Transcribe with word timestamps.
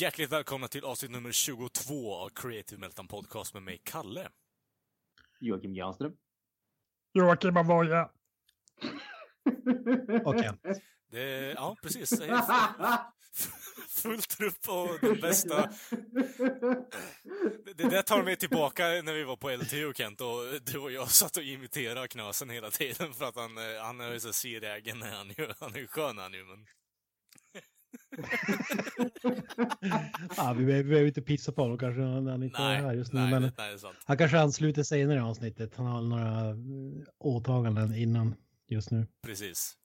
Hjärtligt 0.00 0.32
välkomna 0.32 0.68
till 0.68 0.84
avsnitt 0.84 1.10
nummer 1.10 1.32
22 1.32 2.14
av 2.14 2.28
Creative 2.28 2.80
Meltdown 2.80 3.08
Podcast 3.08 3.54
med 3.54 3.62
mig, 3.62 3.80
Kalle. 3.84 4.28
Joakim 5.40 5.74
Granström. 5.74 6.12
Joakim 7.12 7.56
Avoya. 7.56 8.10
Okej. 10.24 10.50
Det, 11.10 11.52
ja, 11.52 11.76
precis. 11.82 12.10
Det 12.10 12.26
är 12.26 12.98
fullt 14.02 14.28
trupp 14.28 14.68
och 14.68 14.98
den 15.00 15.20
bästa... 15.20 15.70
Det 17.76 17.84
där 17.90 18.02
tar 18.02 18.22
mig 18.22 18.36
tillbaka 18.36 18.82
när 18.84 19.14
vi 19.14 19.24
var 19.24 19.36
på 19.36 19.50
LTO, 19.50 19.92
Kent, 19.94 20.20
och 20.20 20.60
du 20.62 20.78
och 20.78 20.92
jag 20.92 21.10
satt 21.10 21.36
och 21.36 21.42
imiterade 21.42 22.08
Knösen 22.08 22.50
hela 22.50 22.70
tiden 22.70 23.14
för 23.14 23.24
att 23.24 23.36
han, 23.36 23.58
eh, 23.58 23.82
han 23.82 24.00
är 24.00 24.12
ju 24.12 24.20
så 24.20 24.32
sirägen 24.32 24.98
när 24.98 25.16
han, 25.16 25.28
ju- 25.28 25.52
han 25.60 25.74
är 25.74 25.78
ju 25.78 25.86
skön 25.86 26.18
han 26.18 26.32
ju, 26.32 26.44
men... 26.44 26.66
ja, 30.36 30.54
vi 30.58 30.64
behöver 30.64 31.06
inte 31.06 31.22
pissa 31.22 31.52
på 31.52 31.62
honom 31.62 31.78
kanske 31.78 32.00
när 32.00 32.30
han 32.30 32.42
inte 32.42 32.62
är 32.62 32.82
här 32.82 32.94
just 32.94 33.12
nu. 33.12 33.20
nej, 33.20 33.30
men 33.30 33.52
nej, 33.58 33.78
han 34.04 34.16
kanske 34.16 34.40
ansluter 34.40 34.82
senare 34.82 35.18
i 35.18 35.20
avsnittet. 35.20 35.76
Han 35.76 35.86
har 35.86 36.02
några 36.02 36.50
eh, 36.50 36.56
åtaganden 37.18 37.94
innan 37.94 38.34
just 38.66 38.90
nu. 38.90 39.06
Precis. 39.22 39.76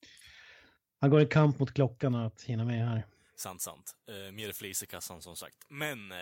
Han 0.99 1.09
går 1.09 1.21
i 1.21 1.25
kamp 1.25 1.59
mot 1.59 1.73
klockan 1.73 2.15
att 2.15 2.41
hinna 2.41 2.65
med 2.65 2.87
här. 2.87 3.07
Sant, 3.35 3.61
sant. 3.61 3.95
Eh, 4.09 4.31
mer 4.31 4.51
flis 4.51 4.83
i 4.83 4.87
kassan 4.87 5.21
som 5.21 5.35
sagt. 5.35 5.57
Men 5.69 6.11
eh, 6.11 6.17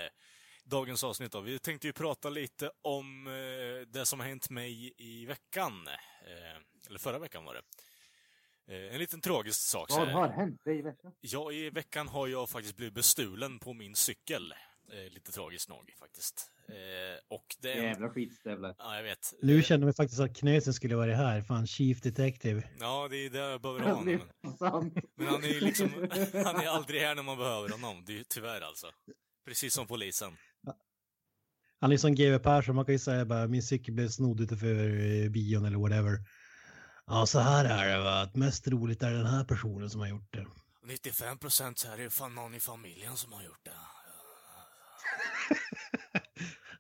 dagens 0.66 1.04
avsnitt 1.04 1.32
då. 1.32 1.42
Vi 1.42 1.60
tänkte 1.60 1.88
ju 1.88 1.94
prata 1.94 2.30
lite 2.30 2.72
om 2.82 3.28
eh, 3.28 3.88
det 3.88 4.06
som 4.06 4.20
har 4.20 4.28
hänt 4.28 4.50
mig 4.50 4.94
i 4.98 5.26
veckan. 5.26 5.88
Eh, 5.88 6.88
eller 6.88 7.00
förra 7.00 7.20
veckan 7.20 7.46
var 7.46 7.54
det. 7.54 7.62
Eh, 8.72 8.94
en 8.94 9.00
liten 9.00 9.22
tragisk 9.22 9.60
sak. 9.60 9.90
Vad 9.90 10.08
har 10.08 10.30
hänt 10.30 10.64
dig 10.66 10.80
i 10.80 10.82
veckan? 10.82 11.12
Ja, 11.22 11.52
i 11.52 11.70
veckan 11.70 12.08
har 12.08 12.28
jag 12.28 12.50
faktiskt 12.50 12.78
blivit 12.78 12.94
bestulen 12.94 13.60
på 13.60 13.74
min 13.74 13.96
cykel. 13.96 14.54
Eh, 14.92 15.14
lite 15.14 15.32
tragiskt 15.32 15.70
nog 15.70 15.94
faktiskt. 16.00 16.52
Eh, 16.70 16.76
och 17.28 17.46
det 17.62 17.72
är... 17.74 17.84
Jävla 17.84 18.10
skitstövlar. 18.10 18.76
Ja, 18.78 18.96
jag 18.96 19.04
vet. 19.04 19.34
Nu 19.42 19.64
känner 19.64 19.88
vi 19.88 19.94
faktiskt 19.94 20.22
att 20.22 20.38
Knösen 20.38 20.74
skulle 20.74 20.96
vara 20.96 21.16
här. 21.16 21.42
Fan, 21.42 21.68
Chief 21.68 22.02
Detective. 22.02 22.64
Ja, 22.80 23.08
det 23.12 23.18
är 23.26 23.30
det 23.30 23.38
jag 23.38 23.62
behöver 23.62 23.80
ha 23.80 23.88
Det 23.90 23.96
honom. 23.96 24.30
är 24.44 24.58
sant. 24.58 24.94
Men 25.16 25.28
han 25.28 25.44
är 25.44 25.48
ju 25.48 25.60
liksom... 25.60 25.90
Han 26.46 26.56
är 26.56 26.68
aldrig 26.68 27.02
här 27.02 27.16
när 27.16 27.24
man 27.24 27.38
behöver 27.38 27.70
honom. 27.70 28.04
Det 28.08 28.20
är 28.20 28.24
tyvärr 28.24 28.62
alltså. 28.62 28.88
Precis 29.46 29.74
som 29.74 29.88
polisen. 29.88 30.32
Han 31.80 31.92
är 31.92 31.98
som 31.98 32.16
GW 32.16 32.40
Persson. 32.40 32.76
Man 32.76 32.86
kan 32.86 32.96
ju 32.96 33.00
säga 33.00 33.26
bara 33.26 33.48
min 33.48 33.64
cykel 33.64 33.94
blev 33.94 34.08
snodd 34.08 34.42
utanför 34.42 35.30
bion 35.30 35.66
eller 35.66 35.78
whatever. 35.78 36.18
Ja, 37.06 37.26
så 37.26 37.40
här 37.40 37.66
är 37.66 37.98
det 37.98 38.04
va. 38.04 38.22
Att 38.22 38.36
mest 38.36 38.68
roligt 38.68 39.04
är 39.04 39.12
den 39.12 39.26
här 39.26 39.44
personen 39.44 39.90
som 39.90 40.00
har 40.00 40.08
gjort 40.08 40.34
det. 40.34 40.48
95 40.84 41.38
procent 41.38 41.80
så 41.80 41.92
är 41.92 41.98
det 41.98 42.10
fan 42.10 42.36
någon 42.36 42.54
i 42.54 42.60
familjen 42.60 43.18
som 43.18 43.34
har 43.34 43.44
gjort 43.44 43.66
det. 43.66 43.72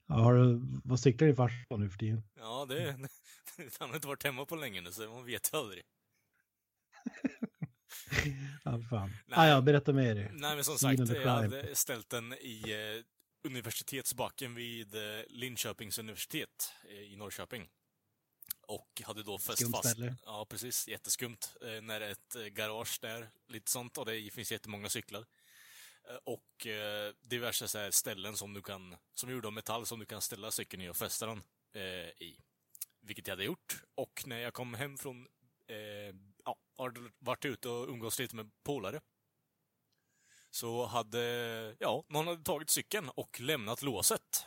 Ja, 0.08 0.16
har 0.16 0.33
du, 0.33 0.61
vad 0.83 0.99
cyklar 0.99 1.27
din 1.27 1.36
farsa 1.36 1.77
nu 1.77 1.89
för 1.89 1.97
tiden? 1.97 2.23
Ja, 2.36 2.66
det... 2.69 2.92
Han 3.80 3.89
har 3.89 3.95
inte 3.95 4.08
varit 4.08 4.23
hemma 4.23 4.45
på 4.45 4.55
länge 4.55 4.82
nu, 4.82 4.92
så 4.92 5.09
man 5.09 5.26
vet 5.26 5.54
ju 5.54 5.58
aldrig. 5.58 5.83
Ja, 8.64 8.82
fan. 8.89 9.09
Nej. 9.27 9.39
Ah, 9.39 9.48
ja, 9.48 9.61
berätta 9.61 9.93
mer. 9.93 10.32
Nej, 10.33 10.55
men 10.55 10.64
som 10.64 10.77
sagt, 10.77 10.99
jag 10.99 11.26
hade 11.26 11.76
ställt 11.76 12.09
den 12.09 12.33
i 12.33 12.61
eh, 12.71 13.03
universitetsbacken 13.52 14.55
vid 14.55 14.95
eh, 14.95 15.02
Linköpings 15.30 15.99
universitet 15.99 16.73
eh, 16.89 17.14
i 17.14 17.15
Norrköping. 17.15 17.70
Och 18.71 19.02
hade 19.04 19.23
då 19.23 19.37
fäst 19.37 19.59
Skumt 19.59 19.71
fast... 19.71 19.89
ställe. 19.89 20.15
Ja, 20.26 20.45
precis. 20.45 20.87
Jätteskumt. 20.87 21.58
Eh, 21.61 21.82
när 21.82 22.02
ett 22.02 22.36
eh, 22.36 22.45
garage 22.45 22.99
där, 23.02 23.30
lite 23.48 23.71
sånt, 23.71 23.98
och 23.98 24.05
det 24.05 24.33
finns 24.33 24.52
jättemånga 24.52 24.89
cyklar. 24.89 25.26
Eh, 26.09 26.15
och 26.23 26.67
diverse 27.21 27.67
så 27.67 27.77
här 27.77 27.92
ställen 27.92 28.37
som 28.37 28.54
du 28.54 28.61
kan, 28.61 28.95
som 29.14 29.30
är 29.30 29.33
gjorda 29.33 29.48
av 29.48 29.54
metall, 29.54 29.86
som 29.86 29.99
du 29.99 30.05
kan 30.05 30.21
ställa 30.21 30.52
cykeln 30.52 30.82
i 30.82 30.89
och 30.89 30.98
fästa 30.98 31.26
den 31.26 31.43
i. 32.20 32.37
Vilket 33.02 33.27
jag 33.27 33.33
hade 33.33 33.43
gjort. 33.43 33.83
Och 33.95 34.23
när 34.26 34.37
jag 34.37 34.54
kom 34.54 34.73
hem 34.73 34.98
från, 34.98 35.27
eh, 35.67 36.15
ja, 36.45 36.55
har 36.77 37.11
varit 37.20 37.45
ute 37.45 37.70
och 37.70 37.89
umgås 37.89 38.20
lite 38.20 38.36
med 38.36 38.52
polare. 38.64 39.02
Så 40.49 40.86
hade, 40.86 41.76
ja, 41.80 42.05
någon 42.09 42.27
hade 42.27 42.43
tagit 42.43 42.70
cykeln 42.70 43.09
och 43.09 43.39
lämnat 43.39 43.82
låset. 43.82 44.45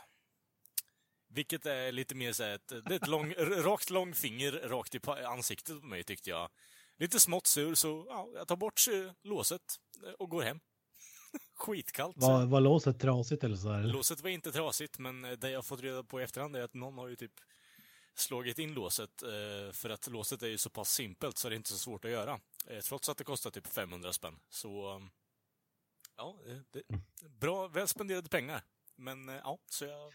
Vilket 1.35 1.67
är 1.67 1.93
lite 1.93 2.15
mer 2.15 2.33
såhär, 2.33 2.55
ett, 2.55 2.69
det 2.69 2.95
är 2.95 2.97
ett 2.97 3.09
lång, 3.09 3.35
rakt 3.39 3.91
långfinger 3.91 4.53
rakt 4.53 4.95
i 4.95 5.01
ansiktet 5.27 5.81
på 5.81 5.87
mig 5.87 6.05
tyckte 6.05 6.31
jag. 6.31 6.51
Lite 6.99 7.21
smått 7.21 7.47
sur, 7.47 7.75
så 7.75 8.07
ja, 8.09 8.29
jag 8.35 8.49
tar 8.49 8.57
bort 8.57 8.81
eh, 8.93 9.13
låset 9.23 9.81
eh, 10.07 10.13
och 10.13 10.31
går 10.31 10.43
hem. 10.43 10.61
Skitkallt. 11.57 12.17
så. 12.21 12.29
Var, 12.29 12.47
var 12.47 12.61
låset 12.61 13.01
trasigt 13.01 13.45
eller 13.45 13.57
så? 13.57 13.73
Här? 13.73 13.83
Låset 13.83 14.21
var 14.21 14.31
inte 14.31 14.53
trasigt, 14.53 14.99
men 14.99 15.25
eh, 15.25 15.33
det 15.33 15.51
jag 15.51 15.67
fått 15.67 15.81
reda 15.81 16.03
på 16.03 16.21
i 16.21 16.25
efterhand 16.25 16.57
är 16.57 16.63
att 16.63 16.75
någon 16.75 16.99
har 16.99 17.09
ju 17.09 17.17
typ 17.17 17.33
slagit 18.15 18.59
in 18.59 18.75
låset, 18.75 19.11
för 19.73 19.91
att 19.91 20.07
låset 20.07 20.43
är 20.43 20.47
ju 20.47 20.59
så 20.59 20.71
pass 20.71 20.91
simpelt 20.91 21.39
så 21.39 21.49
det 21.49 21.55
är 21.55 21.57
inte 21.57 21.71
så 21.71 21.79
svårt 21.79 22.05
att 22.05 22.11
göra. 22.11 22.41
Trots 22.85 23.09
att 23.09 23.19
det 23.19 23.25
kostar 23.25 23.51
typ 23.51 23.67
500 23.67 24.13
spänn. 24.13 24.41
Så, 24.49 24.97
eh, 24.97 25.01
ja, 26.17 26.39
det, 26.71 26.83
bra, 27.29 27.69
väl 27.69 27.89
spenderade 27.89 28.29
pengar. 28.29 28.63
Men 28.97 29.29
ja, 29.29 29.59
så 29.71 29.85
jag 29.85 30.13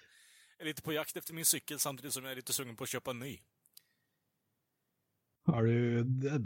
är 0.59 0.65
lite 0.65 0.81
på 0.81 0.93
jakt 0.93 1.17
efter 1.17 1.33
min 1.33 1.45
cykel 1.45 1.79
samtidigt 1.79 2.13
som 2.13 2.23
jag 2.23 2.31
är 2.31 2.35
lite 2.35 2.53
sugen 2.53 2.75
på 2.75 2.83
att 2.83 2.89
köpa 2.89 3.11
en 3.11 3.19
ny. 3.19 3.39
Har 5.45 5.63
du, 5.63 5.99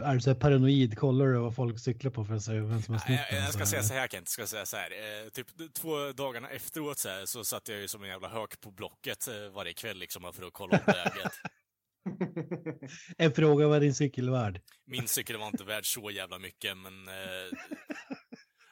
är 0.04 0.14
du 0.14 0.20
så 0.20 0.34
paranoid? 0.34 0.98
Kollar 0.98 1.26
du 1.26 1.38
vad 1.38 1.54
folk 1.54 1.80
cyklar 1.80 2.10
på 2.10 2.24
för 2.24 2.34
att 2.34 2.42
se 2.42 2.52
vem 2.52 2.82
som 2.82 2.94
har 2.94 3.00
snott 3.00 3.18
Jag, 3.30 3.42
jag 3.42 3.52
ska 3.52 3.60
Så 3.64 3.66
säga 3.66 3.82
så 3.82 3.94
här 3.94 4.08
Kent, 4.08 4.28
ska 4.28 4.46
säga 4.46 4.66
så 4.66 4.76
här. 4.76 4.90
Eh, 4.90 5.28
typ 5.28 5.46
två 5.74 6.12
dagarna 6.12 6.50
efteråt 6.50 6.98
så, 6.98 7.08
här, 7.08 7.26
så 7.26 7.44
satt 7.44 7.68
jag 7.68 7.78
ju 7.78 7.88
som 7.88 8.02
en 8.02 8.08
jävla 8.08 8.28
hök 8.28 8.60
på 8.60 8.70
Blocket 8.70 9.28
eh, 9.28 9.34
varje 9.54 9.72
kväll 9.72 9.98
liksom 9.98 10.32
för 10.32 10.46
att 10.46 10.52
kolla 10.52 10.78
om 10.86 10.92
läget. 10.94 11.32
En 13.18 13.32
fråga, 13.32 13.68
vad 13.68 13.76
är 13.76 13.80
din 13.80 13.94
cykel 13.94 14.30
värd? 14.30 14.60
Min 14.86 15.08
cykel 15.08 15.36
var 15.36 15.46
inte 15.46 15.64
värd 15.64 15.94
så 15.94 16.10
jävla 16.10 16.38
mycket, 16.38 16.76
men... 16.76 17.08
Eh, 17.08 17.58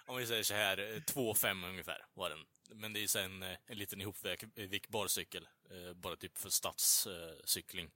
om 0.06 0.18
vi 0.18 0.26
säger 0.26 0.42
så 0.42 0.54
här, 0.54 0.78
eh, 0.78 1.00
2,5 1.00 1.68
ungefär 1.68 1.98
var 2.14 2.30
den. 2.30 2.38
Men 2.74 2.92
det 2.92 2.98
är 2.98 3.02
ju 3.02 3.08
så 3.08 3.18
en, 3.18 3.42
eh, 3.42 3.56
en 3.66 3.78
liten 3.78 4.00
ihopvikbar 4.00 5.06
cykel. 5.06 5.48
Eh, 5.70 5.94
bara 5.94 6.16
typ 6.16 6.38
för 6.38 6.50
stadscykling. 6.50 7.90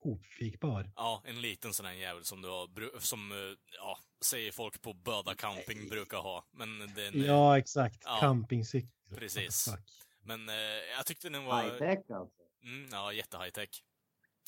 Ofikbar. 0.00 0.90
Ja, 0.96 1.22
en 1.24 1.40
liten 1.40 1.74
sån 1.74 1.86
här 1.86 1.92
jävel 1.92 2.24
som 2.24 2.42
du 2.42 2.48
har, 2.48 3.00
som, 3.00 3.32
eh, 3.32 3.58
ja, 3.76 3.98
säger 4.24 4.52
folk 4.52 4.82
på 4.82 4.92
Böda 4.92 5.34
camping 5.34 5.88
brukar 5.88 6.18
ha. 6.18 6.46
Men 6.50 6.78
den, 6.78 7.14
eh, 7.14 7.26
Ja, 7.26 7.58
exakt. 7.58 8.02
Ja. 8.04 8.18
Campingcykel. 8.20 8.90
Precis. 9.16 9.64
Fuck? 9.70 10.04
men 10.22 10.48
eh, 10.48 10.54
jag 10.96 11.06
tyckte 11.06 11.28
den 11.28 11.44
var... 11.44 11.62
High-tech 11.62 12.10
alltså. 12.10 12.42
Mm, 12.62 12.88
ja, 12.92 13.12
jätte-high-tech. 13.12 13.82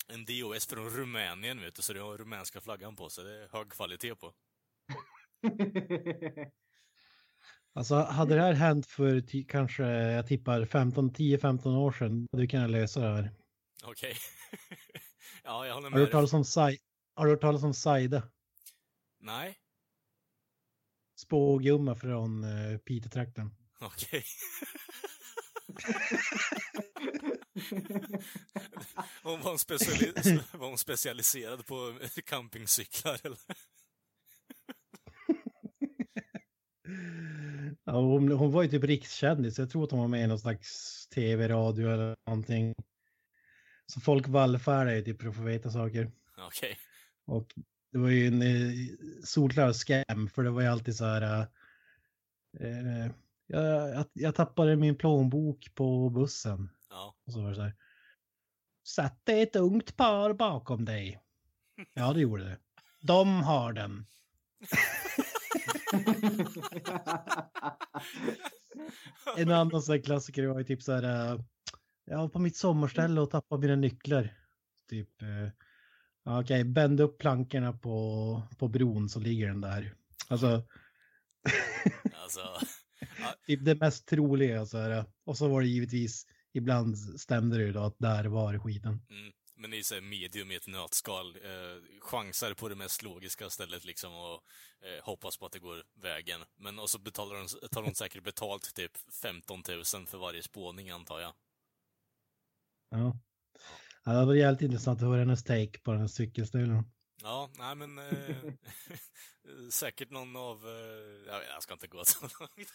En 0.09 0.25
DOS 0.25 0.67
från 0.67 0.91
Rumänien, 0.91 1.61
vet 1.61 1.75
du, 1.75 1.83
så 1.83 1.93
det 1.93 2.01
har 2.01 2.19
rumänska 2.19 2.61
flaggan 2.61 2.97
på 2.97 3.11
sig. 3.11 3.25
Det 3.25 3.45
är 3.45 3.49
hög 3.49 3.73
kvalitet 3.73 4.15
på. 4.15 4.35
Alltså, 7.77 7.95
hade 7.95 8.35
det 8.35 8.41
här 8.41 8.53
hänt 8.53 8.87
för 8.87 9.21
ty- 9.21 9.45
kanske, 9.45 9.83
jag 9.87 10.27
tippar 10.27 10.65
15, 10.65 11.11
10-15 11.11 11.77
år 11.77 11.93
sedan, 11.93 12.27
hade 12.33 12.43
du 12.43 12.49
kunnat 12.49 12.71
lösa 12.71 13.01
det 13.01 13.15
här. 13.15 13.31
Okej. 13.85 14.17
ja, 15.45 15.67
jag 15.67 15.75
håller 15.75 15.91
Har 15.91 15.91
du 15.91 15.93
med. 15.97 16.01
hört 16.01 16.07
dig. 16.09 16.13
talas 16.13 16.33
om, 16.33 16.43
Sai- 16.45 16.79
har 17.15 17.25
du 17.27 17.33
hört 17.33 17.41
talas 17.41 17.63
om 17.63 17.75
Saida? 17.75 18.23
Nej, 19.21 19.57
Spågumma 21.19 21.95
från 21.95 22.45
uh, 22.45 22.79
Piteå-trakten. 22.79 23.51
okej. 23.81 24.25
hon 29.23 29.41
var, 29.41 29.53
en 29.53 29.59
speciali- 29.59 30.43
var 30.53 30.69
hon 30.69 30.79
specialiserad 30.79 31.67
på 31.67 31.99
campingcyklar, 32.27 33.21
eller? 33.25 33.39
Ja, 37.85 37.93
hon, 37.93 38.33
hon 38.33 38.53
var 38.53 38.63
ju 38.63 38.69
typ 38.69 38.85
rikskändis. 38.85 39.59
Jag 39.59 39.71
tror 39.71 39.85
att 39.85 39.91
hon 39.91 40.01
var 40.01 40.09
med 40.09 40.25
i 40.25 40.27
någon 40.27 40.39
slags 40.39 41.07
tv-radio 41.09 41.91
eller 41.91 42.17
någonting. 42.27 42.75
Så 43.87 44.01
folk 44.01 44.29
vallfärdar 44.29 44.93
ju 44.93 45.03
typ 45.03 45.23
för 45.23 45.29
att 45.29 45.37
få 45.37 45.43
veta 45.43 45.71
saker. 45.71 46.11
Okej. 46.39 46.79
Och 47.25 47.55
det 47.93 47.99
var 47.99 48.09
ju 48.09 48.27
en 48.27 48.43
eh, 48.43 48.73
solklar 49.25 49.73
scam 49.73 50.29
för 50.29 50.43
det 50.43 50.51
var 50.51 50.63
ju 50.63 50.69
alltid 50.69 50.97
så 50.97 51.05
här. 51.05 51.47
Eh, 52.61 53.03
eh, 53.03 53.11
jag, 53.47 53.89
jag, 53.91 54.07
jag 54.13 54.35
tappade 54.35 54.77
min 54.77 54.97
plånbok 54.97 55.75
på 55.75 56.11
bussen. 56.11 56.71
Ja. 56.91 57.17
Och 57.27 57.33
så 57.33 57.43
var 57.43 57.49
det 57.49 57.55
så 57.55 57.63
här. 57.63 57.75
Satt 58.85 59.21
det 59.25 59.43
ett 59.43 59.57
ungt 59.57 59.97
par 59.97 60.33
bakom 60.33 60.85
dig? 60.85 61.21
Ja, 61.95 62.13
det 62.13 62.21
gjorde 62.21 62.45
det. 62.45 62.59
De 63.01 63.43
har 63.43 63.73
den. 63.73 64.07
En 69.37 69.51
annan 69.51 69.83
sån 69.83 70.03
klassiker 70.03 70.47
var 70.47 70.59
ju 70.59 70.65
typ 70.65 70.83
så 70.83 70.93
här. 70.93 71.33
eh, 71.35 71.41
Jag 72.05 72.19
var 72.19 72.29
på 72.29 72.39
mitt 72.39 72.57
sommarställe 72.57 73.21
och 73.21 73.31
tappade 73.31 73.61
mina 73.63 73.77
nycklar. 73.77 74.37
Typ. 74.91 75.23
eh, 75.23 75.49
Okej, 76.41 76.65
bänd 76.65 77.01
upp 77.01 77.19
plankorna 77.19 77.73
på, 77.73 78.43
på 78.59 78.69
bron 78.69 79.09
så 79.09 79.21
ligger 79.21 79.47
den 79.49 79.61
där. 79.61 79.95
Alltså, 80.29 80.67
Alltså, 82.23 82.41
typ 83.47 83.65
det 83.65 83.75
mest 83.75 84.09
troliga 84.09 84.67
så 84.67 84.79
här. 84.79 85.05
Och 85.25 85.39
så 85.39 85.49
var 85.49 85.61
det 85.61 85.67
givetvis, 85.69 86.27
ibland 86.53 86.99
stämde 86.99 87.57
det 87.59 87.65
ju 87.65 87.73
då 87.73 87.81
att 87.81 87.99
där 87.99 88.25
var 88.25 88.59
skiten. 88.59 88.93
mm. 89.11 89.33
Men 89.59 89.71
det 89.71 89.79
är 89.79 89.83
så 89.83 90.01
medium 90.01 90.51
i 90.51 90.55
ett 90.55 90.67
nötskal. 90.67 91.37
Eh, 91.37 92.01
chansar 92.01 92.55
på 92.55 92.69
det 92.69 92.75
mest 92.75 93.03
logiska 93.03 93.51
stället 93.51 93.85
liksom 93.85 94.15
och 94.15 94.43
eh, 94.81 95.05
hoppas 95.05 95.37
på 95.37 95.47
att 95.47 95.53
det 95.53 95.59
går 95.59 95.85
vägen. 95.95 96.41
Men 96.57 96.79
och 96.79 96.91
så 96.91 96.99
betalar 96.99 97.37
de, 97.37 97.69
tar 97.69 97.83
de 97.83 97.95
säkert 97.95 98.25
betalt 98.25 98.75
typ 98.75 98.93
15 99.23 99.63
000 99.69 99.85
för 100.07 100.19
varje 100.19 100.43
spåning 100.43 100.91
antar 100.91 101.21
jag. 101.21 101.33
Ja. 102.91 103.17
ja 104.05 104.13
det 104.13 104.27
var 104.27 104.35
jävligt 104.35 104.63
intressant 104.63 105.03
att 105.03 105.09
höra 105.09 105.19
hennes 105.19 105.45
take 105.45 105.79
på 105.79 105.93
den 105.93 106.01
här 106.01 106.09
cykelstilen. 106.09 106.85
Ja, 107.23 107.51
nej 107.59 107.75
men 107.75 107.99
eh, 107.99 108.37
säkert 109.71 110.11
någon 110.11 110.37
av, 110.37 110.69
eh, 110.69 110.73
jag, 111.27 111.39
vet, 111.39 111.49
jag 111.49 111.63
ska 111.63 111.73
inte 111.73 111.87
gå 111.87 112.05
så 112.05 112.21
långt. 112.21 112.73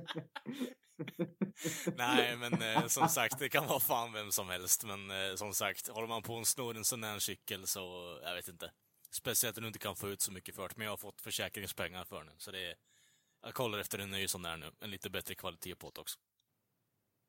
Nej, 1.96 2.36
men 2.40 2.62
eh, 2.62 2.86
som 2.86 3.08
sagt, 3.08 3.38
det 3.38 3.48
kan 3.48 3.66
vara 3.66 3.80
fan 3.80 4.12
vem 4.12 4.32
som 4.32 4.48
helst. 4.48 4.84
Men 4.84 5.10
eh, 5.10 5.34
som 5.34 5.54
sagt, 5.54 5.88
håller 5.88 6.08
man 6.08 6.22
på 6.22 6.34
och 6.34 6.46
snor 6.46 6.76
en 6.76 6.84
sån 6.84 7.04
här 7.04 7.18
cykel 7.18 7.66
så, 7.66 7.80
jag 8.22 8.34
vet 8.34 8.48
inte. 8.48 8.72
Speciellt 9.10 9.56
om 9.58 9.62
du 9.62 9.66
inte 9.66 9.78
kan 9.78 9.96
få 9.96 10.08
ut 10.08 10.20
så 10.20 10.32
mycket 10.32 10.54
för 10.54 10.68
det, 10.68 10.76
men 10.76 10.84
jag 10.84 10.92
har 10.92 10.96
fått 10.96 11.20
försäkringspengar 11.20 12.04
för 12.04 12.24
den. 12.24 12.34
Så 12.38 12.50
det 12.50 12.70
är, 12.70 12.74
jag 13.42 13.54
kollar 13.54 13.78
efter 13.78 13.98
en 13.98 14.10
ny 14.10 14.28
sån 14.28 14.42
där 14.42 14.56
nu. 14.56 14.70
En 14.80 14.90
lite 14.90 15.10
bättre 15.10 15.34
kvalitet 15.34 15.74
på 15.74 15.90
det 15.94 16.00
också. 16.00 16.18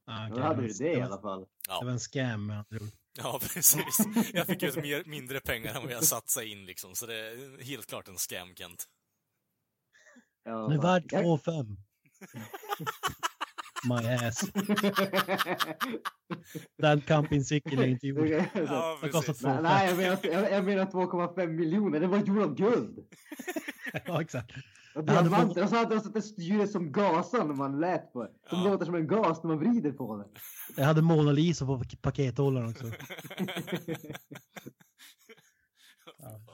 Ah, 0.07 0.29
Då 0.29 0.41
hade 0.41 0.61
du 0.61 0.67
det 0.67 0.91
i 0.93 0.95
var- 0.95 1.05
alla 1.05 1.21
fall. 1.21 1.41
Det 1.79 1.85
var 1.85 1.91
en 1.91 1.99
scam 1.99 2.45
med 2.45 2.57
andra 2.57 2.85
ord. 2.85 2.91
Ja, 3.17 3.39
precis. 3.53 3.97
Jag 4.33 4.47
fick 4.47 4.63
ut 4.63 4.75
mer, 4.75 5.03
mindre 5.05 5.39
pengar 5.39 5.75
än 5.75 5.83
vad 5.83 5.91
jag 5.91 6.03
satsade 6.03 6.47
in 6.47 6.65
liksom, 6.65 6.95
så 6.95 7.05
det 7.05 7.15
är 7.15 7.63
helt 7.63 7.87
klart 7.87 8.07
en 8.07 8.17
scam, 8.17 8.55
Kent. 8.55 8.85
Ja, 10.43 10.51
Den 10.67 10.71
är 10.77 10.81
värd 10.81 11.03
jag- 11.09 11.23
2 11.23 11.37
5. 11.37 11.77
My 13.89 14.07
ass. 14.27 14.51
Den 16.77 17.01
campingcykeln 17.01 17.79
är 17.81 17.87
inte 17.87 18.07
gjord. 18.07 18.27
Ja, 18.27 18.45
Den 19.01 19.11
kostar 19.11 19.33
precis. 19.33 19.41
2 19.41 19.47
Nej, 19.47 19.55
5. 19.57 19.63
nej, 19.63 19.87
jag 19.87 19.97
menar, 19.97 20.19
jag, 20.43 20.51
jag 20.51 20.63
menar 20.65 20.85
2,5 20.85 21.47
miljoner. 21.47 21.99
Det 21.99 22.07
var 22.07 22.17
gjord 22.17 22.39
av 22.43 22.55
guld. 22.55 22.99
Ja, 24.05 24.21
exakt. 24.21 24.51
Och 24.95 25.03
diamanter. 25.03 25.63
Och 25.63 25.69
så 25.69 25.75
hade 25.75 25.95
de 25.95 26.01
satt 26.01 26.15
ett 26.15 26.25
styre 26.25 26.67
som 26.67 26.91
gasar 26.91 27.45
när 27.45 27.53
man 27.55 27.79
lät 27.79 28.13
på 28.13 28.23
det. 28.23 28.29
Som 28.49 28.59
Ja. 28.59 28.63
låter 28.69 28.85
som 28.85 28.95
en 28.95 29.07
gas 29.07 29.43
när 29.43 29.47
man 29.47 29.59
vrider 29.59 29.91
på 29.91 30.17
det. 30.17 30.25
Jag 30.81 30.85
hade 30.85 31.01
Mona 31.01 31.31
Lisa 31.31 31.65
på 31.65 31.77
pak- 31.77 32.01
pakethållaren 32.01 32.69
också. 32.69 32.85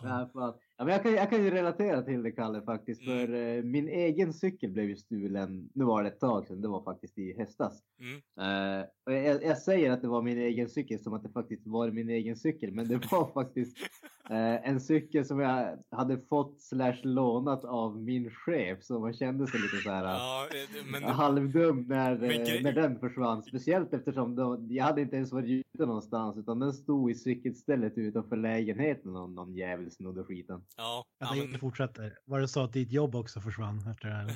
Nej, 0.03 0.29
fan. 0.33 0.53
Ja, 0.79 0.85
men 0.85 0.93
jag, 0.93 1.03
kan, 1.03 1.13
jag 1.13 1.29
kan 1.29 1.43
ju 1.43 1.51
relatera 1.51 2.01
till 2.01 2.23
det 2.23 2.31
Kalle 2.31 2.61
faktiskt. 2.61 3.01
Mm. 3.01 3.27
För 3.27 3.33
eh, 3.33 3.63
min 3.63 3.87
egen 3.87 4.33
cykel 4.33 4.71
blev 4.71 4.85
ju 4.85 4.95
stulen. 4.95 5.69
Nu 5.73 5.85
var 5.85 6.03
det 6.03 6.09
ett 6.09 6.19
tag 6.19 6.47
sedan. 6.47 6.61
Det 6.61 6.67
var 6.67 6.83
faktiskt 6.83 7.17
i 7.17 7.37
höstas. 7.37 7.83
Mm. 7.99 8.79
Eh, 8.79 8.85
och 9.05 9.13
jag, 9.13 9.43
jag 9.43 9.57
säger 9.57 9.91
att 9.91 10.01
det 10.01 10.07
var 10.07 10.21
min 10.21 10.37
egen 10.37 10.69
cykel 10.69 10.99
som 10.99 11.13
att 11.13 11.23
det 11.23 11.29
faktiskt 11.29 11.67
var 11.67 11.91
min 11.91 12.09
egen 12.09 12.35
cykel. 12.35 12.71
Men 12.71 12.87
det 12.87 13.11
var 13.11 13.31
faktiskt 13.33 13.77
eh, 14.29 14.69
en 14.69 14.81
cykel 14.81 15.25
som 15.25 15.39
jag 15.39 15.77
hade 15.91 16.17
fått 16.29 16.61
slash 16.61 16.99
lånat 17.03 17.65
av 17.65 18.01
min 18.01 18.29
chef. 18.31 18.83
Så 18.83 18.99
man 18.99 19.13
kände 19.13 19.47
sig 19.47 19.59
lite 19.59 19.77
så 19.77 19.89
här. 19.89 20.03
Ja, 20.03 20.47
eh, 20.53 20.85
men 20.91 21.03
halvdum 21.03 21.85
när, 21.87 22.17
Men 22.17 22.31
eh, 22.31 22.61
när 22.63 22.71
den 22.73 22.99
försvann. 22.99 23.43
Speciellt 23.43 23.93
eftersom 23.93 24.35
då, 24.35 24.65
jag 24.69 24.83
hade 24.85 25.01
inte 25.01 25.15
ens 25.15 25.31
varit 25.31 25.49
ute 25.49 25.85
någonstans 25.85 26.37
utan 26.37 26.59
den 26.59 26.73
stod 26.73 27.11
i 27.11 27.15
cykelstället 27.15 27.93
utanför 27.97 28.35
lägenheten 28.35 29.15
och 29.15 29.29
någon 29.29 29.53
jävel 29.55 29.91
snodde 29.91 30.23
skiten. 30.23 30.61
ja, 30.77 31.05
Jag 31.19 31.27
ja 31.27 31.31
tänkte 31.31 31.51
men, 31.51 31.59
fortsätta. 31.59 32.01
Var 32.25 32.39
det 32.39 32.47
så 32.47 32.63
att 32.63 32.73
ditt 32.73 32.91
jobb 32.91 33.15
också 33.15 33.41
försvann 33.41 33.77
efter 33.91 34.07
det 34.07 34.13
här? 34.15 34.31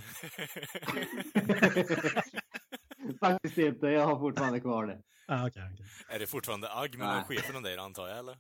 Faktiskt 3.20 3.58
inte, 3.58 3.88
jag 3.88 4.06
har 4.06 4.20
fortfarande 4.20 4.60
kvar 4.60 4.86
det. 4.88 5.02
Ah, 5.28 5.48
okej, 5.48 5.64
okej. 5.74 5.86
är 6.10 6.20
det 6.20 6.28
fortfarande 6.28 6.68
agg 6.74 6.98
mellan 6.98 7.24
chefen 7.24 7.56
och 7.56 7.64
dig 7.64 7.78
antar 7.78 8.08
jag, 8.08 8.20
eller? 8.20 8.36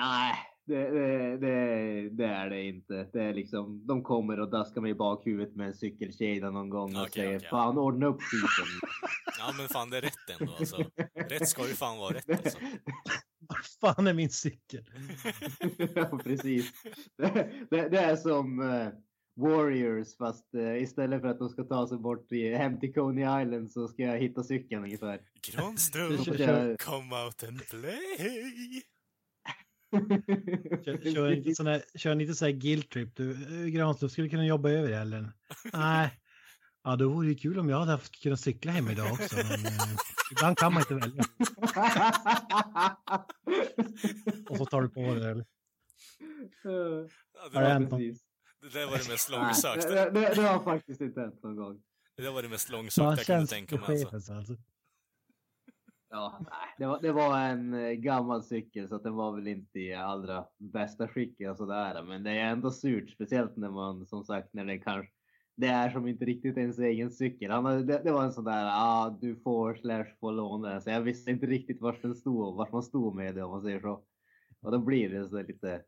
Nej, 0.00 0.34
det, 0.66 0.90
det, 0.90 1.36
det, 1.36 2.08
det 2.10 2.26
är 2.26 2.50
det 2.50 2.62
inte. 2.62 3.08
Det 3.12 3.22
är 3.22 3.34
liksom, 3.34 3.86
de 3.86 4.02
kommer 4.02 4.40
och 4.40 4.50
daskar 4.50 4.80
mig 4.80 4.90
i 4.90 4.94
bakhuvudet 4.94 5.56
med 5.56 5.66
en 5.66 5.74
cykelkedja 5.74 6.50
någon 6.50 6.70
gång 6.70 6.96
och 6.96 7.02
Okej, 7.02 7.24
säger 7.24 7.36
okej. 7.36 7.48
fan 7.50 7.78
ordna 7.78 8.06
upp 8.06 8.20
skiten. 8.22 8.88
Ja, 9.40 9.54
men 9.58 9.68
fan, 9.68 9.90
det 9.90 9.96
är 9.96 10.02
rätt 10.02 10.40
ändå 10.40 10.52
alltså. 10.58 10.84
Rätt 11.14 11.48
ska 11.48 11.68
ju 11.68 11.74
fan 11.74 11.98
vara 11.98 12.14
rätt 12.14 12.30
alltså. 12.30 12.58
Var 13.40 13.60
fan 13.80 14.06
är 14.06 14.14
min 14.14 14.30
cykel? 14.30 14.84
ja, 15.94 16.18
precis. 16.24 16.72
Det, 17.16 17.50
det, 17.70 17.88
det 17.88 17.98
är 17.98 18.16
som 18.16 18.60
eh, 18.60 18.88
Warriors 19.36 20.16
fast 20.16 20.54
eh, 20.54 20.82
istället 20.82 21.20
för 21.20 21.28
att 21.28 21.38
de 21.38 21.48
ska 21.48 21.64
ta 21.64 21.88
sig 21.88 21.98
bort 21.98 22.32
i, 22.32 22.54
hem 22.54 22.80
till 22.80 22.94
Coney 22.94 23.42
Island 23.42 23.72
så 23.72 23.88
ska 23.88 24.02
jag 24.02 24.18
hitta 24.18 24.42
cykeln 24.42 24.84
ungefär. 24.84 25.20
Granström, 25.52 26.76
come 26.76 27.24
out 27.24 27.44
and 27.44 27.66
play! 27.66 28.82
Kör, 30.84 31.14
kör, 31.14 31.32
inte 31.32 31.54
sån 31.54 31.66
här, 31.66 31.82
kör 31.94 32.20
inte 32.20 32.34
så 32.34 32.44
här 32.44 32.52
guilt 32.52 32.90
trip. 32.90 33.16
Du, 33.16 33.30
eh, 33.30 33.66
Granström 33.66 34.10
skulle 34.10 34.28
kunna 34.28 34.46
jobba 34.46 34.70
över 34.70 34.92
helgen. 34.92 35.32
Nej. 35.72 36.20
Ja, 36.84 36.96
då 36.96 37.08
vore 37.08 37.28
det 37.28 37.34
kul 37.34 37.58
om 37.58 37.68
jag 37.68 37.78
hade 37.78 37.90
haft 37.90 38.22
kunnat 38.22 38.40
cykla 38.40 38.72
hem 38.72 38.88
idag 38.88 39.12
också. 39.12 39.36
Men, 39.36 39.66
eh, 39.66 39.72
ibland 40.32 40.58
kan 40.58 40.72
man 40.72 40.82
inte 40.82 40.94
välja. 40.94 41.24
Och 44.48 44.56
så 44.56 44.66
tar 44.66 44.82
du 44.82 44.88
på 44.88 45.00
det. 45.00 45.30
Eller? 45.30 45.46
Ja, 46.62 46.70
Har 46.70 47.02
det, 47.02 47.08
det 47.52 47.60
var, 47.60 47.62
hänt? 47.62 47.90
Precis. 47.90 48.22
det 48.60 48.68
där 48.78 48.86
var 48.86 48.98
det 48.98 49.08
mest 49.08 49.30
Nej, 49.30 49.38
långsökta. 49.40 49.90
det, 49.90 50.10
det, 50.10 50.34
det 50.34 50.42
har 50.42 50.64
faktiskt 50.64 51.00
inte 51.00 51.20
hänt 51.20 51.42
någon 51.42 51.56
gång. 51.56 51.82
Det 52.16 52.22
där 52.22 52.30
var 52.30 52.42
det 52.42 52.48
mest 52.48 52.70
långsökta 52.70 53.14
jag 53.16 53.26
kunde 53.26 53.46
tänka 53.46 53.76
mig 53.76 54.04
alltså. 54.12 54.32
alltså. 54.32 54.56
Ja, 56.10 56.38
nej, 56.40 56.74
det, 56.78 56.86
var, 56.86 57.00
det 57.02 57.12
var 57.12 57.38
en 57.38 57.74
eh, 57.74 57.90
gammal 57.92 58.42
cykel 58.42 58.88
så 58.88 58.94
att 58.96 59.02
den 59.02 59.14
var 59.14 59.32
väl 59.36 59.46
inte 59.48 59.80
i 59.80 59.94
allra 59.94 60.46
bästa 60.58 61.08
skick 61.08 61.40
och 61.50 61.56
sådär. 61.56 62.02
Men 62.02 62.22
det 62.22 62.30
är 62.30 62.50
ändå 62.52 62.70
surt, 62.70 63.10
speciellt 63.10 63.56
när 63.56 63.70
man 63.70 64.06
som 64.06 64.24
sagt 64.24 64.54
när 64.54 64.64
det 64.64 64.78
kanske 64.78 65.12
det 65.56 65.66
är 65.66 65.90
som 65.90 66.06
inte 66.08 66.24
riktigt 66.24 66.56
ens 66.56 66.78
egen 66.78 67.10
cykel. 67.10 67.50
Han, 67.50 67.64
hade- 67.64 67.84
det, 67.84 68.00
det 68.04 68.12
var 68.12 68.24
en 68.24 68.32
sån 68.32 68.44
där, 68.44 68.66
ah, 68.72 69.18
du 69.20 69.36
får 69.36 69.74
slash 69.74 70.04
får 70.20 70.32
låna 70.32 70.68
den. 70.68 70.82
Så 70.82 70.90
jag 70.90 71.00
visste 71.00 71.30
inte 71.30 71.46
riktigt 71.46 71.80
vart 71.80 72.02
den 72.02 72.14
stod, 72.14 72.56
vart 72.56 72.72
man 72.72 72.82
stod 72.82 73.14
med 73.16 73.34
det 73.34 73.42
om 73.42 73.50
man 73.50 73.62
säger 73.62 73.80
så. 73.80 74.04
Och 74.62 74.72
då 74.72 74.78
blir 74.78 75.10
det 75.10 75.28
så 75.28 75.42
lite 75.42 75.82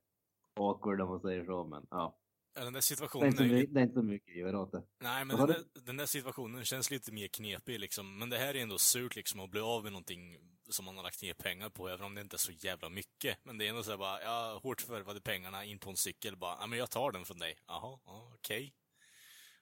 awkward 0.61 1.01
om 1.01 1.09
man 1.09 1.21
säger 1.21 1.45
så. 1.45 1.65
Men 1.67 1.87
ja, 1.91 2.19
Ja, 2.55 2.65
den 2.65 2.73
där 2.73 2.73
det 2.73 2.79
är 2.79 2.81
situationen 2.81 3.29
inte, 3.29 3.43
är 3.43 3.47
ju 3.47 3.53
my- 3.53 3.61
lite... 3.61 3.73
det 3.73 3.81
är 3.81 3.83
inte 3.83 3.95
så 3.95 4.03
mycket 4.03 4.33
att 4.33 4.39
göra 4.41 4.61
åt 4.61 4.73
det. 4.73 4.83
Nej, 5.01 5.25
men 5.25 5.37
den 5.37 5.47
där, 5.47 5.65
den 5.87 5.97
där 5.97 6.07
situationen 6.07 6.65
känns 6.65 6.91
lite 6.91 7.13
mer 7.13 7.29
knepig 7.29 7.81
liksom. 7.81 8.19
Men 8.19 8.31
det 8.31 8.39
här 8.39 8.55
är 8.57 8.63
ändå 8.63 8.79
surt 8.79 9.17
liksom 9.17 9.41
att 9.41 9.51
bli 9.51 9.61
av 9.61 9.83
med 9.83 9.93
någonting 9.93 10.37
som 10.71 10.85
man 10.85 10.97
har 10.97 11.03
lagt 11.03 11.23
ner 11.23 11.35
pengar 11.35 11.69
på, 11.71 11.89
även 11.89 12.07
om 12.07 12.15
det 12.15 12.21
inte 12.21 12.37
är 12.37 12.39
så 12.39 12.53
jävla 12.53 12.89
mycket. 12.89 13.39
Men 13.45 13.59
det 13.59 13.65
är 13.67 13.69
ändå 13.71 13.83
så 13.83 13.91
här 13.91 13.99
bara, 13.99 14.23
ja, 14.23 14.61
hårt 14.63 14.81
förvärvade 14.81 15.21
pengarna 15.21 15.65
in 15.65 15.79
på 15.79 15.91
en 15.91 15.97
cykel, 15.97 16.37
bara, 16.37 16.57
ja 16.61 16.67
men 16.67 16.79
jag 16.79 16.91
tar 16.91 17.13
den 17.13 17.25
från 17.25 17.39
dig. 17.39 17.55
Jaha, 17.67 17.99
ja, 18.07 18.33
okej. 18.35 18.75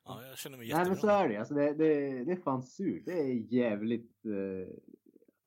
Ja, 0.04 0.26
jag 0.26 0.38
känner 0.38 0.58
mig 0.58 0.68
Nej 0.68 0.76
men 0.76 0.86
så 0.86 0.90
jättebra. 0.92 1.18
är 1.24 1.28
det. 1.28 1.36
Alltså, 1.36 1.54
det, 1.54 1.74
det, 1.74 2.24
det 2.24 2.32
är 2.32 2.42
fan 2.42 2.62
surt. 2.62 3.02
Det 3.04 3.12
är 3.12 3.52
jävligt... 3.54 4.24
Eh, 4.24 4.74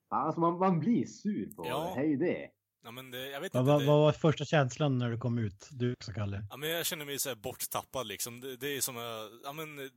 alltså 0.08 0.40
man, 0.40 0.58
man 0.58 0.80
blir 0.80 1.06
sur 1.06 1.46
på 1.56 1.66
Ja. 1.66 1.94
det. 1.96 2.00
Det 2.00 2.06
är 2.06 2.10
ju 2.10 2.16
det. 2.16 2.50
Ja, 2.84 2.90
men 2.90 3.10
det, 3.10 3.30
jag 3.30 3.40
vet 3.40 3.54
Vad, 3.54 3.60
inte. 3.62 3.72
vad, 3.72 3.84
vad 3.84 3.98
var 3.98 4.12
första 4.12 4.44
känslan 4.44 4.98
när 4.98 5.10
du 5.10 5.18
kom 5.18 5.38
ut? 5.38 5.68
Du 5.70 5.92
också, 5.92 6.12
Kalle? 6.12 6.44
Ja, 6.50 6.56
men 6.56 6.68
jag 6.68 6.86
känner 6.86 7.04
mig 7.04 7.18
så 7.18 7.28
här 7.28 7.36
borttappad 7.36 8.06
liksom. 8.06 8.40
Det, 8.40 8.56
det 8.56 8.76
är 8.76 8.80
som, 8.80 8.96
ja 9.44 9.52
men, 9.52 9.90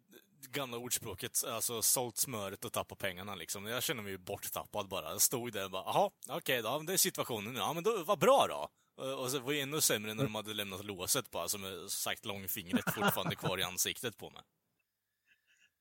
gamla 0.50 0.78
ordspråket, 0.78 1.44
alltså 1.48 1.82
sålt 1.82 2.18
smöret 2.18 2.66
och 2.66 2.74
tappat 2.74 2.98
pengarna 2.98 3.36
liksom. 3.36 3.66
Jag 3.66 3.84
känner 3.84 4.04
mig 4.04 4.18
borttappad 4.18 4.88
bara. 4.88 5.12
Jag 5.12 5.22
stod 5.22 5.54
där 5.54 5.66
och 5.66 5.72
bara, 5.72 5.84
jaha, 5.86 6.12
okej 6.30 6.62
då, 6.62 6.80
det 6.80 6.94
är 6.94 6.98
situationen 6.98 7.54
nu. 7.54 7.60
Ja 7.60 7.74
men 7.74 7.84
då, 7.84 8.04
vad 8.04 8.20
bra 8.20 8.46
då. 8.50 8.70
Och- 9.04 9.32
så 9.32 9.40
var 9.40 9.52
det 9.54 9.62
ännu 9.62 9.82
sämre 9.82 10.14
när 10.14 10.24
de 10.24 10.36
hade 10.36 10.54
lämnat 10.54 10.86
låset 10.86 11.32
bara, 11.32 11.48
som 11.48 11.86
sagt 11.90 12.26
långfingret 12.26 12.94
fortfarande 12.94 13.36
kvar 13.36 13.60
i 13.60 13.64
ansiktet 13.64 14.18
på 14.18 14.30
mig. 14.30 14.42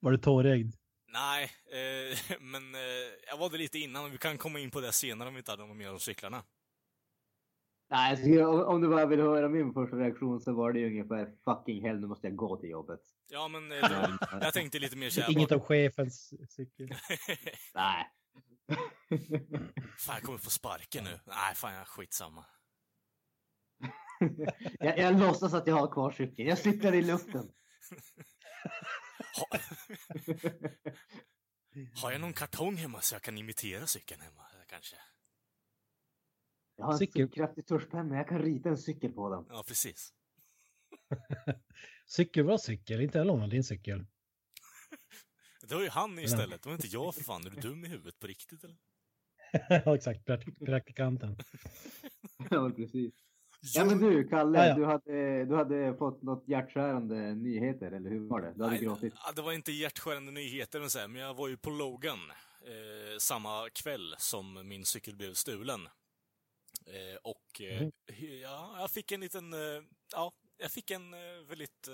Var 0.01 0.11
du 0.11 0.19
tårögd? 0.19 0.75
Nej, 1.09 1.51
eh, 1.73 2.37
men 2.41 2.75
eh, 2.75 2.81
jag 3.29 3.37
var 3.37 3.51
det 3.51 3.59
lite 3.59 3.79
innan, 3.79 4.05
och 4.05 4.13
vi 4.15 4.19
kan 4.19 4.39
komma 4.39 4.59
in 4.59 4.71
på 4.71 4.81
det 4.81 4.93
senare 4.93 5.29
om 5.29 5.35
vi 5.35 5.39
inte 5.39 5.51
hade 5.51 5.67
något 5.67 5.77
mer 5.77 5.93
om 5.93 6.01
cyklarna. 6.01 6.43
Nej, 7.91 8.45
om, 8.45 8.81
du 8.81 8.89
bara 8.89 9.07
vill 9.07 9.21
höra 9.21 9.49
min 9.49 9.73
första 9.73 9.97
reaktion 9.97 10.41
så 10.41 10.53
var 10.53 10.73
det 10.73 10.79
ju 10.79 10.87
ungefär 10.87 11.33
fucking 11.45 11.87
hell, 11.87 12.01
nu 12.01 12.07
måste 12.07 12.27
jag 12.27 12.37
gå 12.37 12.57
till 12.57 12.71
jobbet. 12.71 13.01
Ja, 13.29 13.49
men 13.49 13.73
eh, 13.73 13.89
det, 13.89 14.19
jag 14.41 14.55
tänkte 14.55 14.79
lite 14.79 14.97
mer 14.97 15.11
såhär... 15.11 15.33
Inget 15.33 15.53
av 15.53 15.61
chefens 15.61 16.35
cykel. 16.49 16.89
Nej. 17.75 18.11
Fan, 19.99 20.15
jag 20.15 20.23
kommer 20.23 20.39
få 20.39 20.51
sparken 20.51 21.05
nu. 21.05 21.21
Nej, 21.27 21.55
fan, 21.55 21.75
jag 21.75 21.89
skitsamma. 21.89 22.47
jag, 24.79 24.99
jag 24.99 25.21
låtsas 25.21 25.55
att 25.55 25.67
jag 25.67 25.75
har 25.77 25.93
kvar 25.93 26.11
cykeln. 26.11 26.49
Jag 26.49 26.59
cyklar 26.59 26.93
i 26.93 27.03
luften. 27.03 27.51
Ha, 29.37 29.59
har 32.03 32.13
jag 32.13 32.21
någon 32.21 32.33
kartong 32.33 32.77
hemma 32.77 33.01
så 33.01 33.15
jag 33.15 33.23
kan 33.23 33.39
imitera 33.39 33.87
cykeln 33.87 34.21
hemma? 34.21 34.43
Kanske. 34.67 34.97
Jag 36.77 36.85
har 36.85 36.93
en 36.93 36.99
Cykel. 36.99 37.29
kraftig 37.31 37.67
tuschpenna, 37.67 38.17
jag 38.17 38.29
kan 38.29 38.39
rita 38.43 38.69
en 38.69 38.79
cykel 38.79 39.13
på 39.13 39.29
den. 39.31 39.45
Ja, 39.49 39.65
precis. 39.67 40.13
Cykel 42.07 42.45
var 42.45 42.59
cykel, 42.59 43.01
inte 43.01 43.19
jag 43.19 43.27
lånade 43.27 43.51
din 43.51 43.65
cykel. 43.65 44.07
Det 45.69 45.75
var 45.75 45.83
ju 45.83 45.89
han 45.89 46.19
istället. 46.19 46.63
Det 46.63 46.69
var 46.69 46.75
inte 46.75 46.87
jag 46.87 47.15
för 47.15 47.23
fan. 47.23 47.47
Är 47.47 47.51
du 47.51 47.61
dum 47.61 47.85
i 47.85 47.89
huvudet 47.89 48.19
på 48.19 48.27
riktigt 48.27 48.65
eller? 48.65 48.77
ja, 49.85 49.95
exakt. 49.95 50.25
Praktik 50.25 50.59
praktikanten. 50.59 51.37
ja, 52.51 52.71
precis. 52.77 53.15
Ja 53.75 53.85
men 53.85 53.99
du 53.99 54.29
Kalle, 54.29 54.59
Ja, 54.59 54.67
ja. 54.67 54.75
Du, 54.75 54.85
hade, 54.85 55.45
du 55.45 55.55
hade 55.57 55.97
fått 55.97 56.23
något 56.23 56.49
hjärtskärande 56.49 57.35
nyheter, 57.35 57.93
eller 57.93 58.11
hur 58.11 58.29
var 58.29 58.41
det? 58.41 58.53
Du 58.57 58.63
hade 58.63 58.75
Nej, 58.77 58.85
gråtit. 58.85 59.15
det 59.37 59.43
var 59.43 59.53
inte 59.53 59.73
hjärtskärande 59.73 60.33
nyheter, 60.33 60.81
men, 60.81 60.91
så 60.91 61.09
men 61.09 61.21
jag 61.23 61.35
var 61.35 61.49
ju 61.49 61.57
på 61.57 61.71
Logan 61.71 62.19
eh, 62.67 63.19
samma 63.19 63.69
kväll 63.75 64.15
som 64.19 64.69
min 64.69 64.85
cykel 64.85 65.17
blev 65.17 65.33
stulen. 65.35 65.81
Eh, 66.87 67.17
och 67.23 67.61
eh, 67.61 67.81
Mhm. 67.83 67.93
ja, 68.41 68.77
jag 68.81 68.91
fick 68.91 69.13
en 69.13 69.21
liten, 69.21 69.53
eh, 69.53 69.83
ja, 70.13 70.33
jag 70.57 70.71
fick 70.71 70.91
en 70.91 71.15
eh, 71.15 71.41
väldigt 71.49 71.89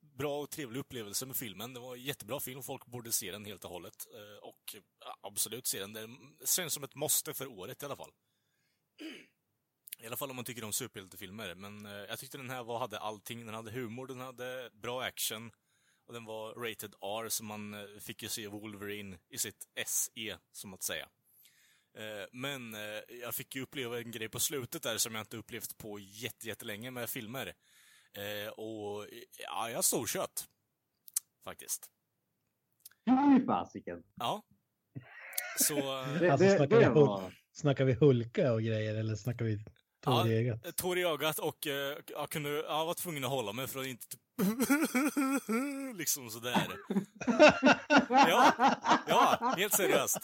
bra 0.00 0.40
och 0.40 0.50
trevlig 0.50 0.80
upplevelse 0.80 1.26
med 1.26 1.36
filmen. 1.36 1.74
Det 1.74 1.80
var 1.80 1.96
en 1.96 2.02
jättebra 2.02 2.40
film, 2.40 2.62
folk 2.62 2.86
borde 2.86 3.12
se 3.12 3.30
den 3.32 3.44
helt 3.44 3.64
och 3.64 3.70
hållet. 3.70 4.06
Och 4.42 4.76
absolut 5.20 5.66
se 5.66 5.80
den. 5.80 5.92
Det 5.92 6.08
känns 6.48 6.74
som 6.74 6.84
ett 6.84 6.94
måste 6.94 7.34
för 7.34 7.46
året 7.46 7.82
i 7.82 7.86
alla 7.86 7.96
fall. 7.96 8.12
I 9.98 10.06
alla 10.06 10.16
fall 10.16 10.30
om 10.30 10.36
man 10.36 10.44
tycker 10.44 10.64
om 10.64 10.72
superhjältefilmer. 10.72 11.54
Men 11.54 11.84
jag 11.84 12.18
tyckte 12.18 12.38
den 12.38 12.50
här 12.50 12.64
var, 12.64 12.78
hade 12.78 12.98
allting. 12.98 13.46
Den 13.46 13.54
hade 13.54 13.70
humor, 13.70 14.06
den 14.06 14.20
hade 14.20 14.70
bra 14.72 15.02
action. 15.02 15.50
Och 16.06 16.12
den 16.12 16.24
var 16.24 16.54
rated 16.54 16.94
R, 17.00 17.28
så 17.28 17.44
man 17.44 17.88
fick 18.00 18.22
ju 18.22 18.28
se 18.28 18.46
Wolverine 18.48 19.18
i 19.28 19.38
sitt 19.38 19.66
SE, 19.86 20.38
som 20.52 20.74
att 20.74 20.82
säga. 20.82 21.08
Eh, 21.96 22.26
Men 22.32 22.74
eh, 22.74 22.80
jag 23.22 23.34
fick 23.34 23.54
ju 23.56 23.62
uppleva 23.62 23.98
en 23.98 24.10
grej 24.10 24.28
på 24.28 24.40
slutet 24.40 24.82
där 24.82 24.98
som 24.98 25.14
jag 25.14 25.22
inte 25.22 25.36
upplevt 25.36 25.78
på 25.78 25.98
jätte- 25.98 26.46
jättelänge 26.48 26.90
med 26.90 27.10
filmer. 27.10 27.46
Eh, 28.12 28.48
Och 28.48 29.06
ja, 29.38 29.70
jag 29.70 29.84
storköt. 29.84 30.44
Faktiskt. 31.44 31.90
Fy 33.38 33.46
fasiken. 33.46 34.02
Ja. 34.16 34.42
Så... 35.58 35.74
Det, 36.20 36.30
Alltså, 36.30 36.46
det, 36.46 36.56
snackar 36.56 36.76
vi 36.76 36.84
det 36.84 36.90
hull- 36.90 37.06
var... 37.06 37.34
Snackar 37.52 37.84
vi 37.84 37.92
Hulka 37.92 38.52
och 38.52 38.62
grejer 38.62 38.94
eller 38.94 39.14
snackar 39.16 39.44
vi 39.44 39.64
tår 40.00 40.26
i 40.28 40.36
ögat? 40.38 40.76
tår 40.76 40.98
i 40.98 41.04
ögat 41.04 41.38
och 41.38 41.58
jag, 42.08 42.30
kunde, 42.30 42.50
jag 42.50 42.86
var 42.86 42.94
tvungen 42.94 43.24
att 43.24 43.30
hålla 43.30 43.52
mig 43.52 43.66
för 43.66 43.80
att 43.80 43.86
inte 43.86 44.06
typ 44.08 44.20
liksom 45.94 46.30
sådär. 46.30 46.66
Ja, 48.08 48.52
ja, 49.06 49.54
helt 49.56 49.72
seriöst. 49.74 50.18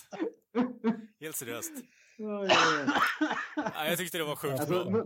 Helt 1.20 1.36
seriöst. 1.36 1.72
Ja, 2.16 3.86
jag 3.88 3.98
tyckte 3.98 4.18
det 4.18 4.24
var 4.24 4.36
sjukt 4.36 4.60
Alltså, 4.60 4.84
bra. 4.90 5.04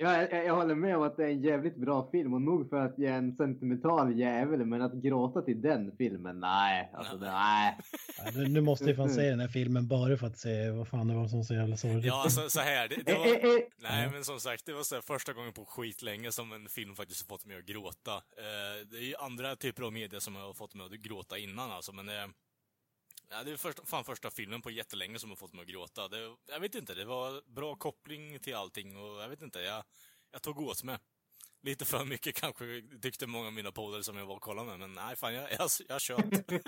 Ja, 0.00 0.22
jag, 0.30 0.44
jag 0.46 0.54
håller 0.54 0.74
med 0.74 0.96
om 0.96 1.02
att 1.02 1.16
det 1.16 1.24
är 1.24 1.28
en 1.28 1.42
jävligt 1.42 1.76
bra 1.76 2.08
film 2.12 2.34
och 2.34 2.42
nog 2.42 2.70
för 2.70 2.76
att 2.76 2.94
jag 2.96 3.12
är 3.12 3.18
en 3.18 3.36
sentimental 3.36 4.18
jävel 4.18 4.66
men 4.66 4.82
att 4.82 4.92
gråta 4.92 5.42
till 5.42 5.60
den 5.62 5.96
filmen, 5.98 6.40
nej. 6.40 6.90
Alltså, 6.94 7.16
Nej. 7.16 7.24
det, 7.26 7.32
nej. 7.32 7.78
Ja, 8.18 8.30
nu, 8.34 8.48
nu 8.48 8.60
måste 8.60 8.84
jag 8.84 8.96
fan 8.96 9.10
se 9.10 9.30
den 9.30 9.40
här 9.40 9.48
filmen 9.48 9.88
bara 9.88 10.16
för 10.16 10.26
att 10.26 10.38
se 10.38 10.70
vad 10.70 10.88
fan 10.88 11.08
det 11.08 11.14
var 11.14 11.28
som 11.28 11.44
så 11.44 11.54
jävla 11.54 11.76
sorgligt. 11.76 12.04
Ja, 12.04 12.22
alltså 12.22 12.48
så 12.48 12.60
här. 12.60 12.88
Det, 12.88 12.96
det 13.04 13.12
Eh, 13.12 13.18
var, 13.18 13.26
eh, 13.26 13.32
eh, 13.32 13.60
nej, 13.82 14.10
men 14.12 14.24
som 14.24 14.40
sagt, 14.40 14.66
det 14.66 14.72
var 14.72 14.82
så 14.82 14.94
här, 14.94 15.02
första 15.02 15.32
gången 15.32 15.52
på 15.52 15.64
skitlänge 15.64 16.32
som 16.32 16.52
en 16.52 16.68
film 16.68 16.94
faktiskt 16.94 17.30
har 17.30 17.36
fått 17.36 17.46
mig 17.46 17.58
att 17.58 17.66
gråta. 17.66 18.12
Eh, 18.14 18.86
det 18.90 18.96
är 18.96 19.02
ju 19.04 19.14
andra 19.16 19.56
typer 19.56 19.82
av 19.82 19.92
media 19.92 20.20
som 20.20 20.36
har 20.36 20.52
fått 20.52 20.74
mig 20.74 20.86
att 20.86 20.92
gråta 20.92 21.38
innan 21.38 21.70
alltså, 21.70 21.92
men 21.92 22.08
eh, 22.08 22.14
Ja, 23.32 23.44
det 23.44 23.52
är 23.52 23.56
först, 23.56 23.88
fan 23.88 24.04
första 24.04 24.30
filmen 24.30 24.62
på 24.62 24.70
jättelänge 24.70 25.18
som 25.18 25.30
har 25.30 25.36
fått 25.36 25.52
mig 25.52 25.62
att 25.62 25.68
gråta. 25.68 26.08
Det, 26.08 26.36
jag 26.46 26.60
vet 26.60 26.74
inte, 26.74 26.94
det 26.94 27.04
var 27.04 27.52
bra 27.54 27.74
koppling 27.76 28.38
till 28.40 28.54
allting 28.54 28.96
och 28.96 29.22
jag 29.22 29.28
vet 29.28 29.42
inte, 29.42 29.58
jag, 29.58 29.84
jag 30.32 30.42
tog 30.42 30.60
åt 30.60 30.82
mig. 30.82 30.98
Lite 31.62 31.84
för 31.84 32.04
mycket 32.04 32.34
kanske, 32.34 32.64
tyckte 33.02 33.26
många 33.26 33.46
av 33.46 33.52
mina 33.52 33.72
polare 33.72 34.02
som 34.02 34.16
jag 34.16 34.26
var 34.26 34.34
och 34.34 34.42
kollade 34.42 34.68
med, 34.68 34.78
men 34.78 34.92
nej 34.92 35.16
fan, 35.16 35.34
jag, 35.34 35.52
jag, 35.52 35.68
jag 35.88 36.00
köpt. 36.00 36.48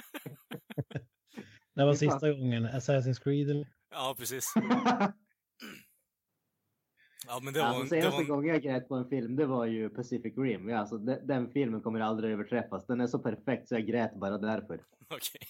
Det 1.74 1.84
var 1.84 1.94
sista 1.94 2.32
gången 2.32 2.66
Assassin's 2.66 3.22
Creed 3.22 3.50
eller? 3.50 3.68
Ja, 3.90 4.14
precis. 4.18 4.54
Ja, 7.26 7.40
men 7.42 7.54
det 7.54 7.60
var, 7.60 7.66
alltså, 7.66 7.80
var 7.94 8.00
senaste 8.02 8.22
en, 8.22 8.28
gången 8.28 8.48
jag 8.48 8.62
grät 8.62 8.88
på 8.88 8.94
en 8.94 9.08
film, 9.08 9.36
det 9.36 9.46
var 9.46 9.66
ju 9.66 9.88
Pacific 9.90 10.36
Rim. 10.36 10.68
Ja, 10.68 10.78
alltså, 10.78 10.98
de, 10.98 11.14
den 11.14 11.50
filmen 11.50 11.80
kommer 11.80 12.00
aldrig 12.00 12.32
överträffas. 12.32 12.86
Den 12.86 13.00
är 13.00 13.06
så 13.06 13.18
perfekt 13.18 13.68
så 13.68 13.74
jag 13.74 13.86
grät 13.86 14.14
bara 14.14 14.38
därför. 14.38 14.84
Okej. 15.08 15.40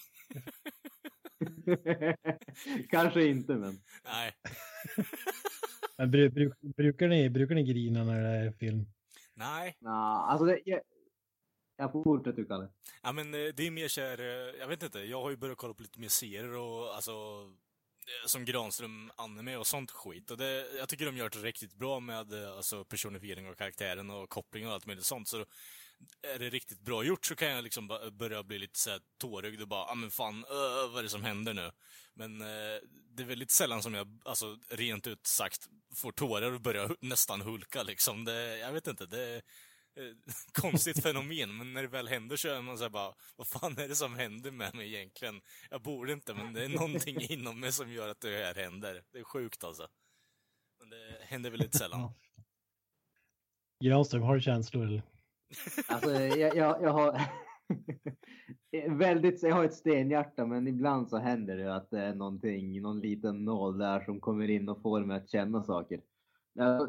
Kanske 2.91 3.27
inte, 3.27 3.53
men. 3.53 3.81
Nej. 4.05 4.33
Men 5.99 6.11
bru, 6.11 6.29
bru, 6.29 6.53
brukar, 6.61 7.09
ni, 7.09 7.31
brukar 7.31 7.55
ni 7.55 7.63
grina 7.63 8.05
när 8.05 8.23
det 8.23 8.29
är 8.29 8.53
film? 8.53 8.87
Nej. 9.35 9.77
Nah, 9.81 10.31
alltså 10.31 10.47
det, 10.47 10.61
jag, 10.65 10.81
jag 11.77 11.93
får 11.93 12.05
fortsätta 12.05 12.37
du 12.37 12.45
Kalle. 12.45 12.69
Ja, 13.03 13.13
men 13.13 13.35
eh, 13.35 13.55
det 13.55 13.67
är 13.67 13.71
mer 13.71 13.89
kär, 13.89 14.21
eh, 14.21 14.61
jag 14.61 14.69
vet 14.69 14.83
inte, 14.83 14.99
jag 14.99 15.23
har 15.23 15.31
ju 15.31 15.37
börjat 15.37 15.59
kolla 15.59 15.75
på 15.75 15.83
lite 15.83 16.01
mer 16.01 16.09
serier 16.09 16.57
och 16.57 16.95
alltså 16.95 17.13
eh, 17.13 18.27
som 18.27 18.45
Granström 18.45 19.11
anime 19.17 19.57
och 19.57 19.67
sånt 19.67 19.91
skit. 19.91 20.31
Och 20.31 20.37
det, 20.37 20.67
jag 20.79 20.89
tycker 20.89 21.07
de 21.07 21.17
gör 21.17 21.29
det 21.29 21.39
riktigt 21.39 21.75
bra 21.75 22.01
med 22.01 22.35
alltså, 22.35 22.85
personifiering 22.85 23.49
av 23.49 23.55
karaktären 23.55 24.11
och 24.11 24.29
koppling 24.29 24.67
och 24.67 24.73
allt 24.73 24.87
möjligt 24.87 25.05
sånt. 25.05 25.29
Så 25.29 25.45
är 26.35 26.39
det 26.39 26.51
riktigt 26.51 26.81
bra 26.81 27.05
gjort 27.05 27.27
så 27.27 27.37
kan 27.37 27.49
jag 27.49 27.65
liksom 27.65 27.89
börja 28.13 28.43
bli 28.43 28.59
lite 28.59 28.79
så 28.79 28.91
här 28.91 29.01
tårögd 29.19 29.63
och 29.63 29.69
bara, 29.69 29.81
ja 29.81 29.93
ah, 29.93 29.95
men 29.95 30.11
fan, 30.11 30.45
öh, 30.51 30.91
vad 30.91 30.99
är 30.99 31.03
det 31.03 31.09
som 31.09 31.25
händer 31.25 31.55
nu? 31.55 31.71
Men 32.15 32.41
eh, 32.41 32.79
det 33.17 33.23
är 33.23 33.27
väldigt 33.27 33.51
sällan 33.51 33.83
som 33.83 33.95
jag, 33.95 34.21
alltså 34.25 34.59
rent 34.69 35.07
ut 35.07 35.27
sagt, 35.27 35.69
får 35.95 36.13
tårar 36.13 36.53
och 36.53 36.61
börjar 36.61 36.97
nästan 37.01 37.41
hulka 37.41 37.83
liksom. 37.83 38.25
Det, 38.25 38.59
jag 38.59 38.73
vet 38.73 38.87
inte, 38.87 39.07
det 39.07 39.23
är 39.23 39.37
eh, 39.37 40.15
konstigt 40.53 41.03
fenomen, 41.03 41.57
men 41.57 41.73
när 41.73 41.83
det 41.83 41.89
väl 41.89 42.09
händer 42.09 42.37
så 42.37 42.49
är 42.49 42.63
man 42.63 42.79
så 42.79 42.85
här 42.85 42.91
bara, 42.91 43.15
vad 43.37 43.47
fan 43.47 43.79
är 43.79 43.89
det 43.89 43.97
som 43.97 44.15
händer 44.15 44.51
med 44.51 44.75
mig 44.75 44.95
egentligen? 44.95 45.41
Jag 45.71 45.83
borde 45.83 46.13
inte, 46.13 46.35
men 46.35 46.53
det 46.53 46.65
är 46.65 46.69
någonting 46.69 47.21
inom 47.29 47.61
mig 47.61 47.73
som 47.73 47.93
gör 47.93 48.09
att 48.09 48.21
det 48.21 48.45
här 48.45 48.55
händer. 48.55 49.03
Det 49.13 49.19
är 49.19 49.25
sjukt 49.25 49.65
alltså. 49.65 49.89
Men 50.79 50.91
det 50.91 51.19
händer 51.21 51.51
väldigt 51.51 51.75
sällan. 51.75 52.13
Granström, 53.85 54.23
har 54.23 54.35
du 54.35 54.41
känslor 54.41 54.87
eller? 54.87 55.03
Alltså, 55.89 56.11
jag, 56.11 56.57
jag, 56.57 56.83
jag 56.83 56.93
har... 56.93 57.21
Väldigt, 58.99 59.43
jag 59.43 59.55
har 59.55 59.65
ett 59.65 59.75
stenhjärta 59.75 60.47
men 60.47 60.69
ibland 60.69 61.09
så 61.09 61.17
händer 61.17 61.57
det 61.57 61.75
att 61.75 61.91
det 61.91 62.01
är 62.01 62.15
någonting, 62.15 62.83
någon 62.83 63.01
liten 63.01 63.45
nål 63.45 63.79
där 63.79 64.01
som 64.01 64.21
kommer 64.21 64.51
in 64.51 64.69
och 64.69 64.83
får 64.83 65.01
mig 65.01 65.17
att 65.17 65.31
känna 65.31 65.63
saker. 65.63 66.01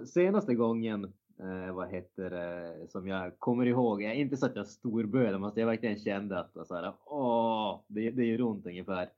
Senaste 0.05 0.55
gången, 0.55 1.03
eh, 1.39 1.73
vad 1.73 1.91
heter 1.91 2.29
det, 2.29 2.87
som 2.89 3.07
jag 3.07 3.39
kommer 3.39 3.65
ihåg, 3.65 4.03
jag, 4.03 4.15
inte 4.15 4.37
så 4.37 4.45
att 4.45 4.55
jag 4.55 4.67
storbölade 4.67 5.39
men 5.39 5.51
jag 5.55 5.65
verkligen 5.65 5.99
kände 5.99 6.39
att 6.39 6.67
så 6.67 6.75
här, 6.75 6.93
åh, 7.05 7.81
det, 7.87 8.11
det 8.11 8.25
gör 8.25 8.41
ont 8.41 8.65
ungefär. 8.65 9.09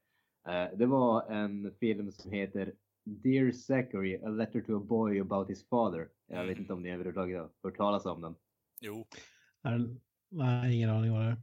Eh, 0.48 0.78
det 0.78 0.86
var 0.86 1.32
en 1.32 1.72
film 1.80 2.12
som 2.12 2.32
heter 2.32 2.74
Dear 3.04 3.52
Zachary, 3.52 4.20
A 4.24 4.30
Letter 4.30 4.62
to 4.62 4.78
a 4.78 4.80
Boy 4.80 5.20
About 5.20 5.50
His 5.50 5.70
Father. 5.70 6.08
Jag 6.28 6.46
vet 6.46 6.58
inte 6.58 6.74
om 6.74 6.84
ni 6.84 6.92
överhuvudtaget 6.92 7.38
har 7.38 7.50
hört 7.64 7.78
talas 7.78 8.06
om 8.06 8.22
den. 8.22 8.36
Jo. 8.82 9.06
Är- 9.66 9.96
Nej, 10.30 10.76
ingen 10.76 10.90
aning 10.90 11.12
vad 11.12 11.22
det 11.22 11.28
är. 11.28 11.38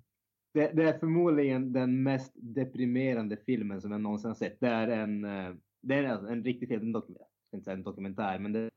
Det, 0.54 0.72
det 0.72 0.88
är 0.88 0.98
förmodligen 0.98 1.72
den 1.72 2.02
mest 2.02 2.32
deprimerande 2.34 3.36
filmen 3.36 3.80
som 3.80 3.92
jag 3.92 4.00
någonsin 4.00 4.30
har 4.30 4.34
sett. 4.34 4.60
Det 4.60 4.68
är 4.68 4.88
en, 4.88 5.24
eh, 5.24 5.54
det 5.80 5.94
är 5.94 6.28
en 6.28 6.44
riktigt 6.44 6.70
en 6.70 6.92
dokumentär, 6.92 7.26
inte 7.54 7.72
en 7.72 7.82
dokumentär, 7.82 8.38
men 8.38 8.52
det 8.52 8.58
är, 8.60 8.70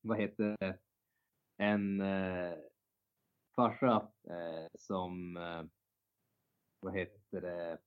vad 0.00 0.18
heter 0.20 0.56
det, 0.60 0.78
en 1.56 2.00
eh, 2.00 2.52
farsa 3.56 4.08
eh, 4.28 4.68
som, 4.74 5.36
eh, 5.36 5.62
vad 6.80 6.94
heter 6.94 7.40
det, 7.40 7.78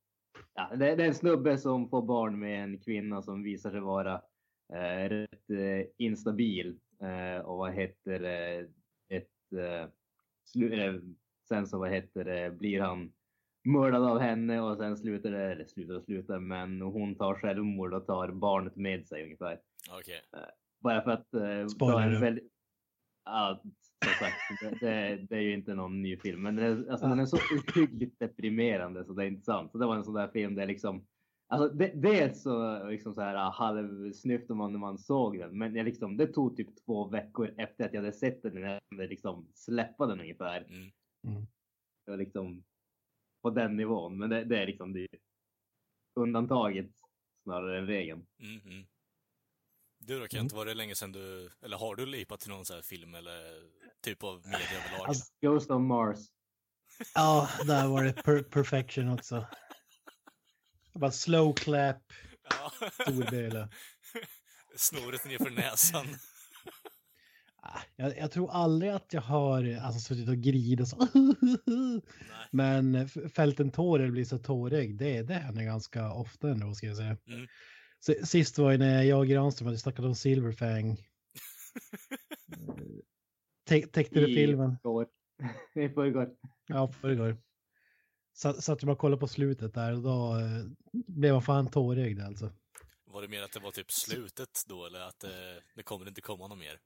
ja, 0.54 0.68
det, 0.76 0.96
det 0.96 1.02
är 1.02 1.08
en 1.08 1.14
snubbe 1.14 1.58
som 1.58 1.88
får 1.88 2.02
barn 2.02 2.38
med 2.38 2.64
en 2.64 2.78
kvinna 2.78 3.22
som 3.22 3.42
visar 3.42 3.70
sig 3.70 3.80
vara 3.80 4.14
eh, 4.72 5.08
rätt 5.08 5.50
eh, 5.50 5.86
instabil 5.96 6.78
eh, 7.00 7.38
och 7.44 7.56
vad 7.58 7.72
heter 7.72 8.20
det, 8.20 8.68
ett 9.08 9.52
eh, 9.52 9.88
sen 11.48 11.66
så 11.66 11.78
vad 11.78 11.90
heter 11.90 12.24
det, 12.24 12.50
blir 12.58 12.80
han 12.80 13.12
mördad 13.64 14.02
av 14.02 14.18
henne 14.18 14.60
och 14.60 14.76
sen 14.76 14.96
slutar 14.96 15.30
det, 15.30 15.52
eller 15.52 15.64
slutar 15.64 15.94
och 15.94 16.02
slutar, 16.04 16.38
men 16.38 16.80
hon 16.80 17.14
tar 17.14 17.34
självmord 17.34 17.94
och 17.94 18.06
tar 18.06 18.28
barnet 18.28 18.76
med 18.76 19.06
sig 19.06 19.22
ungefär. 19.24 19.60
Okej. 19.90 20.20
Bara 20.80 21.02
för 21.02 21.10
att... 21.10 21.34
Eh, 21.34 21.66
Spoiler 21.66 22.10
du. 22.10 22.18
väldigt- 22.20 22.52
Ja, 23.24 23.60
som 24.04 24.12
sagt, 24.12 24.36
det, 24.80 24.86
det, 24.86 25.26
det 25.30 25.36
är 25.36 25.40
ju 25.40 25.54
inte 25.54 25.74
någon 25.74 26.02
ny 26.02 26.16
film, 26.16 26.42
men 26.42 26.58
är, 26.58 26.90
alltså, 26.90 27.06
den 27.08 27.20
är 27.20 27.26
så 27.26 27.36
ohyggligt 27.36 28.18
deprimerande 28.18 29.04
så 29.04 29.12
det 29.12 29.24
är 29.24 29.26
inte 29.26 29.42
sant. 29.44 29.72
Så 29.72 29.78
det 29.78 29.86
var 29.86 29.96
en 29.96 30.04
sån 30.04 30.14
där 30.14 30.28
film 30.28 30.54
där 30.54 30.66
liksom, 30.66 31.06
alltså 31.48 31.68
det, 31.68 31.92
dels 31.94 32.42
så 32.42 32.84
liksom 32.88 33.14
så 33.14 33.20
här 33.20 33.50
halvsnyftade 33.50 34.58
man 34.58 34.72
när 34.72 34.78
man 34.78 34.98
såg 34.98 35.38
den, 35.38 35.58
men 35.58 35.74
jag 35.74 35.84
liksom, 35.84 36.16
det 36.16 36.26
tog 36.26 36.56
typ 36.56 36.84
två 36.84 37.08
veckor 37.08 37.54
efter 37.56 37.84
att 37.84 37.94
jag 37.94 38.00
hade 38.00 38.12
sett 38.12 38.42
den 38.42 38.54
när 38.54 38.80
jag 38.90 39.08
liksom 39.08 39.48
släppa 39.54 40.06
den 40.06 40.20
ungefär. 40.20 40.62
Mm. 40.62 40.90
Mm. 41.26 41.46
Det 42.04 42.10
var 42.10 42.18
liksom 42.18 42.64
på 43.42 43.50
den 43.50 43.76
nivån, 43.76 44.18
men 44.18 44.30
det, 44.30 44.44
det 44.44 44.58
är 44.58 44.66
liksom 44.66 44.92
det 44.92 45.00
är 45.00 45.08
undantaget 46.14 46.90
snarare 47.42 47.78
än 47.78 47.86
regeln. 47.86 48.26
Mm, 48.38 48.60
mm. 48.60 48.86
Du 49.98 50.20
då 50.20 50.26
Kent, 50.26 50.52
var 50.52 50.66
det 50.66 50.74
länge 50.74 50.94
sedan 50.94 51.12
du, 51.12 51.50
eller 51.62 51.76
har 51.76 51.96
du 51.96 52.06
lipat 52.06 52.40
till 52.40 52.50
någon 52.50 52.64
sån 52.64 52.74
här 52.74 52.82
film 52.82 53.14
eller 53.14 53.62
typ 54.02 54.22
av 54.22 54.36
media 54.36 54.84
överlag? 54.84 55.08
Alltså, 55.08 55.32
Ghost 55.40 55.70
on 55.70 55.86
Mars. 55.86 56.18
Ja, 57.14 57.48
där 57.66 57.88
var 57.88 58.04
det 58.04 58.12
per 58.12 58.42
perfection 58.42 59.08
också. 59.08 59.46
Bara 60.98 61.10
slow 61.10 61.52
clap, 61.54 62.02
ja. 62.50 62.72
storböle. 63.04 63.68
Snoret 64.76 65.24
nerför 65.24 65.50
näsan. 65.50 66.06
Ah, 67.62 67.80
Jag, 67.96 68.18
jag 68.18 68.30
tror 68.30 68.50
aldrig 68.50 68.90
att 68.90 69.12
jag 69.12 69.20
har 69.20 69.76
alltså, 69.82 70.00
suttit 70.00 70.28
och 70.28 70.36
gridit 70.36 70.80
och 70.80 70.88
så. 70.88 71.08
Nej. 71.14 72.00
Men 72.50 72.94
f- 72.94 73.16
fällt 73.34 73.60
en 73.60 73.70
tår 73.70 73.98
eller 73.98 74.10
blir 74.12 74.24
så 74.24 74.38
tårig, 74.38 74.98
det, 74.98 75.22
det 75.22 75.34
händer 75.34 75.62
ganska 75.64 76.12
ofta 76.12 76.48
ändå 76.50 76.74
ska 76.74 76.86
jag 76.86 76.96
säga. 76.96 77.16
Mm. 77.26 77.46
S- 78.08 78.30
Sist 78.30 78.58
var 78.58 78.72
ju 78.72 78.78
när 78.78 79.02
jag 79.02 79.18
och 79.18 79.26
Granström 79.26 79.66
hade 79.66 79.78
snackat 79.78 80.04
om 80.04 80.14
Silverfang. 80.14 80.96
Te- 83.68 83.86
Täckte 83.86 84.20
du 84.20 84.26
filmen? 84.26 84.76
I 85.74 85.88
förrgår. 85.88 86.30
Ja, 86.66 86.92
förrgår. 86.92 87.36
Satt 88.36 88.64
satt 88.64 88.82
jag 88.82 88.86
bara 88.86 88.92
och 88.92 88.98
kollade 88.98 89.20
på 89.20 89.28
slutet 89.28 89.74
där 89.74 89.92
och 89.92 90.02
då 90.02 90.38
eh, 90.38 90.64
blev 90.92 91.34
jag 91.34 91.44
fan 91.44 91.70
tårögd 91.70 92.20
alltså. 92.20 92.52
Var 93.04 93.22
det 93.22 93.28
mer 93.28 93.42
att 93.42 93.52
det 93.52 93.60
var 93.60 93.70
typ 93.70 93.92
slutet 93.92 94.62
då, 94.66 94.86
eller 94.86 95.00
att 95.00 95.20
det, 95.20 95.62
det 95.74 95.82
kommer 95.82 96.08
inte 96.08 96.20
komma 96.20 96.46
något 96.46 96.58
mer? 96.58 96.78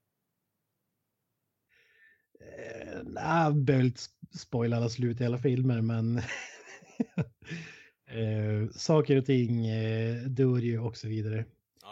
Eh, 2.41 3.01
nej, 3.05 3.45
jag 3.45 3.57
behöver 3.57 3.87
inte 3.87 4.01
spoila 4.39 4.77
alla 4.77 4.89
slut 4.89 5.21
i 5.21 5.25
alla 5.25 5.39
filmer, 5.39 5.81
men 5.81 6.19
eh, 8.07 8.71
saker 8.73 9.17
och 9.17 9.27
ting 9.27 9.67
eh, 9.67 10.23
dör 10.23 10.59
ju 10.59 10.79
och 10.79 10.97
så 10.97 11.09
vidare. 11.09 11.45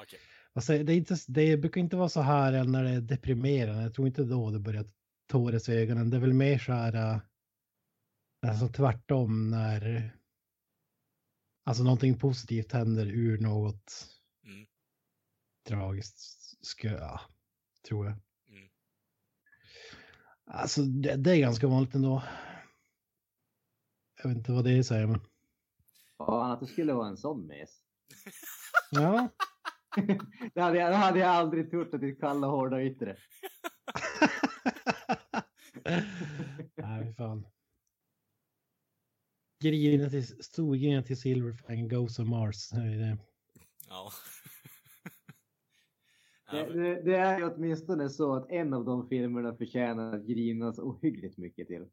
Okej. 0.03 0.19
Alltså, 0.53 0.73
det, 0.73 0.93
är 0.93 0.97
inte, 0.97 1.17
det 1.29 1.57
brukar 1.57 1.81
inte 1.81 1.97
vara 1.97 2.09
så 2.09 2.21
här 2.21 2.65
när 2.65 2.85
det 2.85 2.91
är 2.91 3.01
deprimerande. 3.01 3.83
Jag 3.83 3.95
tror 3.95 4.07
inte 4.07 4.23
då 4.23 4.51
det 4.51 4.59
börjar 4.59 4.85
tåras 5.27 5.69
i 5.69 5.73
ögonen. 5.73 6.11
Det 6.11 6.17
är 6.17 6.21
väl 6.21 6.33
mer 6.33 6.59
så 6.59 6.73
här, 6.73 6.95
eh, 6.95 7.21
alltså 8.47 8.69
tvärtom 8.69 9.51
när 9.51 10.13
alltså 11.65 11.83
någonting 11.83 12.19
positivt 12.19 12.73
händer 12.73 13.07
ur 13.07 13.39
något 13.39 14.15
Mm. 14.45 14.67
tragiskt, 15.69 16.19
ska, 16.67 16.89
ja, 16.89 17.21
tror 17.89 18.07
jag. 18.07 18.15
Mm. 18.49 18.69
Alltså 20.45 20.83
det, 20.83 21.17
det 21.17 21.31
är 21.31 21.41
ganska 21.41 21.67
vanligt 21.69 21.95
ändå. 21.95 22.23
Jag 24.23 24.29
vet 24.29 24.39
inte 24.39 24.53
vad 24.53 24.65
det 24.65 24.85
säger 24.85 25.07
men. 25.07 25.21
Fan 26.19 26.51
att 26.51 26.61
det 26.61 26.67
skulle 26.67 26.93
vara 26.93 27.09
en 27.09 27.17
sån 27.17 27.47
mes. 27.47 27.83
Ja, 28.91 29.29
det, 30.55 30.61
hade 30.61 30.79
jag, 30.79 30.93
det 30.93 30.97
hade 30.97 31.19
jag 31.19 31.29
aldrig 31.29 31.71
trott 31.71 31.95
att 31.95 32.01
ditt 32.01 32.21
kalla 32.21 32.47
hårda 32.47 32.83
yttre. 32.83 33.17
nej 36.77 37.15
fan. 37.15 37.47
Grina 39.61 40.11
till, 40.11 40.45
storgrina 40.45 41.03
till 41.03 41.21
Silverfang, 41.21 41.89
Ghost 41.89 42.21
of 42.21 42.29
Mars. 42.29 42.69
Det 42.69 42.77
är 42.77 42.99
det. 42.99 43.19
Ja. 43.89 44.13
Det, 46.51 46.73
det, 46.73 47.03
det 47.03 47.17
är 47.17 47.39
ju 47.39 47.45
åtminstone 47.45 48.09
så 48.09 48.35
att 48.35 48.51
en 48.51 48.75
av 48.75 48.85
de 48.85 49.09
filmerna 49.09 49.55
förtjänar 49.55 50.15
att 50.15 50.27
grinas 50.27 50.79
ohyggligt 50.79 51.39
mycket 51.39 51.67
till. 51.69 51.87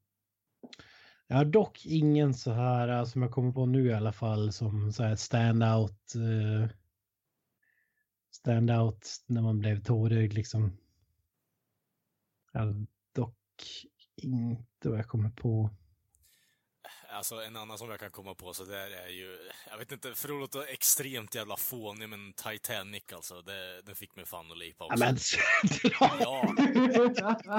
Jag 1.27 1.37
har 1.37 1.45
dock 1.45 1.85
ingen 1.85 2.33
så 2.33 2.51
här 2.51 2.87
eh, 2.87 3.05
som 3.05 3.21
jag 3.21 3.31
kommer 3.31 3.51
på 3.51 3.65
nu 3.65 3.87
i 3.87 3.93
alla 3.93 4.11
fall 4.11 4.51
som 4.51 4.93
så 4.93 5.03
här 5.03 5.15
standout. 5.15 6.13
Uh, 6.15 6.67
standout 8.31 9.23
när 9.25 9.41
man 9.41 9.59
blev 9.59 9.83
tårögd 9.83 10.33
liksom. 10.33 10.77
Jag 12.51 12.61
har 12.61 12.85
dock 13.13 13.37
inte 14.15 14.89
vad 14.89 14.99
jag 14.99 15.07
kommer 15.07 15.29
på. 15.29 15.69
Alltså 17.15 17.35
en 17.43 17.55
annan 17.55 17.77
som 17.77 17.89
jag 17.89 17.99
kan 17.99 18.11
komma 18.11 18.33
på 18.35 18.53
så 18.53 18.63
där 18.63 18.91
är 18.91 19.07
ju, 19.09 19.37
jag 19.69 19.77
vet 19.77 19.91
inte, 19.91 20.15
för 20.15 20.29
att 20.29 20.39
låta 20.39 20.65
extremt 20.65 21.35
jävla 21.35 21.57
fånig, 21.57 22.09
men 22.09 22.33
Titanic 22.33 23.03
alltså, 23.13 23.41
det, 23.41 23.81
den 23.81 23.95
fick 23.95 24.15
mig 24.15 24.25
fan 24.25 24.51
att 24.51 24.57
lipa 24.57 24.85
också. 24.85 24.99
men, 24.99 25.17
Ja, 25.99 26.17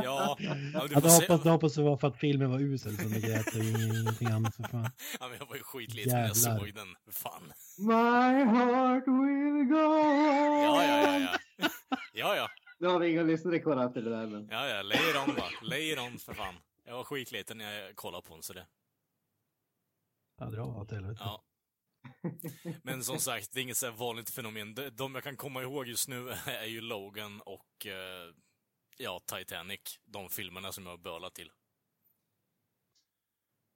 ja. 0.04 0.36
ja 0.38 0.86
du 0.86 0.92
jag 0.94 1.02
får 1.02 1.08
se. 1.08 1.26
hoppas, 1.26 1.44
jag 1.44 1.52
hoppas 1.52 1.74
det 1.74 1.82
var 1.82 1.96
för 1.96 2.08
att 2.08 2.16
filmen 2.18 2.50
var 2.50 2.60
usel 2.60 2.96
som 2.96 3.12
det 3.12 3.20
grät 3.20 3.46
och 3.46 3.52
ing- 3.52 4.00
ingenting 4.00 4.28
annat 4.28 4.56
för 4.56 4.62
fan. 4.62 4.90
Ja, 5.20 5.28
men 5.28 5.38
jag 5.38 5.46
var 5.46 5.56
ju 5.56 5.62
skitliten 5.62 6.12
när 6.12 6.26
jag 6.26 6.36
såg 6.36 6.74
den. 6.74 6.96
Fan. 7.12 7.52
My 7.78 8.44
heart 8.44 9.04
will 9.06 9.64
go 9.68 9.76
on. 9.76 10.62
Ja, 10.62 10.84
ja, 10.84 11.18
ja, 11.18 11.38
ja. 11.58 11.68
Ja, 12.14 12.36
ja. 12.36 12.48
Nu 12.78 12.86
har 12.88 12.98
vi 12.98 13.08
inga 13.10 13.22
lyssnare 13.22 13.58
kvar 13.58 13.88
till 13.88 14.04
det 14.04 14.10
där 14.10 14.26
men. 14.26 14.48
Ja, 14.50 14.68
ja. 14.68 14.82
Lay 14.82 15.10
it 15.10 15.16
on 15.28 15.34
va. 15.34 15.44
Lay 15.62 15.92
it 15.92 15.98
on 15.98 16.18
för 16.18 16.34
fan. 16.34 16.54
Jag 16.86 16.96
var 16.96 17.04
skitliten 17.04 17.58
när 17.58 17.80
jag 17.80 17.96
kollade 17.96 18.22
på 18.28 18.34
den 18.34 18.42
så 18.42 18.52
det. 18.52 18.66
Ja, 20.36 20.46
dra 20.46 20.64
åt 20.64 20.90
helvete. 20.90 21.20
Ja. 21.20 21.44
Men 22.82 23.04
som 23.04 23.18
sagt, 23.20 23.52
det 23.52 23.60
är 23.60 23.62
inget 23.62 23.76
så 23.76 23.86
här 23.86 23.92
vanligt 23.92 24.30
fenomen. 24.30 24.74
De, 24.74 24.90
de 24.90 25.14
jag 25.14 25.24
kan 25.24 25.36
komma 25.36 25.62
ihåg 25.62 25.86
just 25.86 26.08
nu 26.08 26.30
är 26.46 26.66
ju 26.66 26.80
Logan 26.80 27.40
och 27.40 27.86
eh, 27.86 28.34
ja, 28.98 29.20
Titanic. 29.26 30.00
De 30.04 30.28
filmerna 30.28 30.72
som 30.72 30.84
jag 30.84 30.92
har 30.92 30.98
bölat 30.98 31.34
till. 31.34 31.50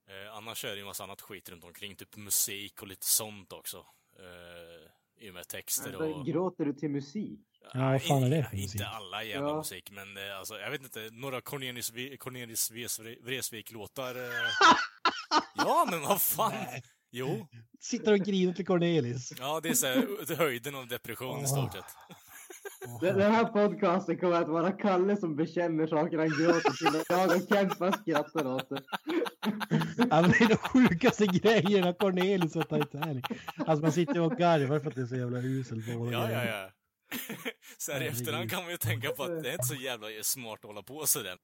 Eh, 0.06 0.36
annars 0.36 0.64
är 0.64 0.68
det 0.68 0.74
ju 0.74 0.80
en 0.80 0.86
massa 0.86 1.04
annat 1.04 1.20
skit 1.20 1.48
runt 1.48 1.64
omkring, 1.64 1.96
typ 1.96 2.16
musik 2.16 2.82
och 2.82 2.88
lite 2.88 3.06
sånt 3.06 3.52
också. 3.52 3.86
Eh, 4.18 5.24
I 5.24 5.30
och 5.30 5.34
med 5.34 5.48
texter 5.48 5.96
och... 5.96 6.26
Gråter 6.26 6.64
du 6.64 6.72
till 6.72 6.90
musik? 6.90 7.49
Ja, 7.74 7.90
vad 7.90 8.02
fan 8.02 8.22
är 8.22 8.30
det 8.30 8.44
för 8.50 8.56
Inte 8.56 8.62
musik? 8.76 8.82
alla 8.84 9.24
jävla 9.24 9.48
Ja. 9.48 9.56
musik, 9.56 9.90
men 9.90 10.16
eh, 10.16 10.38
alltså, 10.38 10.58
jag 10.58 10.70
vet 10.70 10.82
inte, 10.82 11.08
några 11.12 11.40
Cornelis, 11.40 11.92
Cornelis 12.18 12.70
Vreeswijk-låtar. 13.24 14.14
Eh... 14.14 14.22
ja, 15.56 15.88
men 15.90 16.00
vad 16.00 16.22
fan! 16.22 16.52
Nej. 16.54 16.82
Jo, 17.12 17.46
Sitter 17.80 18.12
och 18.12 18.18
griner 18.18 18.52
till 18.52 18.66
Cornelis. 18.66 19.32
ja, 19.38 19.60
det 19.62 19.68
är 19.68 19.74
så 19.74 19.86
här, 19.86 20.36
höjden 20.36 20.74
av 20.74 20.88
depression 20.88 21.44
i 21.44 21.46
stort 21.46 21.72
sett. 21.72 21.84
Den, 23.00 23.18
den 23.18 23.32
här 23.32 23.44
podcasten 23.44 24.18
kommer 24.18 24.42
att 24.42 24.48
vara 24.48 24.72
Kalle 24.72 25.16
som 25.16 25.36
bekänner 25.36 25.86
saker 25.86 26.18
han 26.18 26.28
gråter 26.28 26.70
till 26.70 27.00
och 27.00 27.04
jag 27.08 27.70
och 27.72 27.78
bara 27.78 27.92
skrattar 27.92 28.46
åt 28.46 28.68
det. 28.68 28.82
Men 29.96 30.30
det 30.30 30.40
är 30.40 30.48
de 30.48 30.56
sjukaste 30.56 31.26
grejerna, 31.26 31.92
Cornelis 31.92 32.56
och 32.56 32.68
Titanic. 32.68 33.24
Alltså 33.56 33.82
man 33.82 33.92
sitter 33.92 34.20
och 34.20 34.32
garvar 34.36 34.80
för 34.80 34.88
att 34.88 34.94
det 34.94 35.00
är 35.02 35.06
så 35.06 35.16
jävla 35.16 35.38
uselt. 35.38 35.86
på 35.86 36.12
Ja, 36.12 36.30
ja, 36.30 36.44
ja. 36.44 36.70
Så 37.78 37.92
här 37.92 38.02
i 38.02 38.06
efterhand 38.06 38.50
kan 38.50 38.62
man 38.62 38.70
ju 38.70 38.76
tänka 38.76 39.10
på 39.10 39.22
att 39.22 39.42
det 39.42 39.48
är 39.48 39.52
inte 39.52 39.66
så 39.66 39.74
jävla 39.74 40.08
smart 40.22 40.58
att 40.58 40.64
hålla 40.64 40.82
på 40.82 41.06
sådär. 41.06 41.38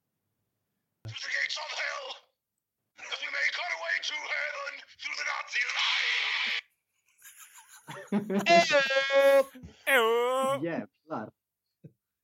Jävlar. 10.62 11.30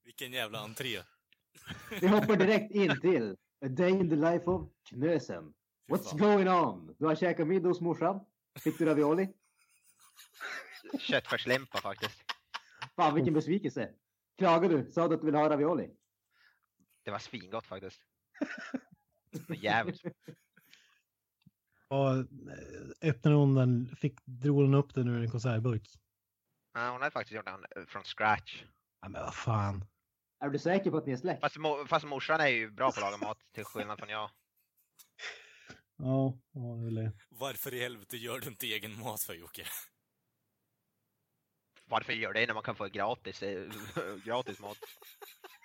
Vilken 0.05 0.33
jävla 0.33 0.59
entré. 0.59 1.03
Vi 2.01 2.07
hoppar 2.07 2.37
direkt 2.37 2.75
in 2.75 3.01
till 3.01 3.37
A 3.65 3.69
Day 3.69 3.91
in 3.91 4.11
the 4.11 4.17
Life 4.17 4.45
of 4.45 4.69
Knösen. 4.89 5.55
What's 5.89 6.19
going 6.19 6.49
on? 6.49 6.97
Du 6.99 7.07
har 7.07 7.15
käkat 7.15 7.47
middag 7.49 7.69
hos 7.69 7.81
morsan? 7.81 8.21
Fick 8.61 8.79
du 8.79 8.85
ravioli? 8.85 9.29
Köttfärslimpa 10.99 11.79
faktiskt. 11.81 12.22
Fan 13.03 13.15
vilken 13.15 13.35
besvikelse. 13.35 13.91
Klagade 14.39 14.83
du? 14.83 14.93
Sa 14.93 15.09
du 15.09 15.15
att 15.15 15.21
du 15.21 15.27
ville 15.27 15.39
ha 15.39 15.51
ravioli? 15.51 15.91
Det 17.05 17.11
var 17.11 17.19
svingott 17.19 17.67
faktiskt. 17.67 18.01
Jävligt. 19.49 20.01
Och 21.89 22.11
eh, 22.11 22.25
öppnade 23.01 23.37
hon 23.37 23.55
den, 23.55 23.97
fick, 23.97 24.25
drog 24.25 24.57
hon 24.57 24.75
upp 24.75 24.95
den 24.95 25.09
ur 25.09 25.23
en 25.23 25.31
konservburk. 25.31 25.89
Ja, 26.75 26.91
hon 26.91 27.03
hade 27.03 27.11
faktiskt 27.13 27.37
gjort 27.37 27.45
den 27.45 27.65
eh, 27.77 27.85
från 27.87 28.05
scratch. 28.05 28.65
Ja, 29.01 29.09
men 29.09 29.23
vad 29.23 29.35
fan. 29.35 29.85
Är 30.41 30.49
du 30.49 30.59
säker 30.59 30.91
på 30.91 30.97
att 30.97 31.07
ni 31.07 31.13
är 31.13 31.17
släkt? 31.17 31.41
Fast, 31.41 31.57
mo- 31.57 31.87
fast 31.87 32.07
morsan 32.07 32.41
är 32.41 32.49
ju 32.49 32.71
bra 32.71 32.93
på 32.93 33.01
att 33.01 33.13
laga 33.13 33.27
mat 33.27 33.39
till 33.55 33.65
skillnad 33.65 33.99
från 33.99 34.09
jag. 34.09 34.31
Ja, 35.97 36.39
ja 36.53 36.61
det 36.61 36.81
är 36.81 36.85
väl 36.85 36.95
det. 36.95 37.13
Varför 37.29 37.75
i 37.75 37.81
helvete 37.81 38.17
gör 38.17 38.39
du 38.39 38.49
inte 38.49 38.67
egen 38.67 38.99
mat 38.99 39.23
för 39.23 39.35
Jocke? 39.35 39.65
Varför 41.85 42.13
gör 42.13 42.33
det 42.33 42.47
när 42.47 42.55
man 42.55 42.63
kan 42.63 42.77
få 42.77 42.87
gratis, 42.87 43.43
eh, 43.43 43.69
gratis 44.25 44.61
mat? 44.61 44.79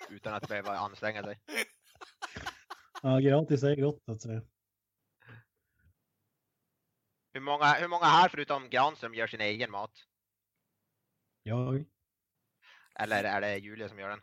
Utan 0.10 0.34
att 0.34 0.48
behöva 0.48 0.78
anstränga 0.78 1.24
sig. 1.24 1.40
Ja, 3.02 3.20
gratis 3.20 3.64
är 3.64 3.76
gott 3.76 4.04
att 4.10 4.22
säga. 4.22 4.42
Hur 7.34 7.42
många, 7.42 7.74
hur 7.74 7.88
många 7.88 8.06
här 8.06 8.30
förutom 8.30 8.70
Granström 8.70 9.14
gör 9.16 9.28
sin 9.28 9.42
egen 9.42 9.72
mat? 9.72 9.92
Jag, 11.44 11.86
Eller 12.96 13.24
är 13.24 13.42
det 13.42 13.58
Julia 13.58 13.90
som 13.90 14.00
gör 14.00 14.10
den? 14.10 14.22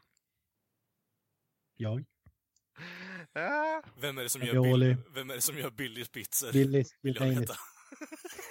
jag, 1.76 2.04
Vem 3.96 4.18
är 4.18 4.22
det 4.22 4.28
som 4.28 4.42
gör, 4.42 4.62
bill, 4.62 4.96
vem 5.14 5.30
är 5.30 5.34
det 5.34 5.40
som 5.40 5.58
gör 5.58 5.70
Billys 5.70 6.08
pizzor? 6.08 6.52
Billys, 6.52 6.98
Vill 7.02 7.16
jag 7.16 7.26
veta. 7.26 7.54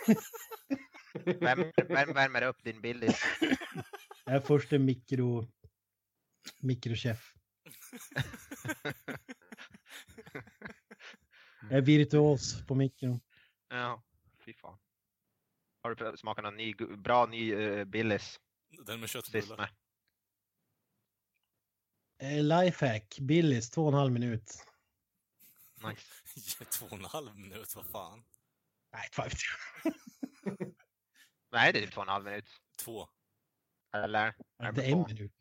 Vem, 1.13 1.71
vem 1.87 2.13
värmer 2.13 2.41
upp 2.41 2.63
din 2.63 2.81
Billys? 2.81 3.19
Jag 4.25 4.35
är 4.35 4.39
först 4.39 4.73
en 4.73 4.85
mikro, 4.85 5.47
mikrochef. 6.59 7.33
Jag 11.69 11.77
är 11.77 11.81
virtuos 11.81 12.67
på 12.67 12.75
mikron. 12.75 13.19
Ja, 13.69 14.03
fy 14.45 14.53
fan. 14.53 14.79
Har 15.81 15.95
du 15.95 16.17
smakat 16.17 16.43
någon 16.43 16.57
ny, 16.57 16.73
bra 16.97 17.25
ny 17.25 17.53
uh, 17.53 17.85
Billys 17.85 18.39
Den 18.85 18.99
med 18.99 19.09
köttbullar. 19.09 19.71
Eh, 22.17 22.43
Lifehack, 22.43 23.19
Billys, 23.19 23.69
två 23.69 23.81
och 23.81 23.87
en 23.87 23.93
halv 23.93 24.11
minut. 24.11 24.65
Nice. 25.83 26.65
Två 26.71 26.85
och 26.85 26.93
en 26.93 27.05
halv 27.05 27.35
minut, 27.35 27.75
vad 27.75 27.85
fan. 27.85 28.23
Nej, 28.91 29.09
jag. 29.17 29.31
Nej, 31.53 31.73
det 31.73 31.79
är 31.79 31.83
typ 31.83 31.93
två 31.93 32.01
och 32.01 32.07
en 32.07 32.13
halv 32.13 32.25
minut. 32.25 32.45
Två. 32.83 33.07
Eller? 33.93 34.33
Ja, 34.57 34.65
Är 34.65 34.71
Det 34.71 34.85
är 34.85 34.91
en 34.91 35.05
minut. 35.07 35.31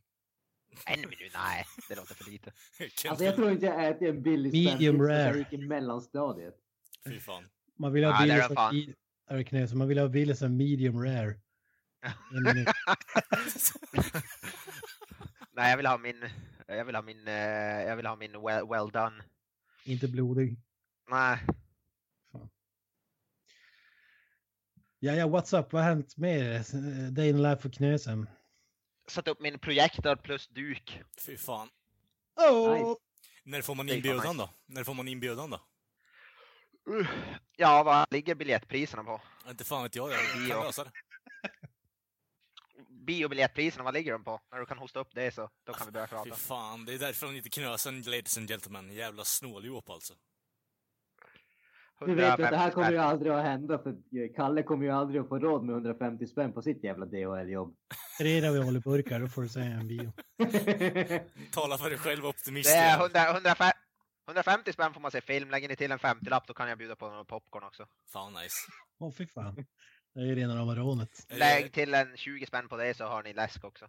En 0.87 1.01
minut? 1.01 1.33
Nej, 1.35 1.65
det 1.89 1.95
låter 1.95 2.15
för 2.15 2.31
lite. 2.31 2.53
Alltså 3.09 3.25
jag 3.25 3.37
tror 3.37 3.51
inte 3.51 3.67
jag 3.67 3.89
ätit 3.89 4.09
en 4.09 4.23
billig 4.23 4.53
Medium 4.53 4.97
spänn 4.97 5.09
rare. 5.09 5.23
jag 5.23 5.37
gick 5.37 5.53
i 5.53 5.57
mellanstadiet. 5.57 6.55
Fy 7.09 7.21
fan. 7.21 7.49
Man 7.79 7.93
vill 7.93 8.05
ha 8.05 8.27
det 9.29 9.45
knä, 9.45 9.69
så 9.69 9.77
man 9.77 9.89
vill 9.89 9.99
ha 9.99 10.09
Billys 10.09 10.39
som 10.39 10.57
medium 10.57 11.05
rare. 11.05 11.35
En 12.35 12.43
minut. 12.43 12.69
Nej, 15.53 15.71
jag 15.71 15.77
vill 15.77 15.87
ha 15.87 15.99
min, 15.99 16.29
jag 16.67 16.85
vill 16.85 16.95
ha 16.95 17.03
min, 17.03 17.29
eh, 17.29 17.35
jag 17.83 17.97
vill 17.97 18.07
ha 18.07 18.17
min 18.17 18.33
well, 18.33 18.69
well 18.69 18.91
done. 18.91 19.25
Inte 19.85 20.09
blodig. 20.09 20.57
Nej, 21.11 21.39
Ja, 25.05 25.13
ja, 25.15 25.27
what's 25.27 25.53
up? 25.61 25.73
Vad 25.73 25.83
har 25.83 25.89
hänt 25.91 26.17
med 26.17 26.39
er? 26.39 27.11
Day 27.11 27.29
in 27.29 27.37
the 27.37 27.43
life 27.43 27.63
för 27.63 27.69
Knösen. 27.71 28.29
satt 29.09 29.29
upp 29.29 29.41
min 29.41 29.59
projektor 29.59 30.17
plus 30.17 30.49
duk. 30.49 31.01
Fy 31.27 31.37
fan. 31.37 31.69
Oh! 32.37 32.79
Nice. 32.89 33.01
När 33.45 33.63
får 33.63 33.75
man 33.75 33.89
inbjudan 33.89 34.37
då? 34.37 34.51
När 34.67 34.85
får 34.85 34.95
man 34.95 35.09
inbjudan 35.09 35.51
då? 35.51 35.61
Uh, 36.91 37.07
Ja, 37.57 37.83
vad 37.83 38.07
ligger 38.13 38.35
biljettpriserna 38.35 39.05
på? 39.05 39.21
Inte 39.49 39.65
fan 39.65 39.83
vet 39.83 39.97
jag, 39.97 40.13
jag 40.13 40.19
kan 40.33 40.49
Ja. 40.49 40.65
lösa 40.65 40.85
det. 40.85 40.91
Biobiljettpriserna, 42.89 43.85
vad 43.85 43.95
ligger 43.95 44.13
de 44.13 44.25
på? 44.25 44.41
När 44.53 44.59
du 44.59 44.67
kan 44.67 44.79
hosta 44.79 45.01
upp 45.01 45.15
det 45.15 45.35
så, 45.35 45.51
då 45.65 45.73
kan 45.73 45.87
vi 45.87 45.93
börja 45.93 46.07
Fy 46.07 46.13
prata. 46.15 46.35
fan, 46.37 46.85
det 46.85 46.95
är 46.95 46.99
därför 46.99 47.27
de 47.27 47.37
inte 47.37 47.51
knösen, 47.51 48.03
ladies 48.03 48.39
and 48.39 48.49
gentlemen. 48.49 48.93
Jävla 48.93 49.25
snåljåp 49.25 49.91
alltså. 49.91 50.15
Du 52.07 52.15
vet 52.15 52.31
att 52.31 52.39
det 52.39 52.45
här 52.45 52.71
150 52.71 52.75
kommer 52.75 52.93
ju 52.93 52.99
aldrig 52.99 53.33
att 53.33 53.43
hända 53.43 53.79
för 53.79 53.95
Kalle 54.37 54.63
kommer 54.63 54.85
ju 54.85 54.91
aldrig 54.91 55.21
att 55.21 55.29
få 55.29 55.39
råd 55.39 55.65
med 55.65 55.73
150 55.73 56.27
spänn 56.27 56.53
på 56.53 56.63
sitt 56.63 56.85
jävla 56.85 57.07
DHL-jobb. 57.07 57.75
Tre 58.21 58.41
ravioliburkar, 58.41 59.21
då 59.21 59.27
får 59.29 59.43
du 59.43 59.49
säga 59.49 59.67
en 59.67 59.89
bio. 59.89 60.13
Tala 61.53 61.79
för 61.79 61.91
dig 61.91 61.99
själv 61.99 62.27
optimist. 62.27 62.71
Det 62.71 62.77
är 62.77 62.91
jävel. 62.91 63.11
100, 63.17 63.31
150, 63.31 63.79
150 64.29 64.73
spänn 64.73 64.95
får 64.95 65.01
man 65.01 65.11
se 65.11 65.21
film, 65.21 65.51
lägger 65.51 65.69
ni 65.69 65.77
till 65.77 65.93
en 65.93 65.99
50-lapp 65.99 66.47
då 66.47 66.55
kan 66.55 66.69
jag 66.69 66.79
bjuda 66.79 66.97
på 66.97 67.11
någon 67.11 67.27
popcorn 67.27 67.65
också. 67.65 67.87
Fan 68.13 68.33
nice. 68.33 68.57
Åh 68.99 69.13
fy 69.13 69.27
fan. 69.27 69.55
Det 70.15 70.21
är 70.21 70.25
ju 70.25 70.35
rena 70.35 70.57
rama 70.57 70.75
rånet. 70.75 71.11
Lägg 71.29 71.73
till 71.73 71.95
en 71.95 72.17
20 72.17 72.47
spänn 72.47 72.69
på 72.69 72.77
det 72.77 72.95
så 72.97 73.05
har 73.05 73.23
ni 73.23 73.33
läsk 73.33 73.65
också. 73.65 73.87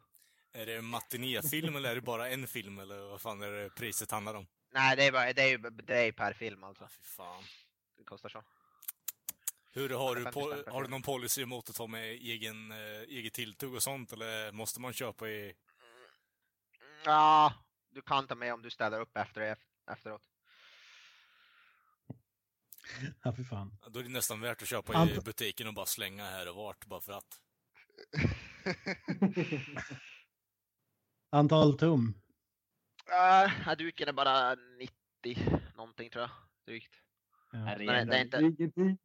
är 0.53 0.65
det 0.65 0.75
en 0.75 0.85
matinéfilm 0.85 1.75
eller 1.75 1.91
är 1.91 1.95
det 1.95 2.01
bara 2.01 2.29
en 2.29 2.47
film 2.47 2.79
eller 2.79 3.09
vad 3.09 3.21
fan 3.21 3.41
är 3.41 3.51
det 3.51 3.69
priset 3.69 4.11
handlar 4.11 4.33
om? 4.35 4.45
Nej, 4.73 4.95
det 4.95 5.07
är, 5.07 5.11
bara, 5.11 5.33
det 5.33 5.41
är, 5.41 5.57
det 5.87 6.07
är 6.07 6.11
per 6.11 6.33
film 6.33 6.63
alltså. 6.63 6.87
Fy 6.87 7.03
fan. 7.03 7.43
Så. 8.07 8.43
Hur 9.71 9.89
har 9.89 10.15
du, 10.15 10.21
150 10.21 10.39
po- 10.39 10.51
spänn 10.53 10.63
per 10.65 10.71
har 10.71 10.83
du 10.83 10.89
någon 10.89 11.01
policy 11.01 11.41
emot 11.41 11.69
att 11.69 11.75
ta 11.75 11.87
med 11.87 12.03
egen, 12.11 12.71
eh, 12.71 12.77
eget 13.01 13.33
tilltugg 13.33 13.73
och 13.73 13.83
sånt 13.83 14.13
eller 14.13 14.51
måste 14.51 14.81
man 14.81 14.93
köpa 14.93 15.29
i... 15.29 15.53
Ja, 17.05 17.53
du 17.89 18.01
kan 18.01 18.27
ta 18.27 18.35
med 18.35 18.53
om 18.53 18.61
du 18.61 18.69
ställer 18.69 18.99
upp 18.99 19.17
efter 19.17 19.55
efteråt. 19.91 20.21
Ja 23.23 23.33
fy 23.37 23.43
fan. 23.43 23.77
Då 23.87 23.99
är 23.99 24.03
det 24.03 24.09
nästan 24.09 24.41
värt 24.41 24.61
att 24.61 24.67
köpa 24.67 24.93
i 24.93 24.95
Ant- 24.95 25.23
butiken 25.25 25.67
och 25.67 25.73
bara 25.73 25.85
slänga 25.85 26.25
här 26.25 26.49
och 26.49 26.55
vart 26.55 26.85
bara 26.85 27.01
för 27.01 27.13
att. 27.13 27.39
Antal 31.29 31.77
tum. 31.77 32.13
Uh, 33.09 33.75
duken 33.77 34.07
är 34.07 34.13
bara 34.13 34.55
90 34.55 35.61
någonting 35.75 36.09
tror 36.09 36.21
jag. 36.21 36.31
Drygt. 36.65 37.02
Ja. 37.53 37.75
Det 37.77 37.85
är 37.85 38.21
inte-. 38.21 38.97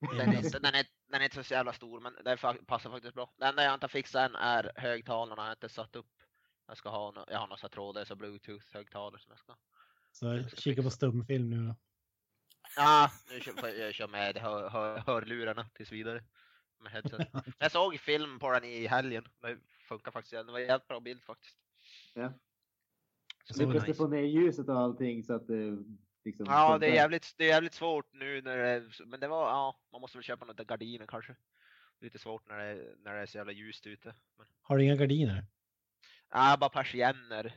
Den 0.00 0.28
är, 0.28 0.44
inte, 0.44 0.58
den, 0.58 0.74
är, 0.74 0.86
den 1.10 1.20
är 1.20 1.24
inte 1.24 1.44
så 1.44 1.54
jävla 1.54 1.72
stor 1.72 2.00
men 2.00 2.12
den 2.24 2.38
passar 2.66 2.90
faktiskt 2.90 3.14
bra. 3.14 3.32
Det 3.36 3.46
enda 3.46 3.64
jag 3.64 3.74
inte 3.74 3.84
har 3.84 3.88
fixat 3.88 4.30
än 4.30 4.36
är 4.36 4.72
högtalarna. 4.76 5.42
Jag 5.42 5.46
har 5.46 5.52
inte 5.52 5.68
satt 5.68 5.96
upp. 5.96 6.10
Jag 6.66 6.76
ska 6.76 6.88
ha, 6.88 7.24
jag 7.28 7.38
har 7.38 7.46
några 7.46 7.68
trådlösa 7.68 8.14
bluetooth-högtalare 8.14 9.18
som 9.18 9.30
jag 9.30 9.38
ska. 9.38 9.56
Så 10.12 10.56
kika 10.56 10.82
på 10.82 10.90
stumfilm 10.90 11.50
nu 11.50 11.66
då. 11.66 11.76
Ja, 12.76 13.10
nu 13.30 13.40
kör, 13.40 13.68
jag 13.68 13.94
kör 13.94 14.08
med 14.08 14.36
hör, 14.36 14.68
hör, 14.70 14.98
hörlurarna 14.98 15.68
tills 15.74 15.92
vidare. 15.92 16.24
Med 16.80 16.92
headset. 16.92 17.28
Jag 17.58 17.72
såg 17.72 18.00
film 18.00 18.38
på 18.38 18.50
den 18.50 18.64
i 18.64 18.86
helgen. 18.86 19.24
Det 19.40 19.58
funkar 19.88 20.10
faktiskt. 20.10 20.32
Det 20.32 20.52
var 20.52 20.58
en 20.58 20.66
jävligt 20.66 20.88
bra 20.88 21.00
bild 21.00 21.22
faktiskt. 21.22 21.58
Ja. 22.14 22.32
Så 23.44 23.58
Lyckas 23.58 23.74
nice. 23.74 23.86
du 23.86 23.94
få 23.94 24.08
ner 24.08 24.22
ljuset 24.22 24.68
och 24.68 24.78
allting 24.78 25.22
så 25.22 25.34
att 25.34 25.46
det 25.46 25.84
liksom 26.26 26.46
Ja, 26.48 26.78
det 26.78 26.86
är 26.86 26.94
jävligt, 26.94 27.34
det 27.38 27.44
är 27.44 27.48
jävligt 27.48 27.74
svårt 27.74 28.12
nu 28.12 28.42
när 28.42 28.56
det 28.56 28.90
men 29.06 29.20
det 29.20 29.28
var, 29.28 29.48
ja, 29.48 29.80
man 29.92 30.00
måste 30.00 30.18
väl 30.18 30.24
köpa 30.24 30.44
några 30.44 30.64
gardiner 30.64 31.06
kanske. 31.06 31.36
Lite 32.00 32.18
svårt 32.18 32.48
när 32.48 32.58
det, 32.58 32.64
är- 32.64 32.96
när 32.98 33.14
det 33.14 33.20
är 33.20 33.26
så 33.26 33.36
jävla 33.38 33.52
ljust 33.52 33.86
ute. 33.86 34.14
Men, 34.38 34.46
Har 34.62 34.76
du 34.78 34.84
inga 34.84 34.96
gardiner? 34.96 35.46
ja, 36.30 36.56
bara 36.60 36.70
persienner 36.70 37.54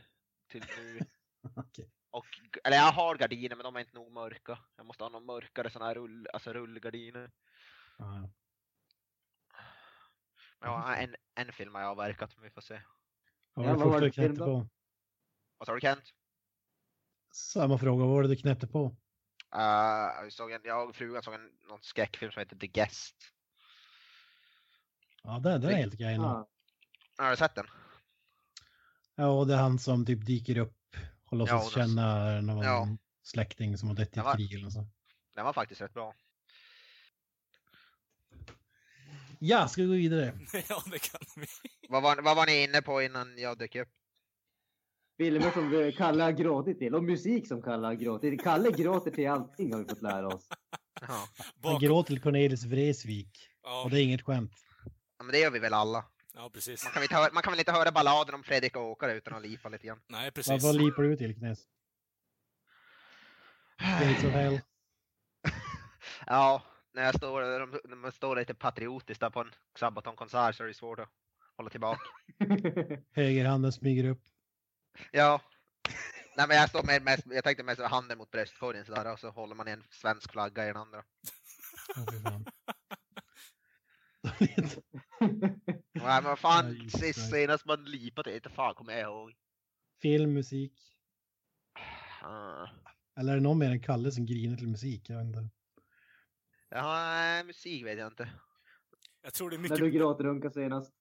till 0.48 0.64
nu. 0.78 1.00
Okej. 1.56 1.90
Och, 2.10 2.26
eller 2.64 2.78
jag 2.78 2.92
har 2.92 3.16
gardiner 3.16 3.56
men 3.56 3.64
de 3.64 3.76
är 3.76 3.80
inte 3.80 3.96
nog 3.96 4.12
mörka. 4.12 4.60
Jag 4.76 4.86
måste 4.86 5.04
ha 5.04 5.10
någon 5.10 5.26
mörkare 5.26 5.70
sådana 5.70 5.88
här 5.88 5.96
rull, 5.96 6.28
alltså 6.34 6.54
rullgardiner. 6.54 7.32
Ja. 7.98 8.30
Men 10.60 10.70
ja, 10.72 10.96
en, 10.96 11.16
en 11.36 11.54
film 11.54 11.76
har 11.76 11.82
jag 11.82 11.92
avverkat, 11.92 12.36
men 12.38 12.44
vi 12.44 12.50
får 12.50 12.62
se. 12.62 12.82
Vad 13.54 13.66
Ja, 13.66 13.70
var 13.70 13.78
det 13.78 13.84
vad 13.84 13.92
var 13.94 14.00
första 14.00 14.02
du 14.02 14.08
det 14.08 14.14
för 14.14 14.22
film 14.22 14.36
då? 14.38 14.46
på? 14.46 14.68
Vad 15.58 15.66
sa 15.66 15.74
du 15.74 15.82
Kent? 15.82 16.04
Samma 17.32 17.78
fråga, 17.78 18.06
vad 18.06 18.14
var 18.14 18.22
det 18.24 18.30
du 18.30 18.36
knäppte 18.36 18.68
på? 18.68 18.86
Uh, 19.56 19.62
jag, 20.24 20.34
såg 20.34 20.52
en, 20.52 20.62
jag 20.64 20.90
och 20.90 20.96
frugan 20.96 21.24
såg 21.24 21.34
en 21.34 21.50
någon 21.70 21.82
skräckfilm 21.82 22.32
som 22.32 22.40
heter 22.40 22.56
The 22.56 22.68
Guest. 22.68 23.16
Ja, 25.24 25.40
det, 25.40 25.58
det 25.58 25.68
är 25.74 25.76
helt 25.78 25.94
okej. 25.94 26.14
Ja. 26.16 26.50
Ja, 27.18 27.24
Har 27.24 27.32
du 27.32 27.38
sett 27.38 27.56
den? 27.56 27.66
Ja, 29.16 29.28
och 29.28 29.48
det 29.48 29.54
är 29.54 29.58
han 29.58 29.80
som 29.80 30.06
typ 30.06 30.26
dyker 30.26 30.58
upp 30.58 30.96
och 31.26 31.38
låtsas 31.38 31.64
Ja, 31.76 31.82
känna 31.82 32.42
någon 32.42 32.64
Ja. 32.64 32.88
släkting 33.24 33.78
som 33.78 33.88
har 33.90 33.96
dött 33.96 34.08
i 34.08 34.12
Det 34.14 34.20
ett 34.20 34.26
var- 34.26 34.36
krig 34.36 34.54
eller 34.54 34.70
så. 34.70 34.88
Den 35.36 35.46
var 35.46 35.54
faktiskt 35.54 35.82
rätt 35.82 35.94
bra. 35.94 36.14
Ja, 39.40 39.68
ska 39.68 39.82
vi 39.82 39.88
gå 39.88 39.94
vidare? 39.94 40.40
ja, 40.70 40.84
det 40.92 41.00
kan 41.00 41.20
vi. 41.36 41.46
Vad 41.90 42.04
var, 42.04 42.22
vad 42.22 42.36
var 42.36 42.46
ni 42.46 42.64
inne 42.64 42.82
på 42.82 43.02
innan 43.02 43.38
jag 43.38 43.58
dök 43.58 43.76
upp? 43.76 43.90
Filmer 45.20 45.52
som 45.52 45.74
eh, 45.82 45.92
Kalle 45.96 46.24
har 46.24 46.32
gråtit 46.32 46.80
till 46.80 46.96
och 46.96 47.04
musik 47.04 47.48
som 47.48 47.62
Kalle 47.62 47.88
har 47.88 47.94
gråtit 47.94 48.32
till. 48.32 48.40
Kalle 48.40 48.72
gråter 48.72 49.12
till 49.12 49.30
allting 49.30 49.74
har 49.74 49.80
vi 49.80 49.86
fått 49.90 50.02
lära 50.02 50.28
oss. 50.28 50.48
Ja. 51.02 51.08
Han 51.08 51.28
Bakom... 51.62 51.80
gråter 51.80 52.08
till 52.08 52.22
Cornelis 52.22 52.64
Vreeswijk. 52.66 53.50
Ja, 53.64 53.84
Och 53.84 53.90
det 53.90 54.02
är 54.02 54.04
inget 54.04 54.22
skämt. 54.22 54.52
ja, 55.18 55.24
men 55.24 55.32
det 55.32 55.40
gör 55.40 55.52
vi 55.52 55.60
väl 55.60 55.74
alla. 55.74 56.06
ja, 56.36 56.50
precis. 56.54 56.84
Man 56.84 56.92
kan, 56.94 57.00
väl 57.02 57.04
inte 57.06 57.16
höra, 57.16 57.30
man 57.34 57.44
kan 57.44 57.52
väl 57.54 57.60
inte 57.60 57.72
höra 57.72 57.92
balladen 57.92 58.36
om 58.36 58.44
Fredrik 58.44 58.76
och 58.76 58.84
Åkare 58.92 59.14
utan 59.14 59.34
att 59.34 59.42
lipa 59.42 59.70
lite 59.70 59.88
grann. 59.88 60.00
Nej, 60.08 60.24
Vad, 60.26 60.34
precis. 60.34 60.64
vad 60.64 60.76
lipar 60.76 61.04
du 61.04 61.16
till 61.18 61.36
Knäs? 61.36 61.60
Gates 63.82 64.24
of 64.24 64.32
Hell? 64.32 64.60
Ja, 66.26 66.64
när 66.94 67.04
jag 67.04 67.16
står, 67.16 67.42
när 67.90 67.96
man 67.96 68.12
står 68.12 68.36
lite 68.36 68.54
patriotiskt 68.54 69.22
där 69.22 69.30
på 69.30 69.40
en 69.40 69.52
Sabaton-konsert 69.80 70.56
så 70.56 70.64
är 70.64 70.68
det 70.68 70.74
svårt 70.74 71.00
att 71.00 71.10
hålla 71.58 71.70
tillbaka. 71.70 72.00
Högerhanden 73.12 73.72
smyger 73.72 74.04
upp. 74.10 74.22
Ja. 75.12 75.42
Nej 76.38 76.48
men 76.48 76.58
jag 76.58 76.70
står 76.70 76.84
med, 76.84 77.04
med 77.04 77.22
jag 77.26 77.44
tänkte 77.44 77.64
med 77.64 77.78
så 77.78 77.88
handen 77.88 78.18
mot 78.18 78.32
bröstkorgen 78.32 78.86
sådär 78.86 79.14
och 79.14 79.20
så 79.20 79.30
håller 79.30 79.56
man 79.56 79.68
i 79.68 79.72
en 79.72 79.84
svensk 79.90 80.32
flagga 80.32 80.64
i 80.64 80.68
den 80.68 80.78
andra. 80.78 81.04
Nej 85.94 86.22
men 86.22 86.24
vad 86.24 86.40
fan, 86.40 86.90
sist 86.90 87.30
senast 87.30 87.66
man 87.66 87.86
lipat 87.86 88.26
det, 88.26 88.36
inte 88.36 88.50
fan 88.50 88.76
kommer 88.76 88.94
jag 88.94 89.02
ihåg. 89.02 89.34
Film, 90.02 90.34
musik. 90.34 90.74
Ah. 92.22 92.68
Eller 93.20 93.32
är 93.32 93.36
det 93.36 93.44
någon 93.44 93.58
mer 93.58 93.72
än 93.72 93.82
Kalle 93.82 94.12
som 94.12 94.26
griner 94.26 94.58
till 94.58 94.68
musik? 94.68 95.10
Jag 95.10 95.18
vet 95.18 95.26
inte. 95.26 95.50
Ja, 96.70 96.94
nej, 96.94 97.44
musik 97.44 97.86
vet 97.86 97.98
jag 97.98 98.08
inte. 98.08 98.30
Jag 99.22 99.34
tror 99.34 99.50
det 99.50 99.56
är 99.56 99.58
När 99.58 99.64
mycket... 99.64 99.78
du 99.78 99.92
gråtrunka 99.92 100.50
senast. 100.50 100.94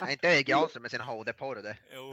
Nej, 0.00 0.12
inte 0.12 0.26
Erik 0.26 0.48
Jansson 0.48 0.82
med 0.82 0.90
sin 0.90 1.00
HD-porr 1.00 1.62
det. 1.62 1.76
Jo. 1.94 2.12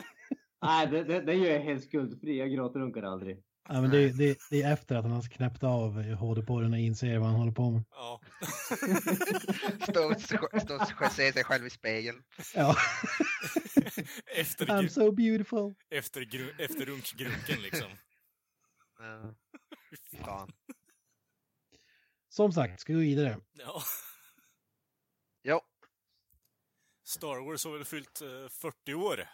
Nej, 0.62 0.86
det, 0.86 1.04
det, 1.04 1.20
det 1.20 1.34
gör 1.34 1.52
jag 1.52 1.60
helt 1.60 1.84
skuldfri. 1.84 2.38
Jag 2.38 2.50
gråtrunkar 2.50 3.02
aldrig. 3.02 3.42
Ja, 3.70 3.80
men 3.80 3.90
det, 3.90 4.08
det, 4.08 4.38
det 4.50 4.62
är 4.62 4.72
efter 4.72 4.96
att 4.96 5.04
han 5.04 5.12
har 5.12 5.22
knäppt 5.22 5.62
av 5.62 6.02
HD-porren 6.02 6.72
och 6.72 6.78
inser 6.78 7.18
vad 7.18 7.28
han 7.28 7.38
håller 7.38 7.52
på 7.52 7.70
med. 7.70 7.84
Ja. 7.90 8.20
Stå 9.88 10.10
och 10.10 10.20
stå 10.62 10.74
och 11.06 11.12
se 11.12 11.32
sig 11.32 11.44
själv 11.44 11.66
i 11.66 11.70
spegeln. 11.70 12.22
Ja. 12.54 12.76
Efter, 14.36 14.66
I'm 14.66 14.80
gru... 14.80 14.88
so 14.88 15.12
beautiful. 15.12 15.74
efter, 15.90 16.20
efter 16.58 16.86
runkgrunken 16.86 17.62
liksom. 17.62 17.88
Ja. 18.98 19.34
Fan. 20.24 20.52
Som 22.28 22.52
sagt, 22.52 22.80
ska 22.80 22.92
vi 22.92 22.98
gå 22.98 23.00
vidare. 23.00 23.40
Ja. 23.52 23.82
Jo, 25.42 25.60
Star 27.08 27.46
Wars 27.46 27.64
har 27.64 27.72
väl 27.72 27.84
fyllt 27.84 28.20
eh, 28.22 28.48
40 28.50 28.94
år. 28.94 29.24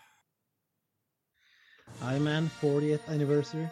Jajamän, 2.02 2.50
40th 2.60 3.10
anniversary. 3.10 3.66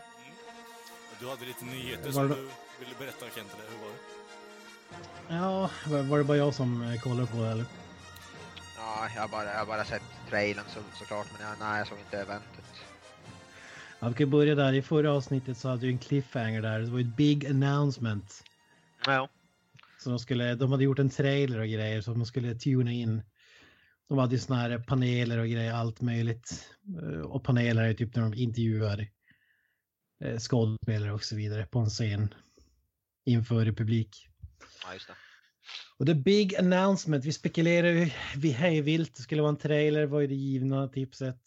Du 1.21 1.29
hade 1.29 1.45
lite 1.47 1.65
nyheter 1.65 2.05
Var 2.05 2.13
som 2.13 2.29
det- 2.29 2.35
du 2.35 2.43
ville 2.85 2.95
berätta 2.99 3.27
Kent, 3.35 3.49
eller 3.55 3.71
hur 3.71 3.79
var 3.85 3.91
det? 3.91 3.99
Ja, 5.35 5.71
var, 5.87 6.03
var 6.03 6.19
det 6.19 6.25
bara 6.25 6.37
jag 6.37 6.55
som 6.55 6.83
eh, 6.83 7.01
kollade 7.01 7.27
på 7.27 7.37
det 7.37 7.49
eller? 7.51 7.65
ja, 8.77 9.09
jag 9.15 9.21
har 9.23 9.29
bara, 9.29 9.45
jag 9.53 9.59
har 9.59 9.67
bara 9.67 9.85
sett 9.85 10.03
trailern 10.29 10.65
så, 10.69 10.81
såklart, 10.99 11.27
men 11.39 11.49
jag, 11.49 11.57
nej, 11.61 11.79
jag 11.79 11.87
såg 11.89 11.99
inte 11.99 12.19
eventet. 12.19 12.65
Ja, 14.01 14.09
vi 14.09 14.15
kan 14.15 14.31
börja 14.31 14.55
där. 14.55 14.73
I 14.73 14.83
förra 14.83 15.13
avsnittet 15.13 15.59
så 15.59 15.69
hade 15.69 15.87
vi 15.87 15.93
en 15.93 15.99
cliffhanger 15.99 16.63
där. 16.63 16.79
Det 16.81 16.91
var 16.91 17.01
ett 17.01 17.17
big 17.17 17.47
announcement. 17.47 18.45
Ja, 19.07 19.29
Så 19.99 20.11
de, 20.11 20.19
skulle, 20.19 20.55
de 20.55 20.71
hade 20.71 20.85
gjort 20.85 20.99
en 20.99 21.11
trailer 21.11 21.59
och 21.59 21.67
grejer 21.69 22.01
som 22.01 22.15
de 22.19 22.27
skulle 22.27 22.55
tuna 22.55 22.93
in. 22.93 23.23
De 24.09 24.19
hade 24.19 24.35
ju 24.35 24.39
såna 24.39 24.59
här 24.61 24.79
paneler 24.79 25.39
och 25.39 25.49
grejer, 25.49 25.73
allt 25.73 26.01
möjligt. 26.01 26.69
Eh, 27.03 27.21
Och 27.21 27.45
paneler 27.45 27.83
är 27.83 27.95
typ 27.95 28.15
när 28.17 28.23
de 28.23 28.35
intervjuar 28.35 29.07
eh, 30.25 30.39
skådespelare 30.39 31.13
och 31.13 31.25
så 31.25 31.37
vidare 31.37 31.67
på 31.67 31.79
en 31.79 31.87
scen 31.91 32.35
inför 33.25 33.73
publik. 33.73 34.29
ja 34.85 34.93
just 34.95 35.07
det. 35.09 35.15
Och 35.99 36.07
the 36.07 36.15
big 36.15 36.57
announcement, 36.57 37.25
vi 37.25 37.33
spekulerar 37.33 37.89
ju 37.89 38.11
vi 38.37 38.51
hej 38.51 38.81
vilt, 38.81 39.17
det 39.17 39.23
skulle 39.23 39.43
vara 39.43 39.51
en 39.53 39.59
trailer, 39.59 40.07
vad 40.07 40.23
är 40.25 40.29
det 40.29 40.35
givna 40.35 40.89
tipset? 40.89 41.41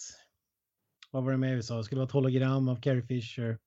Vad 1.11 1.23
var 1.23 1.31
det 1.31 1.37
mer 1.37 1.55
vi 1.55 1.63
sa? 1.63 1.77
Det 1.77 1.83
skulle 1.83 1.99
vara 1.99 2.07
ett 2.07 2.11
hologram 2.13 2.67
av 2.69 2.81
Carrie 2.81 3.07
Fisher. 3.07 3.57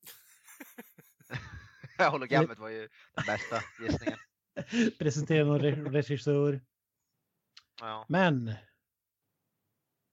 Hologrammet 2.10 2.58
var 2.58 2.68
ju 2.68 2.88
den 3.14 3.24
bästa 3.26 3.60
gissningen. 3.82 4.18
Presentera 4.98 5.44
någon 5.44 5.60
re- 5.60 5.90
regissör. 5.92 6.60
Ja. 7.80 8.06
Men. 8.08 8.54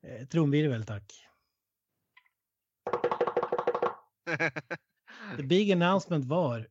Eh, 0.05 0.27
trumvirvel 0.27 0.85
tack. 0.85 1.13
The 5.37 5.43
big 5.47 5.71
announcement 5.71 6.25
var 6.25 6.67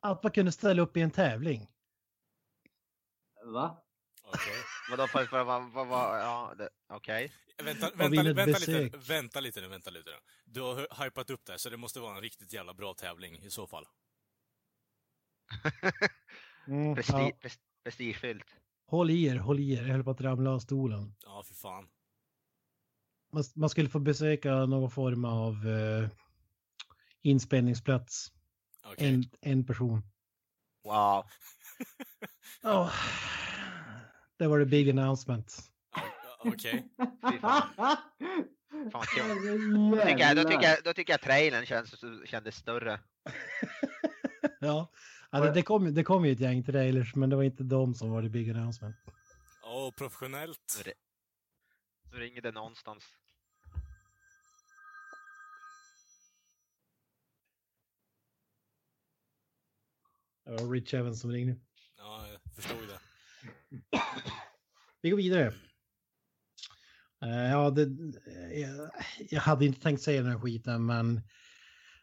att 0.00 0.22
man 0.22 0.32
kunde 0.32 0.52
ställa 0.52 0.82
upp 0.82 0.96
i 0.96 1.00
en 1.00 1.10
tävling. 1.10 1.68
Va? 3.44 3.82
Okej. 4.22 4.54
Vadå, 4.90 5.06
för, 5.06 5.24
för, 5.26 5.44
vad, 5.44 5.72
vad, 5.72 5.86
vad, 5.86 6.20
ja, 6.20 6.54
okej. 6.88 7.32
Vänta, 7.64 7.88
Och 7.90 8.00
vänta, 8.00 8.22
vänta, 8.22 8.42
ett 8.50 8.68
lite, 8.68 8.96
vänta 8.98 9.40
lite 9.40 9.60
nu, 9.60 9.68
vänta 9.68 9.90
lite 9.90 10.10
nu. 10.10 10.16
Du 10.44 10.60
har 10.60 10.74
hy- 10.76 11.04
hypat 11.04 11.30
upp 11.30 11.44
det, 11.44 11.52
här, 11.52 11.58
så 11.58 11.70
det 11.70 11.76
måste 11.76 12.00
vara 12.00 12.14
en 12.16 12.22
riktigt 12.22 12.52
jävla 12.52 12.74
bra 12.74 12.94
tävling 12.94 13.38
i 13.38 13.50
så 13.50 13.66
fall. 13.66 13.86
Mm, 16.66 16.94
Presti, 16.94 17.12
ja. 17.12 17.30
pres- 17.40 17.58
Prestigefyllt. 17.84 18.56
Håll 18.86 19.10
i 19.10 19.24
er, 19.24 19.36
håll 19.36 19.60
i 19.60 19.72
er. 19.72 19.82
Jag 19.82 19.88
höll 19.92 20.04
på 20.04 20.10
att 20.10 20.20
ramla 20.20 20.50
av 20.50 20.58
stolen. 20.58 21.14
Ja, 21.24 21.42
för 21.46 21.54
fan. 21.54 21.88
Man, 23.32 23.44
man 23.54 23.68
skulle 23.68 23.88
få 23.88 23.98
besöka 23.98 24.66
någon 24.66 24.90
form 24.90 25.24
av 25.24 25.68
eh, 25.68 26.08
inspelningsplats. 27.22 28.32
Okej. 28.84 29.08
En, 29.08 29.24
en 29.40 29.66
person. 29.66 30.02
Wow. 30.84 31.24
Ja, 32.62 32.90
det 34.36 34.46
var 34.46 34.58
det 34.58 34.66
big 34.66 34.90
announcement. 34.90 35.70
Okej. 36.38 36.88
Fan. 37.40 37.96
Kul. 39.16 39.90
Då 39.90 39.96
tycker, 39.96 40.18
jag, 40.18 40.36
då, 40.36 40.44
tycker 40.44 40.62
jag, 40.62 40.78
då 40.84 40.92
tycker 40.92 41.12
jag 41.12 41.20
trailern 41.20 41.66
känns, 41.66 41.94
kändes 42.24 42.56
större. 42.56 43.00
Ja, 44.60 44.92
ja 45.30 45.40
det, 45.40 45.62
kom, 45.62 45.94
det 45.94 46.04
kom 46.04 46.24
ju 46.24 46.32
ett 46.32 46.40
gäng 46.40 46.64
trailers, 46.64 47.14
men 47.14 47.30
det 47.30 47.36
var 47.36 47.42
inte 47.42 47.62
de 47.62 47.94
som 47.94 48.10
var 48.10 48.22
det 48.22 48.28
big 48.28 48.50
announcement. 48.50 48.96
Åh, 49.64 49.90
professionellt. 49.90 50.82
Nu 52.12 52.18
ringer 52.18 52.40
det 52.40 52.52
någonstans. 52.52 53.04
Det 60.50 60.56
var 60.56 60.70
Rich 60.70 60.94
Evans 60.94 61.20
som 61.20 61.32
ringde. 61.32 61.56
Ja, 61.98 62.26
jag 62.28 62.54
förstår 62.54 62.80
ju 62.80 62.86
det. 62.86 62.98
Vi 65.02 65.10
går 65.10 65.16
vidare. 65.16 65.46
Eh, 67.24 67.50
ja, 67.50 67.70
det, 67.70 67.88
jag, 68.60 68.90
jag 69.30 69.40
hade 69.40 69.66
inte 69.66 69.80
tänkt 69.80 70.02
säga 70.02 70.22
den 70.22 70.30
här 70.30 70.38
skiten, 70.38 70.86
men 70.86 71.20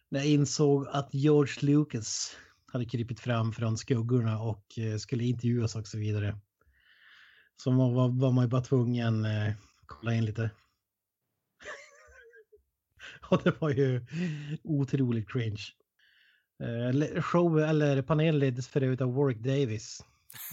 när 0.09 0.19
jag 0.19 0.27
insåg 0.27 0.87
att 0.87 1.13
George 1.13 1.53
Lucas 1.61 2.37
hade 2.65 2.85
krypit 2.85 3.19
fram 3.19 3.53
från 3.53 3.77
skuggorna 3.77 4.39
och 4.39 4.79
eh, 4.79 4.97
skulle 4.97 5.23
intervjuas 5.23 5.75
och 5.75 5.87
så 5.87 5.97
vidare. 5.97 6.39
Så 7.55 7.71
var, 7.71 7.93
var, 7.93 8.09
var 8.09 8.31
man 8.31 8.43
ju 8.43 8.49
bara 8.49 8.63
tvungen 8.63 9.25
eh, 9.25 9.53
kolla 9.85 10.13
in 10.13 10.25
lite. 10.25 10.49
och 13.29 13.43
det 13.43 13.61
var 13.61 13.69
ju 13.69 14.05
otroligt 14.63 15.29
cringe. 15.29 15.63
Eh, 16.63 16.93
le- 16.93 17.21
show, 17.21 17.59
eller 17.59 18.01
panelen 18.01 18.39
leddes 18.39 18.67
för 18.67 18.83
övrigt 18.83 19.01
av 19.01 19.13
Warwick 19.15 19.37
Davis. 19.37 20.03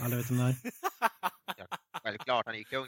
Alla 0.01 0.17
vet 0.17 0.31
vem 0.31 0.39
det 0.39 0.45
är? 0.45 0.57
Självklart, 2.03 2.47
han 2.47 2.55
är 2.55 2.59
ju 2.59 2.65
kung. 2.65 2.87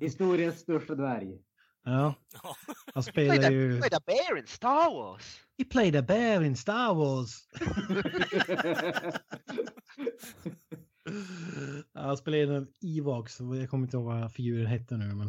Historiens 0.00 0.60
största 0.60 0.94
dvärg. 0.94 1.42
Ja, 1.84 2.14
Ja. 2.42 2.56
han 2.94 3.02
spelar 3.02 3.50
ju... 3.50 3.78
play 3.78 3.90
the 3.90 3.98
bear 4.06 4.38
in 4.38 4.46
Star 4.46 4.90
Wars! 4.94 5.40
He 5.58 5.64
played 5.64 5.96
a 5.96 6.02
bear 6.02 6.42
in 6.42 6.56
Star 6.56 6.94
Wars. 6.94 7.48
Ja, 11.92 12.00
han 12.00 12.16
spelar 12.16 12.38
en 12.38 12.56
av 12.56 12.68
Evox. 12.80 13.40
Jag 13.40 13.70
kommer 13.70 13.84
inte 13.84 13.96
ihåg 13.96 14.06
vad 14.06 14.32
figuren 14.32 14.66
hette 14.66 14.96
nu, 14.96 15.14
men... 15.14 15.28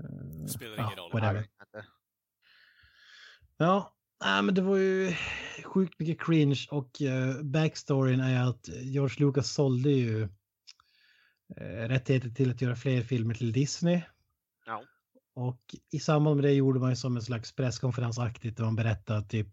Eh, 0.00 0.46
Spelar 0.46 0.76
ja, 0.76 0.84
ingen 0.86 0.96
roll. 0.98 1.12
whatever. 1.12 1.48
Ja, 3.56 3.94
nej, 4.24 4.42
men 4.42 4.54
det 4.54 4.62
var 4.62 4.76
ju 4.76 5.14
sjukt 5.64 5.98
mycket 5.98 6.20
cringe 6.20 6.66
och 6.70 7.00
uh, 7.00 7.42
backstoryn 7.42 8.20
är 8.20 8.48
att 8.48 8.68
George 8.68 9.26
Lucas 9.26 9.52
sålde 9.52 9.90
ju 9.90 10.22
uh, 10.22 11.88
rättigheter 11.88 12.30
till 12.30 12.50
att 12.50 12.62
göra 12.62 12.76
fler 12.76 13.02
filmer 13.02 13.34
till 13.34 13.52
Disney. 13.52 14.00
Ja. 14.66 14.82
Och 15.34 15.60
i 15.92 15.98
samband 15.98 16.36
med 16.36 16.44
det 16.44 16.52
gjorde 16.52 16.80
man 16.80 16.90
ju 16.90 16.96
som 16.96 17.16
en 17.16 17.22
slags 17.22 17.54
presskonferensaktigt 17.54 18.56
där 18.56 18.64
man 18.64 18.76
berättade 18.76 19.28
typ 19.28 19.48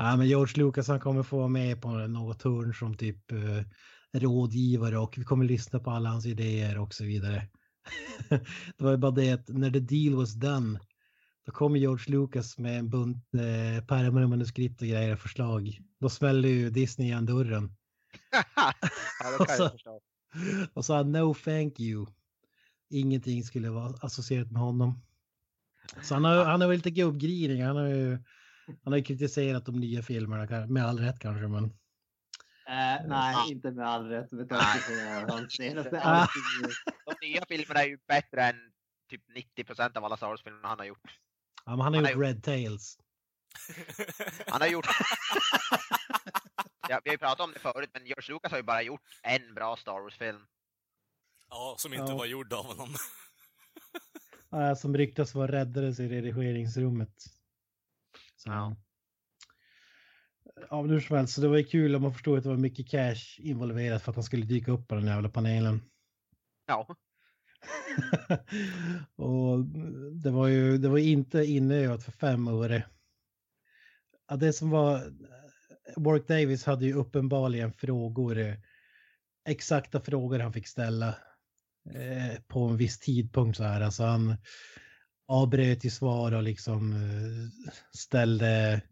Ja, 0.00 0.16
men 0.16 0.28
George 0.28 0.64
Lucas 0.64 0.88
han 0.88 1.00
kommer 1.00 1.22
få 1.22 1.36
vara 1.36 1.48
med 1.48 1.82
på 1.82 1.88
något 1.88 2.42
hörn 2.42 2.74
som 2.74 2.96
typ 2.96 3.32
eh, 3.32 3.64
rådgivare 4.20 4.98
och 4.98 5.18
vi 5.18 5.24
kommer 5.24 5.44
lyssna 5.44 5.78
på 5.78 5.90
alla 5.90 6.10
hans 6.10 6.26
idéer 6.26 6.78
och 6.78 6.94
så 6.94 7.04
vidare. 7.04 7.48
det 8.76 8.84
var 8.84 8.90
ju 8.90 8.96
bara 8.96 9.10
det 9.10 9.32
att 9.32 9.48
när 9.48 9.70
the 9.70 9.80
deal 9.80 10.16
was 10.16 10.34
done 10.34 10.80
då 11.50 11.54
kom 11.54 11.76
George 11.76 12.04
Lucas 12.12 12.58
med 12.58 12.78
en 12.78 12.88
bunt 12.88 13.34
eh, 13.34 13.84
pärmar 13.84 14.22
och 14.22 14.28
manuskript 14.28 14.82
och 14.82 14.88
grejer 14.88 15.12
och 15.12 15.18
förslag. 15.18 15.80
Då 16.00 16.08
smällde 16.08 16.48
ju 16.48 16.70
Disney 16.70 17.08
igen 17.08 17.26
dörren. 17.26 17.76
ja, 18.56 18.72
kan 19.46 19.56
Så-. 19.56 20.00
Och 20.74 20.84
sa 20.84 21.02
no 21.02 21.34
thank 21.34 21.80
you. 21.80 22.06
Ingenting 22.90 23.42
skulle 23.42 23.70
vara 23.70 23.94
associerat 24.02 24.50
med 24.50 24.62
honom. 24.62 25.02
Så 26.02 26.14
han 26.14 26.24
har, 26.24 26.44
han 26.44 26.60
har 26.60 26.68
väl 26.68 26.76
lite 26.76 26.90
gubbgrinig. 26.90 27.62
Han 27.62 27.76
har 27.76 27.86
ju 27.86 28.18
han 28.84 28.92
har 28.92 28.96
ju 28.96 29.04
kritiserat 29.04 29.66
de 29.66 29.80
nya 29.80 30.02
filmerna, 30.02 30.66
med 30.66 30.84
all 30.84 30.98
rätt 30.98 31.18
kanske. 31.18 31.48
Men 31.48 31.64
Eh, 32.66 33.06
nej, 33.06 33.52
inte 33.52 33.70
med 33.70 33.86
all 33.86 34.08
rätt 34.08 34.32
med 34.32 34.48
tanke 34.48 35.26
på 35.26 35.32
hans 35.32 35.52
senaste 35.56 36.00
Ah. 36.04 36.26
De 37.06 37.26
nya 37.26 37.42
filmerna 37.48 37.80
är 37.80 37.86
ju 37.86 37.98
bättre 38.08 38.42
än 38.42 38.56
typ 39.10 39.22
90% 39.56 39.96
av 39.96 40.04
alla 40.04 40.16
Star 40.16 40.28
Wars-filmer 40.28 40.68
han 40.68 40.78
har 40.78 40.86
gjort. 40.86 41.18
Ja, 41.70 41.76
men 41.76 41.80
han 41.84 41.94
har 41.94 42.02
Han 42.02 42.10
gjort 42.12 42.16
har 42.16 42.32
Red 42.32 42.42
Tails. 42.42 42.98
Han 44.46 44.60
har 44.60 44.68
gjort... 44.68 44.86
Ja, 46.88 47.00
vi 47.04 47.10
har 47.10 47.14
ju 47.14 47.18
pratat 47.18 47.40
om 47.40 47.52
det 47.52 47.58
förut, 47.58 47.90
men 47.92 48.06
George 48.06 48.34
Lucas 48.34 48.50
har 48.50 48.58
ju 48.58 48.64
bara 48.64 48.82
gjort 48.82 49.00
en 49.22 49.54
bra 49.54 49.76
Star 49.76 49.92
Wars-film. 50.00 50.46
Ja, 51.48 51.74
som 51.78 51.94
inte 51.94 52.12
Ja. 52.12 52.16
var 52.18 52.26
gjord 52.26 52.52
av 52.52 52.64
honom. 52.66 52.88
Ja, 54.52 54.76
som 54.76 54.96
ryktas 54.96 55.34
vara 55.34 55.52
räddades 55.52 56.00
i 56.00 56.08
redigeringsrummet. 56.08 57.14
Så. 58.36 58.50
Ja. 58.50 58.76
Ja, 60.70 60.82
men 60.82 60.90
hur 60.90 61.00
som 61.00 61.16
helst, 61.16 61.34
så 61.34 61.40
det 61.40 61.48
var 61.48 61.56
ju 61.56 61.64
kul 61.64 61.94
om 61.94 62.02
man 62.02 62.12
förstod 62.12 62.38
att 62.38 62.42
det 62.42 62.48
var 62.50 62.56
mycket 62.56 62.90
cash 62.90 63.38
involverat 63.38 64.02
för 64.02 64.10
att 64.10 64.16
han 64.16 64.24
skulle 64.24 64.44
dyka 64.46 64.72
upp 64.72 64.88
på 64.88 64.94
den 64.94 65.06
jävla 65.06 65.28
panelen. 65.28 65.82
Ja. 66.66 66.96
och 69.16 69.64
det 70.12 70.30
var 70.30 70.48
ju 70.48 70.78
det 70.78 70.88
var 70.88 70.98
inte 70.98 71.44
inövat 71.44 72.02
för 72.02 72.12
fem 72.12 72.48
öre. 72.48 72.86
Ja, 74.28 74.36
det 74.36 74.52
som 74.52 74.70
var, 74.70 75.12
Warwick 75.96 76.28
Davis 76.28 76.64
hade 76.64 76.86
ju 76.86 76.94
uppenbarligen 76.94 77.72
frågor, 77.72 78.56
exakta 79.48 80.00
frågor 80.00 80.38
han 80.38 80.52
fick 80.52 80.66
ställa 80.66 81.08
eh, 81.94 82.40
på 82.48 82.60
en 82.64 82.76
viss 82.76 82.98
tidpunkt 82.98 83.56
så 83.56 83.64
här. 83.64 83.80
Alltså 83.80 84.02
han 84.02 84.36
avbröt 85.28 85.84
i 85.84 85.90
svar 85.90 86.32
och 86.32 86.42
liksom 86.42 86.92
eh, 86.92 87.72
ställde, 87.98 88.82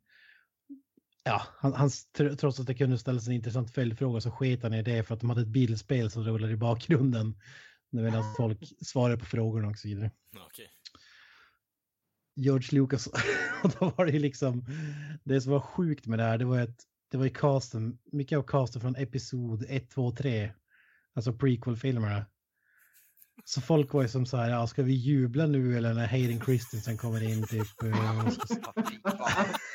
ja, 1.25 1.43
han, 1.57 1.73
han, 1.73 1.91
trots 2.39 2.61
att 2.61 2.67
det 2.67 2.75
kunde 2.75 2.99
ställas 2.99 3.27
en 3.27 3.33
intressant 3.33 3.75
följdfråga 3.75 4.21
så 4.21 4.31
sket 4.31 4.63
han 4.63 4.75
i 4.75 4.83
det 4.83 5.03
för 5.03 5.15
att 5.15 5.21
de 5.21 5.31
hade 5.31 5.43
ett 5.43 5.49
bildspel 5.49 6.11
som 6.11 6.25
rullade 6.25 6.53
i 6.53 6.57
bakgrunden. 6.57 7.35
Medan 7.91 8.35
folk 8.37 8.59
svarade 8.87 9.19
på 9.19 9.25
frågorna 9.25 9.69
och 9.69 9.79
så 9.79 9.89
vidare. 9.89 10.11
Okej. 10.47 10.71
George 12.37 12.69
Lucas. 12.73 13.07
Och 13.63 13.71
då 13.81 13.93
var 13.97 14.07
det 14.07 14.13
ju 14.13 14.19
liksom, 14.19 14.65
det 15.25 15.41
som 15.41 15.53
var 15.53 15.61
sjukt 15.61 16.07
med 16.07 16.19
det 16.19 16.23
här, 16.23 16.39
det 16.39 16.45
var 16.45 16.57
ju 16.57 16.63
att 16.63 16.81
det 17.11 17.17
var 17.17 17.25
ju 17.25 17.31
casten, 17.31 17.99
mycket 18.13 18.39
av 18.39 18.43
casten 18.43 18.81
från 18.81 18.97
episod 18.97 19.65
1, 19.69 19.91
2, 19.91 20.13
3, 20.13 20.53
alltså 21.15 21.33
prequel-filmerna. 21.33 22.27
Så 23.45 23.61
folk 23.61 23.93
var 23.93 24.03
ju 24.03 24.09
som 24.09 24.27
så 24.27 24.37
här, 24.37 24.51
ja, 24.51 24.67
ska 24.67 24.83
vi 24.83 24.93
jubla 24.93 25.47
nu 25.47 25.77
eller 25.77 25.95
när 25.95 26.07
Hayden 26.07 26.41
Christensen 26.41 26.97
kommer 26.99 27.23
in 27.23 27.47
typ? 27.47 27.83
eh. 27.83 28.29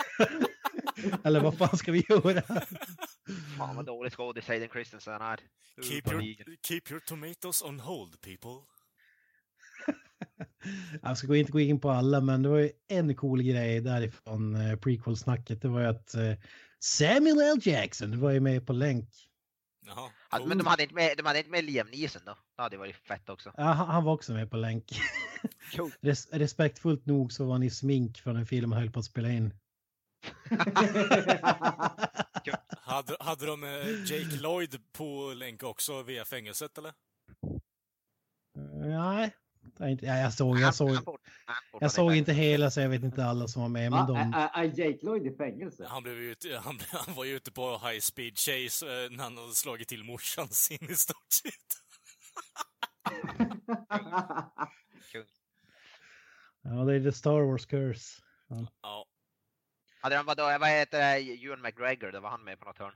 eller 1.24 1.40
vad 1.40 1.58
fan 1.58 1.78
ska 1.78 1.92
vi 1.92 2.06
göra? 2.10 2.42
Fan 3.58 3.76
vad 3.76 3.86
dålig 3.86 4.14
skådis 4.14 4.48
Hayden 4.48 4.70
Christensen 4.70 5.22
är. 5.22 5.40
Keep 5.84 6.02
your, 6.12 6.22
keep 6.68 6.82
your 6.90 7.00
tomatoes 7.00 7.62
on 7.62 7.80
hold, 7.80 8.22
people. 8.22 8.68
Jag 11.02 11.18
ska 11.18 11.28
gå 11.28 11.36
inte 11.36 11.52
gå 11.52 11.60
in 11.60 11.80
på 11.80 11.92
alla, 11.92 12.22
men 12.22 12.42
det 12.42 12.50
var 12.50 12.58
ju 12.58 12.72
en 12.88 13.16
cool 13.16 13.44
grej 13.44 13.82
därifrån 13.82 14.56
eh, 14.56 14.76
prequel-snacket. 14.76 15.62
Det 15.62 15.68
var 15.68 15.80
ju 15.80 15.88
att 15.88 16.14
eh, 16.14 16.34
Samuel 16.80 17.42
L. 17.42 17.60
Jackson 17.62 18.20
var 18.20 18.32
ju 18.32 18.40
med 18.40 18.68
på 18.68 18.74
länk. 18.74 19.10
Jaha. 19.86 20.10
Ja, 20.32 20.38
cool. 20.38 20.48
men 20.48 20.58
de 20.58 20.68
hade, 20.68 20.84
inte 20.84 20.96
med, 20.96 21.18
de 21.18 21.26
hade 21.26 21.40
inte 21.40 21.52
med 21.52 21.64
Liam 21.64 21.88
Neeson 21.88 22.22
då? 22.26 22.38
Det 22.56 22.62
hade 22.62 22.78
varit 22.78 22.96
fett 22.96 23.30
också. 23.30 23.54
Ja, 23.58 23.64
han, 23.64 23.88
han 23.88 24.04
var 24.04 24.14
också 24.14 24.34
med 24.34 24.52
på 24.52 24.58
länk. 24.58 24.86
Cool. 25.76 25.92
Res 26.02 26.30
respektfullt 26.32 27.06
nog 27.06 27.32
så 27.32 27.46
var 27.46 27.52
han 27.52 27.64
i 27.64 27.70
smink 27.70 28.18
från 28.18 28.36
en 28.36 28.46
film 28.46 28.72
han 28.72 28.82
höll 28.82 28.92
på 28.92 29.00
att 29.00 29.06
spela 29.06 29.32
in. 29.32 29.54
Hade, 32.86 33.18
hade 33.20 33.46
de 33.46 33.64
eh, 33.64 33.70
Jake 34.06 34.42
Lloyd 34.42 34.82
på 34.92 35.34
länk 35.36 35.64
också 35.64 36.04
via 36.04 36.26
fängelset, 36.26 36.78
eller? 36.78 36.94
Nej, 38.76 39.32
inte, 39.82 40.06
ja, 40.06 40.18
jag 40.18 40.34
såg, 40.34 40.60
jag 40.60 40.76
såg, 40.76 40.90
han 40.90 41.16
han 41.46 41.56
jag 41.80 41.92
såg 41.92 42.16
inte 42.16 42.34
hela 42.34 42.72
så 42.72 42.82
jag 42.82 42.90
vet 42.90 43.04
inte 43.04 43.26
alla 43.26 43.48
som 43.48 43.62
var 43.62 43.70
med. 43.70 43.92
Men 43.92 44.08
de, 44.08 44.18
Är, 44.54 44.80
Jake 44.80 45.06
Lloyd 45.06 45.26
i 45.26 45.36
fängelse? 45.36 45.86
Han, 45.90 46.04
blev 46.04 46.16
ute, 46.16 46.58
han, 46.64 46.80
han 46.92 47.16
var 47.16 47.24
ju 47.24 47.36
ute 47.36 47.52
på 47.52 47.78
high 47.78 48.00
speed 48.00 48.38
chase 48.38 48.86
eh, 48.86 49.10
när 49.12 49.24
han 49.24 49.38
hade 49.38 49.54
slagit 49.54 49.88
till 49.88 50.04
morsan 50.04 50.48
sin 50.48 50.90
i 50.90 50.96
stort 50.96 51.32
sett. 51.44 51.54
ja, 56.64 56.84
det 56.86 56.96
är 56.96 57.04
the 57.04 57.12
Star 57.12 57.42
Wars 57.42 57.66
curse. 57.66 58.22
Ja. 58.82 59.06
Hade 60.04 60.16
de, 60.16 60.26
vadå, 60.26 60.44
vad 60.60 60.70
heter 60.70 61.00
det, 61.00 61.46
Ewan 61.46 61.62
McGregor, 61.62 62.12
då 62.12 62.20
var 62.20 62.30
han 62.30 62.44
med 62.44 62.60
på 62.60 62.66
något 62.66 62.78
hörn? 62.78 62.94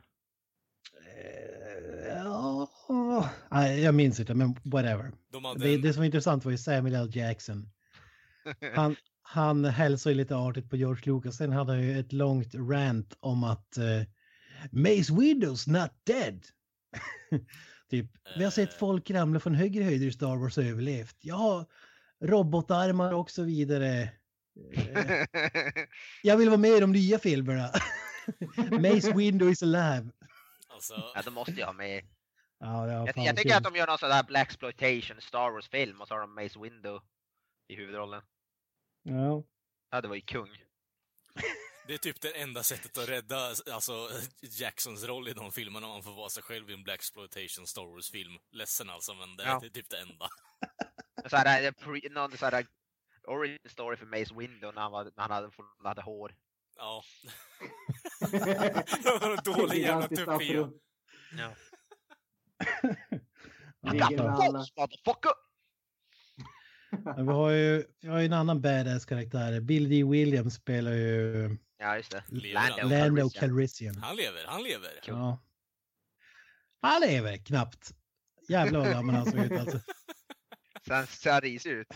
Eh, 1.06 2.18
Ja, 2.18 3.30
nej, 3.52 3.82
jag 3.82 3.96
minns 3.96 4.20
inte, 4.20 4.34
men 4.34 4.56
whatever. 4.64 5.12
De 5.32 5.44
Det, 5.60 5.74
en, 5.76 5.82
det 5.82 5.94
som 5.94 6.02
var 6.02 6.06
intressant 6.06 6.46
var 6.46 6.52
ju 6.52 6.58
Samuel 6.58 6.96
L. 6.96 7.10
Jackson. 7.16 7.70
Han, 8.76 8.96
han 9.22 9.66
hälsade 9.66 10.16
lite 10.16 10.36
artigt 10.36 10.70
på 10.70 10.78
George 10.78 11.02
Lucas. 11.06 11.38
Sen 11.38 11.52
hade 11.52 11.72
han 11.72 11.84
ju 11.84 12.00
ett 12.00 12.14
långt 12.14 12.56
rant 12.56 13.18
om 13.20 13.44
att 13.44 13.78
eh, 13.78 14.02
Mace 14.72 15.14
Windows 15.14 15.68
not 15.68 15.92
dead. 16.04 16.46
typ, 17.90 18.12
vi 18.38 18.44
har 18.44 18.52
sett 18.52 18.70
Eh. 18.74 18.78
folk 18.80 19.12
ramla 19.12 19.40
från 19.40 19.56
högre 19.56 19.84
höjder 19.84 20.08
i 20.08 20.12
Star 20.12 20.36
Wars 20.36 20.58
och 20.58 20.64
överlevt. 20.64 21.16
Ja, 21.20 21.66
robotarmar 22.24 23.14
och 23.14 23.32
så 23.32 23.44
vidare. 23.44 24.10
Eh, 24.74 25.26
jag 26.24 26.38
vill 26.38 26.50
vara 26.50 26.58
med 26.60 26.72
i 26.72 26.80
de 26.80 26.92
nya 26.92 27.20
filmerna. 27.20 27.72
Mace 28.82 29.14
Window 29.16 29.50
is 29.50 29.64
alive. 29.64 30.12
alltså, 30.68 31.12
ja, 31.16 31.22
de 31.26 31.34
måste 31.34 31.52
ju 31.52 31.64
ha 31.64 31.74
med. 31.74 32.04
Ja, 32.60 32.88
Jag, 32.92 33.08
jag 33.08 33.16
tycker 33.16 33.50
kul. 33.50 33.52
att 33.58 33.64
de 33.64 33.76
gör 33.76 33.88
någon 33.88 33.98
sån 33.98 34.10
där 34.10 34.24
Black 34.24 34.48
exploitation 34.48 35.22
Star 35.22 35.52
Wars-film 35.52 36.02
och 36.02 36.08
så 36.08 36.14
har 36.14 36.22
de 36.22 36.36
Mace 36.36 36.60
Windu 36.60 37.00
i 37.68 37.76
huvudrollen. 37.76 38.22
Ja. 39.04 39.44
Ja, 39.92 40.02
det 40.02 40.08
var 40.08 40.16
ju 40.16 40.22
kung. 40.22 40.50
det 41.88 41.94
är 41.94 41.98
typ 41.98 42.22
det 42.22 42.32
enda 42.42 42.64
sättet 42.64 42.98
att 42.98 43.10
rädda 43.10 43.36
alltså, 43.74 44.10
Jacksons 44.42 45.04
roll 45.04 45.28
i 45.28 45.34
de 45.34 45.52
filmerna, 45.52 45.88
om 45.88 45.94
man 45.94 46.04
får 46.04 46.14
vara 46.16 46.30
sig 46.30 46.44
själv 46.44 46.70
i 46.70 46.74
en 46.74 46.84
Black 46.84 46.96
exploitation 47.00 47.68
Star 47.68 47.86
Wars-film. 47.86 48.34
Ledsen 48.52 48.90
alltså, 48.90 49.14
men 49.14 49.36
det, 49.38 49.44
Ja. 49.44 49.60
det 49.62 49.68
är 49.68 49.70
typ 49.70 49.90
det 49.90 49.98
enda. 50.00 50.28
Så 51.30 51.38
här, 51.38 51.64
eh, 51.64 51.72
pre, 51.72 52.10
någon 52.12 52.38
så 52.38 52.46
här 52.46 52.66
origin 53.28 53.58
story 53.70 53.98
för 53.98 54.06
Mace 54.06 54.34
Windu 54.36 54.72
när 54.72 54.82
han, 54.82 54.92
var, 54.92 55.04
när 55.04 55.12
han 55.16 55.32
hade, 55.32 55.50
hade 55.84 56.02
hår. 56.02 56.36
Ja. 56.78 57.04
Dålig 59.44 59.82
jävla 59.82 60.08
tuppé. 60.08 60.54
Ja. 61.38 61.56
Ligger 63.92 64.18
med 64.18 64.34
alla. 64.34 64.60
Fox, 64.60 64.76
motherfucker! 64.78 65.32
Vi 67.18 67.32
har 67.32 67.52
ju 67.52 67.86
vi 68.02 68.08
har 68.08 68.20
ju 68.20 68.26
en 68.26 68.34
annan 68.34 68.62
badass 68.62 69.06
karaktär. 69.06 69.60
Bill 69.60 69.90
D. 69.90 70.04
Williams 70.04 70.54
spelar 70.54 70.92
ju 70.92 71.58
Ja, 71.78 71.98
just 71.98 72.12
det. 72.12 72.24
Lando 72.28 72.88
Lando 72.88 73.30
Calrissian. 73.30 73.50
Calrissian. 73.50 73.96
Han 73.96 74.16
lever, 74.16 74.46
han 74.48 74.64
lever. 74.64 75.00
Ja. 75.06 75.44
Han 76.82 77.02
lever 77.02 77.38
knappt. 77.38 77.92
Jävlar 78.50 78.80
vad 78.80 78.90
gammal 78.90 79.16
han 79.16 79.32
såg 79.32 79.40
ut 79.40 79.52
alltså. 79.52 79.80
Sen 80.88 81.08
ser 81.08 81.32
han 81.32 81.42
risig 81.42 81.72
ut. 81.72 81.88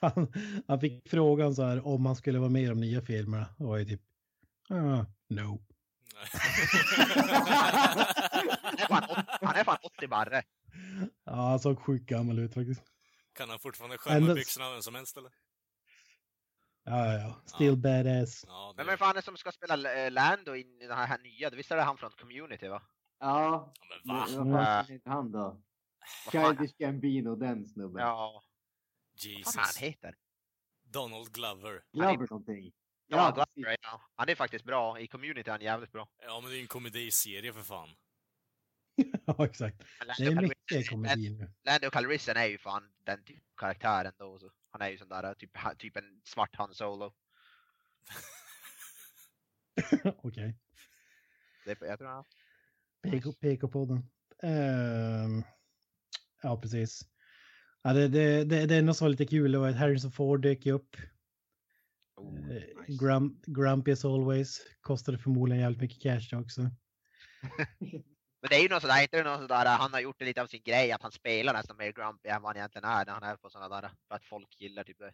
Han, 0.14 0.32
han 0.68 0.80
fick 0.80 1.08
frågan 1.10 1.54
så 1.54 1.62
här 1.62 1.86
om 1.86 2.06
han 2.06 2.16
skulle 2.16 2.38
vara 2.38 2.50
med 2.50 2.62
i 2.62 2.66
de 2.66 2.80
nya 2.80 3.02
filmerna. 3.02 3.46
Och 3.58 3.66
var 3.66 3.76
ju 3.78 3.84
typ, 3.84 4.00
ah, 4.70 5.04
no. 5.28 5.62
Han 8.62 8.78
är 8.78 8.86
fan, 8.88 9.04
åt- 9.10 9.38
han 9.42 9.56
är 9.56 9.64
fan 9.64 9.78
80 9.82 10.08
barre. 10.08 10.42
Ja, 11.24 11.32
han 11.48 11.60
såg 11.60 11.78
sjukt 11.78 12.06
gammal 12.06 12.38
ut 12.38 12.54
faktiskt. 12.54 12.82
kan 13.32 13.50
han 13.50 13.58
fortfarande 13.58 13.98
skärma 13.98 14.16
Ändå- 14.16 14.34
byxorna 14.34 14.70
vem 14.72 14.82
som 14.82 14.94
helst, 14.94 15.16
eller? 15.16 15.30
Ja, 16.84 17.06
ja, 17.06 17.20
ja. 17.20 17.40
Still 17.46 17.66
Ja. 17.66 17.76
badass. 17.76 18.44
Ja, 18.48 18.72
det... 18.76 18.76
Men 18.76 18.86
vem 18.86 18.98
fan 18.98 19.10
är 19.10 19.14
det 19.14 19.22
som 19.22 19.36
ska 19.36 19.52
spela 19.52 20.04
eh, 20.04 20.10
Lando 20.12 20.56
i 20.56 20.62
den 20.80 20.90
här, 20.98 21.06
här 21.06 21.18
nya? 21.18 21.50
Visst 21.50 21.70
är 21.70 21.76
det 21.76 21.82
han 21.82 21.96
från 21.98 22.10
Community 22.10 22.68
va? 22.68 22.82
Ja, 23.20 23.72
Ja, 24.04 24.26
men 24.34 24.52
va? 24.52 24.54
vad 24.56 24.64
fan 24.66 24.84
heter 24.94 25.10
han 25.10 25.32
då? 25.32 25.62
Childish 26.32 26.74
Gambino, 26.78 27.36
den 27.36 27.66
snubben. 27.66 28.02
ja, 28.02 28.42
vad 29.44 29.54
fan 29.54 29.54
han 29.56 29.66
Jesus. 29.66 29.82
heter? 29.82 30.14
Donald 30.82 31.32
Glover. 31.32 31.82
Glover 31.92 32.26
någonting. 32.30 32.72
Ja. 33.06 33.30
Glover, 33.54 33.76
ja. 33.82 34.02
Han 34.14 34.28
är 34.28 34.34
faktiskt 34.34 34.64
bra. 34.64 35.00
I 35.00 35.06
Community 35.06 35.48
är 35.50 35.52
han 35.52 35.60
jävligt 35.60 35.92
bra. 35.92 36.08
Ja, 36.22 36.40
men 36.40 36.50
det 36.50 36.54
är 36.54 36.58
ju 36.58 36.62
en 36.62 36.68
komediserie 36.68 37.52
för 37.52 37.62
fan. 37.62 37.88
Ja, 39.26 39.44
exakt. 39.46 39.82
Men 39.98 40.08
Det 40.18 40.24
är 40.24 40.30
Lando 40.30 40.48
mycket 40.48 40.90
komedi 40.90 41.30
nu. 41.30 41.52
Lando 41.64 41.90
Calrissian 41.90 42.36
är 42.36 42.46
ju 42.46 42.58
fan 42.58 42.92
den 43.04 43.24
typ 43.24 43.42
karaktären 43.56 44.12
då. 44.18 44.38
Så. 44.38 44.50
Han 44.70 44.82
är 44.82 44.88
ju 44.88 44.98
sån 44.98 45.08
där 45.08 45.34
typ, 45.34 45.56
ha- 45.56 45.74
typ 45.74 45.96
en 45.96 46.20
svart 46.24 46.56
Han 46.56 46.74
Solo. 46.74 47.14
Okej. 50.04 50.58
Det, 51.64 51.78
jag 51.80 51.98
tror 51.98 52.08
han... 52.08 52.24
PK, 53.02 53.32
PK-podden. 53.32 54.02
Ehm, 54.42 55.42
ja, 56.42 56.60
precis. 56.60 57.00
Ja, 57.82 57.92
det, 57.92 58.08
det, 58.08 58.44
det, 58.44 58.66
det 58.66 58.76
enda 58.76 58.94
som 58.94 59.04
var 59.04 59.10
lite 59.10 59.26
kul 59.26 59.56
var 59.56 59.68
att 59.68 59.76
Harrison 59.76 60.12
Ford 60.12 60.42
dök 60.42 60.66
upp. 60.66 60.96
Oh, 62.16 62.38
Eh, 62.50 62.54
nice. 62.54 63.04
Grump, 63.04 63.46
grumpy 63.46 63.92
as 63.92 64.04
always. 64.04 64.60
Kostade 64.80 65.18
förmodligen 65.18 65.62
jävligt 65.62 65.80
mycket 65.80 66.02
cash 66.02 66.38
också. 66.40 66.60
Men 68.42 68.48
det 68.50 68.56
är 68.56 68.62
ju 68.62 68.68
något 68.68 68.82
sådär, 68.82 69.02
inte 69.02 69.16
det 69.16 69.30
något 69.30 69.40
sådär, 69.40 69.78
han 69.78 69.92
har 69.92 70.00
gjort 70.00 70.18
det 70.18 70.24
lite 70.24 70.42
av 70.42 70.46
sin 70.46 70.62
grej 70.62 70.92
att 70.92 71.02
han 71.02 71.12
spelar 71.12 71.52
nästan 71.52 71.76
mer 71.76 71.92
grumpy 71.92 72.28
än 72.28 72.42
vad 72.42 72.48
han 72.48 72.56
egentligen 72.56 72.88
är 72.88 73.06
när 73.06 73.12
han 73.12 73.22
är 73.22 73.36
på 73.36 73.50
sådana 73.50 73.80
där, 73.80 73.90
för 74.08 74.14
att 74.14 74.24
folk 74.24 74.60
gillar 74.60 74.84
typ 74.84 74.98
det. 74.98 75.12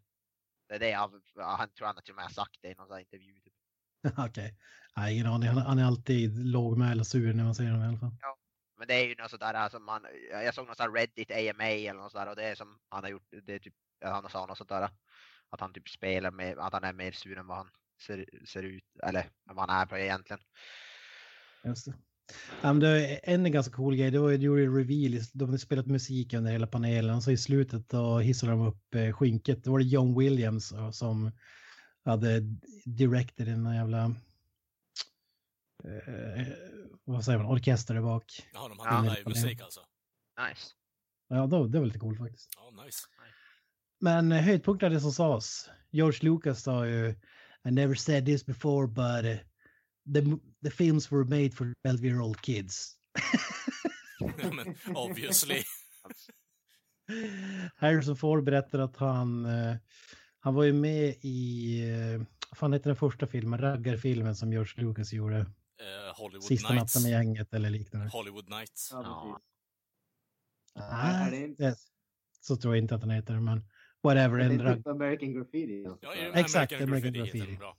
Det 0.68 0.74
är 0.74 0.78
det 0.78 0.90
jag, 0.90 1.10
ja, 1.34 1.56
han 1.58 1.68
tror 1.68 1.86
han 1.86 1.96
till 2.02 2.12
och 2.12 2.16
med 2.16 2.24
har 2.24 2.30
sagt 2.30 2.58
det 2.62 2.68
i 2.68 2.74
någon 2.74 2.86
sån 2.86 2.94
här 2.94 3.00
intervju. 3.00 3.40
Typ. 3.40 3.54
Okej. 4.18 4.58
Nej, 4.96 5.14
ingen 5.14 5.26
aning. 5.26 5.48
Han, 5.48 5.58
han 5.58 5.78
är 5.78 5.84
alltid 5.84 6.46
lågmäld 6.46 7.00
och 7.00 7.06
sur 7.06 7.32
när 7.34 7.44
man 7.44 7.54
ser 7.54 7.64
honom 7.64 7.82
i 7.82 7.86
alla 7.86 7.98
fall. 7.98 8.16
Men 8.78 8.88
det 8.88 8.94
är 8.94 9.08
ju 9.08 9.14
något 9.14 9.30
sådär, 9.30 9.54
alltså 9.54 9.78
man, 9.78 10.06
jag 10.30 10.54
såg 10.54 10.66
något 10.66 10.76
sån 10.76 10.94
Reddit 10.94 11.30
AMA 11.30 11.64
eller 11.64 12.00
något 12.00 12.12
sådär 12.12 12.28
och 12.28 12.36
det 12.36 12.44
är 12.44 12.54
som 12.54 12.78
han 12.88 13.04
har 13.04 13.10
gjort, 13.10 13.28
det 13.42 13.54
är 13.54 13.58
typ, 13.58 13.74
han 14.04 14.30
sa 14.30 14.46
något 14.46 14.58
sånt 14.58 14.70
där. 14.70 14.88
Att 15.50 15.60
han 15.60 15.72
typ 15.72 15.88
spelar 15.88 16.30
med, 16.30 16.58
att 16.58 16.72
han 16.72 16.84
är 16.84 16.92
mer 16.92 17.12
sur 17.12 17.38
än 17.38 17.46
vad 17.46 17.56
han 17.56 17.70
ser, 18.06 18.28
ser 18.46 18.62
ut, 18.62 18.84
eller 19.02 19.26
vad 19.44 19.70
han 19.70 19.80
är 19.80 19.86
på 19.86 19.98
egentligen. 19.98 20.40
Just 21.64 21.86
det. 21.86 21.94
Ja, 22.62 22.72
men 22.72 22.80
det 22.80 22.88
är 22.88 23.34
en 23.34 23.52
ganska 23.52 23.72
cool 23.72 23.96
grej, 23.96 24.10
det 24.10 24.18
var 24.18 24.30
ju 24.30 24.38
du 24.38 24.44
gjorde 24.44 24.64
en 24.64 24.76
reveal, 24.76 25.22
de 25.32 25.44
hade 25.44 25.58
spelat 25.58 25.86
musik 25.86 26.34
under 26.34 26.52
hela 26.52 26.66
panelen, 26.66 27.22
så 27.22 27.30
i 27.30 27.36
slutet 27.36 27.88
då 27.88 28.18
hissade 28.18 28.52
de 28.52 28.66
upp 28.66 28.94
eh, 28.94 29.12
skinket, 29.12 29.64
då 29.64 29.70
var 29.70 29.78
det 29.78 29.84
John 29.84 30.18
Williams 30.18 30.72
eh, 30.72 30.90
som 30.90 31.30
hade 32.04 32.40
directed 32.84 33.46
den 33.46 33.74
jävla, 33.74 34.14
eh, 35.84 36.46
vad 37.04 37.24
säger 37.24 37.38
man, 37.38 37.46
orkester 37.46 37.94
där 37.94 38.02
bak. 38.02 38.48
Jaha, 38.52 38.68
de 38.68 38.78
hade 38.78 39.06
Ja. 39.06 39.14
livemusik 39.14 39.60
alltså? 39.60 39.80
Nice. 40.48 40.66
Ja, 41.28 41.46
då, 41.46 41.66
det 41.66 41.78
var 41.78 41.86
lite 41.86 41.98
coolt 41.98 42.18
faktiskt. 42.18 42.50
Ja, 42.56 42.84
nice. 42.84 42.98
Men 44.00 44.32
eh, 44.32 44.42
höjdpunkten 44.42 44.90
är 44.90 44.94
det 44.94 45.00
som 45.00 45.12
sades. 45.12 45.70
George 45.90 46.18
Lucas 46.22 46.62
sa 46.62 46.86
ju 46.86 47.08
I 47.68 47.70
never 47.70 47.94
said 47.94 48.26
this 48.26 48.46
before 48.46 48.86
but 48.86 49.24
uh, 49.24 49.36
the, 50.14 50.22
the 50.64 50.70
films 50.70 51.12
were 51.12 51.24
made 51.24 51.50
for 51.50 51.72
12 51.88 52.04
year 52.04 52.20
old 52.20 52.40
kids. 52.40 52.96
Men 54.52 54.74
obviously. 54.96 55.62
Harrison 57.76 58.16
Ford 58.16 58.44
berättar 58.44 58.78
att 58.78 58.96
han, 58.96 59.46
eh, 59.46 59.76
han 60.40 60.54
var 60.54 60.64
ju 60.64 60.72
med 60.72 61.14
i, 61.20 61.80
eh, 61.90 62.18
vad 62.50 62.58
fan 62.58 62.72
heter 62.72 62.90
den 62.90 62.96
första 62.96 63.26
filmen, 63.26 63.60
raggarfilmen 63.60 64.36
som 64.36 64.52
George 64.52 64.84
Lucas 64.84 65.12
gjorde. 65.12 65.46
Eh, 65.84 66.14
Hollywood 66.16 66.44
Sista 66.44 66.72
Nights. 66.72 66.94
natten 66.94 67.02
med 67.10 67.18
gänget 67.18 67.54
eller 67.54 67.70
liknande. 67.70 68.08
Hollywood 68.08 68.48
Nights. 68.50 68.88
Ja, 68.92 69.02
Ja. 69.02 69.40
precis. 70.74 70.90
är 70.92 71.30
det 71.30 71.30
Nej, 71.30 71.44
inte- 71.44 71.76
så 72.40 72.56
tror 72.56 72.74
jag 72.76 72.84
inte 72.84 72.94
att 72.94 73.00
den 73.00 73.10
heter, 73.10 73.40
men 73.40 73.64
whatever. 74.02 74.38
Det 74.38 74.44
är 74.44 74.74
typ 74.76 74.86
American 74.86 75.32
Graffiti. 75.32 75.86
alltså. 75.86 76.06
Ja, 76.06 76.14
Exakt, 76.14 76.72
American 76.72 76.88
American 76.88 77.12
Graffiti 77.12 77.38
Graffiti. 77.38 77.50
den 77.50 77.58
bra. 77.58 77.76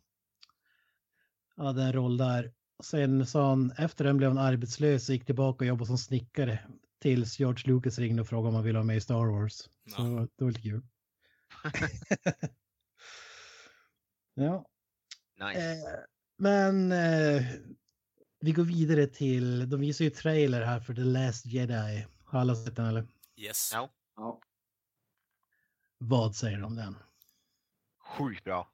hade 1.58 1.84
en 1.84 1.93
roll 1.93 2.18
där. 2.18 2.53
Sen 2.84 3.26
sa 3.28 3.49
han, 3.49 3.72
efter 3.72 4.03
den 4.06 4.18
blev 4.18 4.30
han 4.30 4.38
arbetslös 4.38 5.10
och 5.10 5.16
gick 5.16 5.26
tillbaka 5.26 5.64
och 5.64 5.68
jobbade 5.68 5.86
som 5.88 5.97
snickare. 5.97 6.60
Tills 7.01 7.39
George 7.39 7.64
Lucas 7.74 7.99
ringde 7.99 8.22
och 8.22 8.28
frågade 8.28 8.47
om 8.49 8.56
han 8.56 8.64
ville 8.64 8.78
vara 8.78 8.86
med 8.86 8.97
i 8.97 9.01
Star 9.01 9.26
Wars. 9.26 9.53
Så 9.53 9.70
Ja. 9.97 10.03
det 10.38 10.43
var 10.43 10.51
lite 10.51 10.62
kul. 10.62 10.82
ja, 14.34 14.66
Nice. 15.39 15.72
eh, 15.72 15.78
men 16.38 16.91
eh, 16.91 17.43
vi 18.46 18.52
går 18.52 18.64
vidare 18.64 19.08
till, 19.08 19.70
de 19.70 19.80
visar 19.80 20.06
ju 20.06 20.12
trailer 20.12 20.62
här 20.62 20.80
för 20.80 20.93
The 20.93 21.04
Last 21.04 21.46
Jedi. 21.46 22.08
Har 22.26 22.39
alla 22.39 22.56
sett 22.56 22.76
den 22.76 22.86
eller? 22.86 23.08
Yes. 23.36 23.70
Ja. 23.74 23.89
Ja. 24.16 24.41
Vad 25.98 26.36
säger 26.36 26.58
du 26.58 26.64
om 26.64 26.76
den? 26.76 26.96
Sjukt 28.18 28.43
bra. 28.43 28.72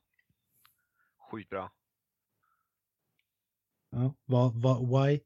Sjukt 1.31 1.49
bra. 1.49 1.71
Ja, 3.89 4.15
vad, 4.25 4.61
vad, 4.61 4.79
why? 4.87 5.19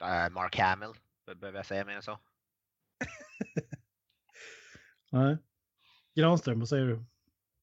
Eh, 0.00 0.30
Mark 0.30 0.58
Hamill, 0.58 0.92
be- 1.26 1.34
behöver 1.34 1.58
jag 1.58 1.66
säga 1.66 1.84
mer 1.84 1.96
än 1.96 2.02
så? 2.02 2.20
Nej. 5.10 5.38
Granström, 6.14 6.58
vad 6.58 6.68
säger 6.68 6.86
du? 6.86 7.04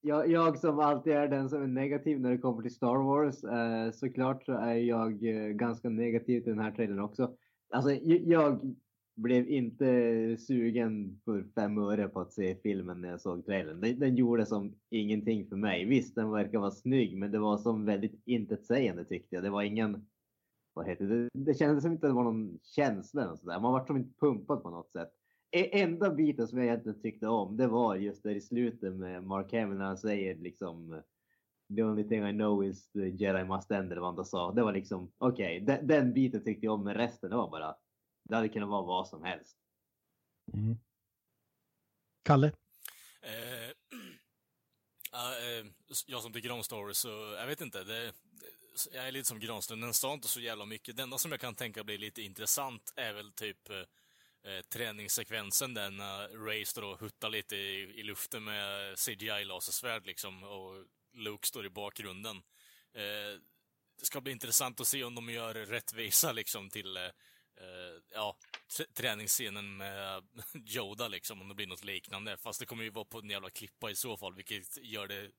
Jag, 0.03 0.31
jag 0.31 0.59
som 0.59 0.79
alltid 0.79 1.13
är 1.13 1.27
den 1.27 1.49
som 1.49 1.63
är 1.63 1.67
negativ 1.67 2.19
när 2.19 2.31
det 2.31 2.37
kommer 2.37 2.61
till 2.61 2.75
Star 2.75 2.97
Wars. 2.97 3.43
Eh, 3.43 3.91
såklart 3.91 4.43
så 4.45 4.53
är 4.53 4.75
jag 4.75 5.25
eh, 5.25 5.47
ganska 5.47 5.89
negativ 5.89 6.41
till 6.41 6.53
den 6.55 6.63
här 6.63 6.71
trailern 6.71 6.99
också. 6.99 7.35
Alltså 7.69 7.91
jag 7.91 8.75
blev 9.15 9.49
inte 9.49 9.85
sugen 10.37 11.21
för 11.25 11.43
fem 11.55 11.77
öre 11.77 12.07
på 12.07 12.19
att 12.19 12.33
se 12.33 12.55
filmen 12.55 13.01
när 13.01 13.09
jag 13.09 13.21
såg 13.21 13.45
trailern. 13.45 13.81
Den, 13.81 13.99
den 13.99 14.15
gjorde 14.15 14.45
som 14.45 14.75
ingenting 14.89 15.47
för 15.49 15.55
mig. 15.55 15.85
Visst, 15.85 16.15
den 16.15 16.31
verkar 16.31 16.59
vara 16.59 16.71
snygg, 16.71 17.17
men 17.17 17.31
det 17.31 17.39
var 17.39 17.57
som 17.57 17.85
väldigt 17.85 18.21
intetsägande 18.25 19.05
tyckte 19.05 19.35
jag. 19.35 19.43
Det 19.43 19.49
var 19.49 19.61
ingen, 19.61 20.05
vad 20.73 20.87
heter 20.87 21.05
det, 21.05 21.29
det 21.33 21.53
kändes 21.53 21.83
som 21.83 21.91
inte 21.91 22.07
det 22.07 22.13
var 22.13 22.23
någon 22.23 22.59
känsla 22.63 23.23
eller 23.23 23.35
sådär. 23.35 23.59
Man 23.59 23.73
var 23.73 23.85
som 23.85 23.97
inte 23.97 24.19
pumpad 24.19 24.63
på 24.63 24.69
något 24.69 24.91
sätt. 24.91 25.09
E- 25.51 25.81
enda 25.81 26.09
biten 26.09 26.47
som 26.47 26.57
jag 26.57 26.67
egentligen 26.67 27.01
tyckte 27.01 27.27
om, 27.27 27.57
det 27.57 27.67
var 27.67 27.95
just 27.95 28.23
där 28.23 28.35
i 28.35 28.41
slutet 28.41 28.93
med 28.93 29.23
Mark 29.23 29.53
Hamill 29.53 29.77
när 29.77 29.85
han 29.85 29.97
säger 29.97 30.35
liksom 30.35 31.01
The 31.75 31.83
only 31.83 32.03
thing 32.03 32.27
I 32.27 32.31
know 32.31 32.65
is 32.65 32.91
the 32.91 33.09
Jedi 33.09 33.43
must 33.43 33.71
end 33.71 33.91
eller 33.91 34.01
vad 34.01 34.15
han 34.15 34.25
sa. 34.25 34.51
Det 34.51 34.63
var 34.63 34.73
liksom 34.73 35.11
okej, 35.17 35.59
den, 35.59 35.87
den 35.87 36.13
biten 36.13 36.43
tyckte 36.43 36.65
jag 36.65 36.73
om 36.73 36.83
men 36.83 36.93
resten 36.93 37.29
det 37.29 37.35
var 37.35 37.49
bara 37.49 37.75
det 38.23 38.35
hade 38.35 38.49
kunnat 38.49 38.69
vara 38.69 38.81
vad 38.81 39.07
som 39.07 39.23
helst. 39.23 39.57
Mm. 40.53 40.77
Kalle? 42.23 42.47
Eh, 43.21 43.71
ja, 45.11 45.31
eh, 45.39 45.65
jag 46.07 46.21
som 46.21 46.33
tycker 46.33 46.51
om 46.51 46.63
Star 46.63 46.77
Wars, 46.77 46.97
så 46.97 47.07
jag 47.39 47.47
vet 47.47 47.61
inte. 47.61 47.83
Det, 47.83 48.13
jag 48.93 49.07
är 49.07 49.11
lite 49.11 49.27
som 49.27 49.39
Granström, 49.39 49.81
den 49.81 49.93
sa 49.93 50.13
inte 50.13 50.27
så 50.27 50.39
jävla 50.39 50.65
mycket. 50.65 50.97
Det 50.97 51.03
enda 51.03 51.17
som 51.17 51.31
jag 51.31 51.39
kan 51.39 51.55
tänka 51.55 51.83
blir 51.83 51.97
lite 51.97 52.21
intressant 52.21 52.93
är 52.95 53.13
väl 53.13 53.31
typ 53.31 53.69
eh, 54.43 54.61
träningssekvensen 54.61 55.73
där 55.73 55.91
när 55.91 56.45
Ray 56.45 56.65
står 56.65 56.81
och 56.81 56.99
huttar 56.99 57.29
lite 57.29 57.55
i, 57.55 57.99
i 57.99 58.03
luften 58.03 58.43
med 58.43 58.95
CGI-lasersvärd 58.95 60.05
liksom 60.05 60.43
och 60.43 60.85
Luke 61.13 61.47
står 61.47 61.65
i 61.65 61.69
bakgrunden. 61.69 62.37
Eh, 62.93 63.39
det 63.99 64.05
ska 64.05 64.21
bli 64.21 64.31
intressant 64.31 64.79
att 64.79 64.87
se 64.87 65.03
om 65.03 65.15
de 65.15 65.29
gör 65.29 65.53
rättvisa 65.53 66.31
liksom 66.31 66.69
till 66.69 66.97
eh, 66.97 67.03
eh 67.03 68.01
ja, 68.13 68.37
träningsscenen 68.93 69.77
med 69.77 70.23
Yoda 70.75 71.07
liksom, 71.07 71.41
om 71.41 71.47
det 71.47 71.55
blir 71.55 71.67
något 71.67 71.83
liknande. 71.83 72.37
Fast 72.37 72.59
det 72.59 72.65
kommer 72.65 72.83
ju 72.83 72.89
vara 72.89 73.05
på 73.05 73.19
en 73.19 73.29
jävla 73.29 73.49
klippa 73.49 73.91
i 73.91 73.95
så 73.95 74.17
fall, 74.17 74.35
vilket 74.35 74.77
gör 74.77 75.07
det 75.07 75.31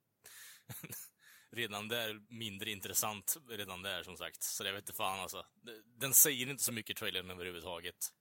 redan 1.50 1.88
där 1.88 2.20
mindre 2.28 2.70
intressant 2.70 3.36
redan 3.48 3.82
där 3.82 4.02
som 4.02 4.16
sagt. 4.16 4.42
Så 4.42 4.64
det 4.64 4.72
vet 4.72 4.82
inte 4.82 4.92
fan 4.92 5.20
alltså. 5.20 5.46
Den 5.84 6.14
säger 6.14 6.46
inte 6.46 6.62
så 6.62 6.72
mycket 6.72 6.96
i 6.96 6.98
trailern 6.98 7.30
överhuvudtaget. 7.30 8.12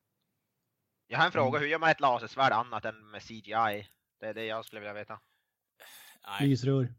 Jag 1.11 1.17
har 1.17 1.25
en 1.25 1.31
fråga, 1.31 1.59
hur 1.59 1.67
gör 1.67 1.79
man 1.79 1.89
ett 1.89 1.99
lasersvärd 1.99 2.51
annat 2.51 2.85
än 2.85 3.11
med 3.11 3.21
CGI? 3.21 3.87
Det 4.19 4.25
är 4.25 4.33
det 4.33 4.45
jag 4.45 4.65
skulle 4.65 4.79
vilja 4.79 4.93
veta. 4.93 5.19
Nej, 6.27 6.49
Lysrör. 6.49 6.93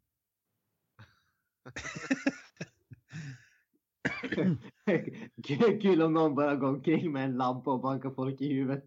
Kul- 5.83 6.03
om 6.03 6.13
någon 6.13 6.35
bara 6.35 6.57
går 6.57 6.69
omkring 6.69 7.13
med 7.13 7.25
en 7.25 7.37
lampa 7.37 7.71
och 7.71 7.81
bankar 7.81 8.11
folk 8.11 8.41
i 8.41 8.55
huvudet. 8.55 8.85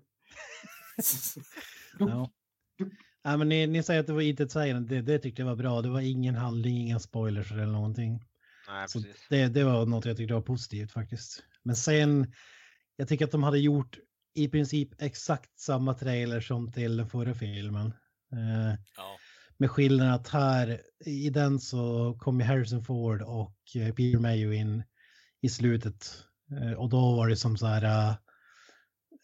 Ja. 2.00 2.32
ja 3.24 3.38
men 3.38 3.50
ni, 3.50 3.68
ni 3.68 3.84
säger 3.84 4.00
att 4.00 4.08
det 4.08 4.14
var 4.14 4.22
intetsägande, 4.22 4.96
det, 4.96 5.02
det 5.02 5.20
tyckte 5.20 5.42
jag 5.42 5.48
var 5.48 5.56
bra. 5.56 5.82
Det 5.82 5.90
var 5.90 6.02
ingen 6.02 6.36
handling, 6.36 6.78
inga 6.78 7.00
spoilers 7.00 7.52
eller 7.52 7.66
någonting. 7.66 8.26
Nej, 8.68 8.90
Så 8.90 9.00
det, 9.30 9.48
det 9.48 9.64
var 9.64 9.86
något 9.86 10.06
jag 10.06 10.18
tyckte 10.18 10.34
var 10.34 10.42
positivt 10.42 10.92
faktiskt. 10.92 11.44
Men 11.64 11.76
sen, 11.76 12.34
jag 12.96 13.08
tycker 13.08 13.26
att 13.26 13.32
de 13.32 13.44
hade 13.44 13.60
gjort 13.60 14.00
i 14.36 14.48
princip 14.48 15.02
exakt 15.02 15.60
samma 15.60 15.94
trailer 15.94 16.42
som 16.42 16.72
till 16.72 16.98
den 16.98 17.10
förra 17.10 17.34
filmen. 17.34 17.86
Eh, 18.32 18.80
ja. 18.98 19.18
med 19.58 19.72
skillnaden 19.72 20.14
att 20.14 20.28
här, 20.28 20.82
i 21.06 21.30
den 21.30 21.60
så 21.60 22.14
kom 22.20 22.40
ju 22.40 22.46
Harrison 22.46 22.84
Ford 22.84 23.22
och 23.22 23.56
eh, 23.76 23.94
Peter 23.94 24.20
Mayo 24.20 24.54
in 24.54 24.84
i 25.42 25.50
slutet. 25.50 26.24
Eh, 26.62 26.72
och 26.74 26.90
då 26.90 27.16
var 27.16 27.28
det 27.28 27.38
som 27.38 27.58
så 27.58 27.66
här, 27.66 28.10
eh, 28.10 28.16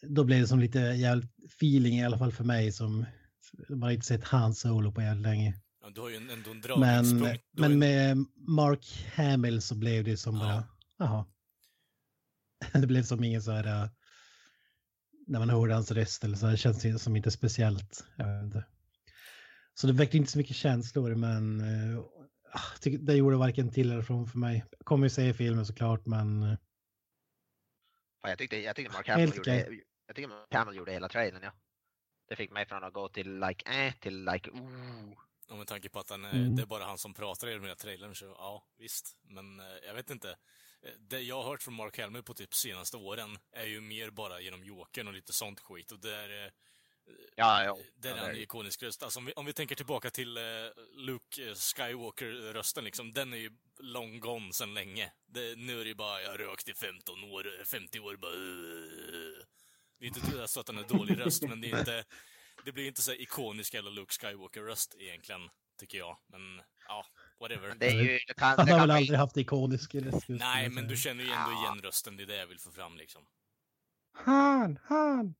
då 0.08 0.24
blev 0.24 0.40
det 0.40 0.46
som 0.46 0.60
lite 0.60 0.78
jävligt 0.78 1.30
feeling 1.56 1.98
i 1.98 2.04
alla 2.04 2.18
fall 2.18 2.32
för 2.32 2.44
mig 2.44 2.72
som 2.72 3.06
man 3.68 3.90
inte 3.92 4.06
sett 4.06 4.24
Han 4.24 4.54
Solo 4.54 4.92
på 4.92 5.02
jävligt 5.02 5.22
länge. 5.26 5.54
Ja, 5.82 5.90
Du 5.90 6.00
har 6.00 6.08
ju 6.08 6.16
ändå 6.16 6.32
en 6.32 6.40
Men, 6.42 6.60
dragningspunkt. 6.60 7.44
Men 7.52 7.70
ju- 7.70 7.76
med 7.76 8.16
Mark 8.48 9.06
Hamill 9.14 9.62
så 9.62 9.74
blev 9.74 10.04
det 10.04 10.16
som 10.16 10.34
Ja. 10.36 10.40
bara, 10.42 10.64
jaha. 10.98 11.26
Det 12.80 12.86
blev 12.86 13.02
som 13.02 13.24
ingen 13.24 13.42
så 13.42 13.50
här, 13.52 13.82
äh, 13.84 13.88
när 15.26 15.38
man 15.38 15.50
hörde 15.50 15.74
hans 15.74 15.90
röst 15.90 16.24
eller 16.24 16.36
så 16.36 16.46
här, 16.46 16.56
känns 16.56 16.82
det 16.82 16.98
som 16.98 17.16
inte 17.16 17.30
speciellt. 17.30 18.04
Inte. 18.44 18.64
Så 19.74 19.86
det 19.86 19.92
väckte 19.92 20.16
inte 20.16 20.30
så 20.32 20.38
mycket 20.38 20.56
känslor 20.56 21.14
men 21.14 21.62
tycker- 22.80 22.98
det 22.98 23.14
gjorde 23.14 23.36
varken 23.36 23.70
till 23.70 23.90
eller 23.92 24.02
från 24.02 24.26
för 24.26 24.38
mig. 24.38 24.64
Jag 24.78 24.84
kommer 24.86 25.06
ju 25.06 25.10
se 25.10 25.34
filmen 25.34 25.66
såklart 25.66 26.06
men 26.06 26.56
Fan, 28.22 28.30
jag, 28.30 28.38
tyckte, 28.38 28.56
jag 28.56 28.76
tyckte 28.76 28.92
Mark 28.92 29.08
Hamill 29.08 29.32
gjorde, 29.36 29.56
jag 30.06 30.16
tyckte 30.16 30.28
Mark 30.28 30.54
Hamill 30.54 30.76
gjorde 30.76 30.92
hela 30.92 31.08
trailern, 31.08 31.42
ja. 31.42 31.52
Det 32.28 32.36
fick 32.36 32.50
mig 32.50 32.66
från 32.66 32.84
att 32.84 32.92
gå 32.92 33.08
till 33.08 33.40
like 33.40 33.70
eh 33.86 33.92
till 34.00 34.24
like 34.24 34.50
ooh. 34.50 35.12
Och 35.50 35.58
med 35.58 35.66
tanke 35.66 35.88
på 35.88 35.98
att 35.98 36.10
han, 36.10 36.24
är- 36.24 36.30
Mm. 36.34 36.56
det 36.56 36.62
är 36.62 36.66
bara 36.66 36.84
han 36.84 36.98
som 36.98 37.14
pratar 37.14 37.48
i 37.48 37.52
den 37.54 37.64
här 37.64 37.74
trailern, 37.74 38.14
så 38.14 38.24
ja, 38.24 38.66
visst. 38.78 39.16
Men 39.22 39.60
eh, 39.60 39.66
jag 39.86 39.94
vet 39.94 40.10
inte. 40.10 40.36
Eh, 40.82 40.90
Det 40.98 41.20
jag 41.20 41.36
har 41.42 41.50
hört 41.50 41.62
från 41.62 41.74
Mark 41.74 41.98
Hamill 41.98 42.22
på 42.22 42.34
typ 42.34 42.54
senaste 42.54 42.96
åren 42.96 43.38
är 43.52 43.66
ju 43.66 43.80
mer 43.80 44.10
bara 44.10 44.40
genom 44.40 44.64
Jokern 44.64 45.08
och 45.08 45.14
lite 45.14 45.32
sånt 45.32 45.60
skit. 45.60 45.92
Och 45.92 45.98
där, 45.98 46.44
eh, 46.44 46.50
Ja, 47.36 47.64
ja. 47.64 47.78
där 47.96 48.10
Ja, 48.10 48.16
är 48.16 48.20
han 48.20 48.36
ju 48.36 48.42
ikonisk 48.42 48.82
röst. 48.82 49.02
Alltså 49.02 49.18
om 49.18 49.24
vi, 49.24 49.32
om 49.32 49.46
vi 49.46 49.52
tänker 49.52 49.74
tillbaka 49.74 50.10
till 50.10 50.36
eh, 50.36 50.42
Luke 50.94 51.48
eh, 51.48 51.54
Skywalker-rösten 51.54 52.84
liksom, 52.84 53.12
den 53.12 53.32
är 53.32 53.36
ju 53.36 53.50
long 53.78 54.20
gone 54.20 54.52
sen 54.52 54.74
länge. 54.74 55.12
Det, 55.26 55.58
nu 55.58 55.80
är 55.80 55.84
det 55.84 55.94
bara, 55.94 56.22
jag 56.22 56.30
har 56.30 56.38
rökt 56.38 56.68
i 56.68 56.74
15 56.74 57.24
år, 57.24 57.64
50 57.64 58.00
år, 58.00 58.16
bara... 58.16 58.32
"Ugh." 58.32 59.44
Det 59.98 60.06
är 60.06 60.08
inte 60.08 60.48
så 60.48 60.60
att 60.60 60.68
han 60.68 60.78
är 60.78 60.88
dålig 60.88 61.20
röst, 61.20 61.42
men 61.42 61.60
det 61.60 61.70
är 61.70 61.78
inte... 61.78 62.04
Det 62.64 62.72
blir 62.72 62.86
inte 62.86 63.02
så 63.02 63.12
ikonisk 63.12 63.74
eller 63.74 63.90
Luke 63.90 64.12
Skywalker-röst 64.12 64.94
egentligen, 64.98 65.50
tycker 65.78 65.98
jag. 65.98 66.18
Men, 66.26 66.62
ja, 66.88 67.06
whatever. 67.42 67.74
Det 67.78 67.86
är 67.86 68.02
ju, 68.02 68.18
det 68.26 68.34
kan, 68.34 68.58
Han 68.58 68.68
har 68.68 68.80
väl 68.80 68.90
aldrig 68.90 69.18
haft 69.18 69.36
ikonisk 69.36 69.94
röst. 69.94 70.28
Nej, 70.28 70.68
men 70.68 70.88
du 70.88 70.96
känner 70.96 71.24
ju 71.24 71.30
ändå 71.30 71.50
Ja. 71.50 71.62
igen 71.64 71.82
rösten, 71.82 72.16
det 72.16 72.22
är 72.22 72.26
det 72.26 72.36
jag 72.36 72.46
vill 72.46 72.58
få 72.60 72.70
fram 72.70 72.96
liksom. 72.96 73.22
Han, 74.12 74.78
han. 74.84 75.34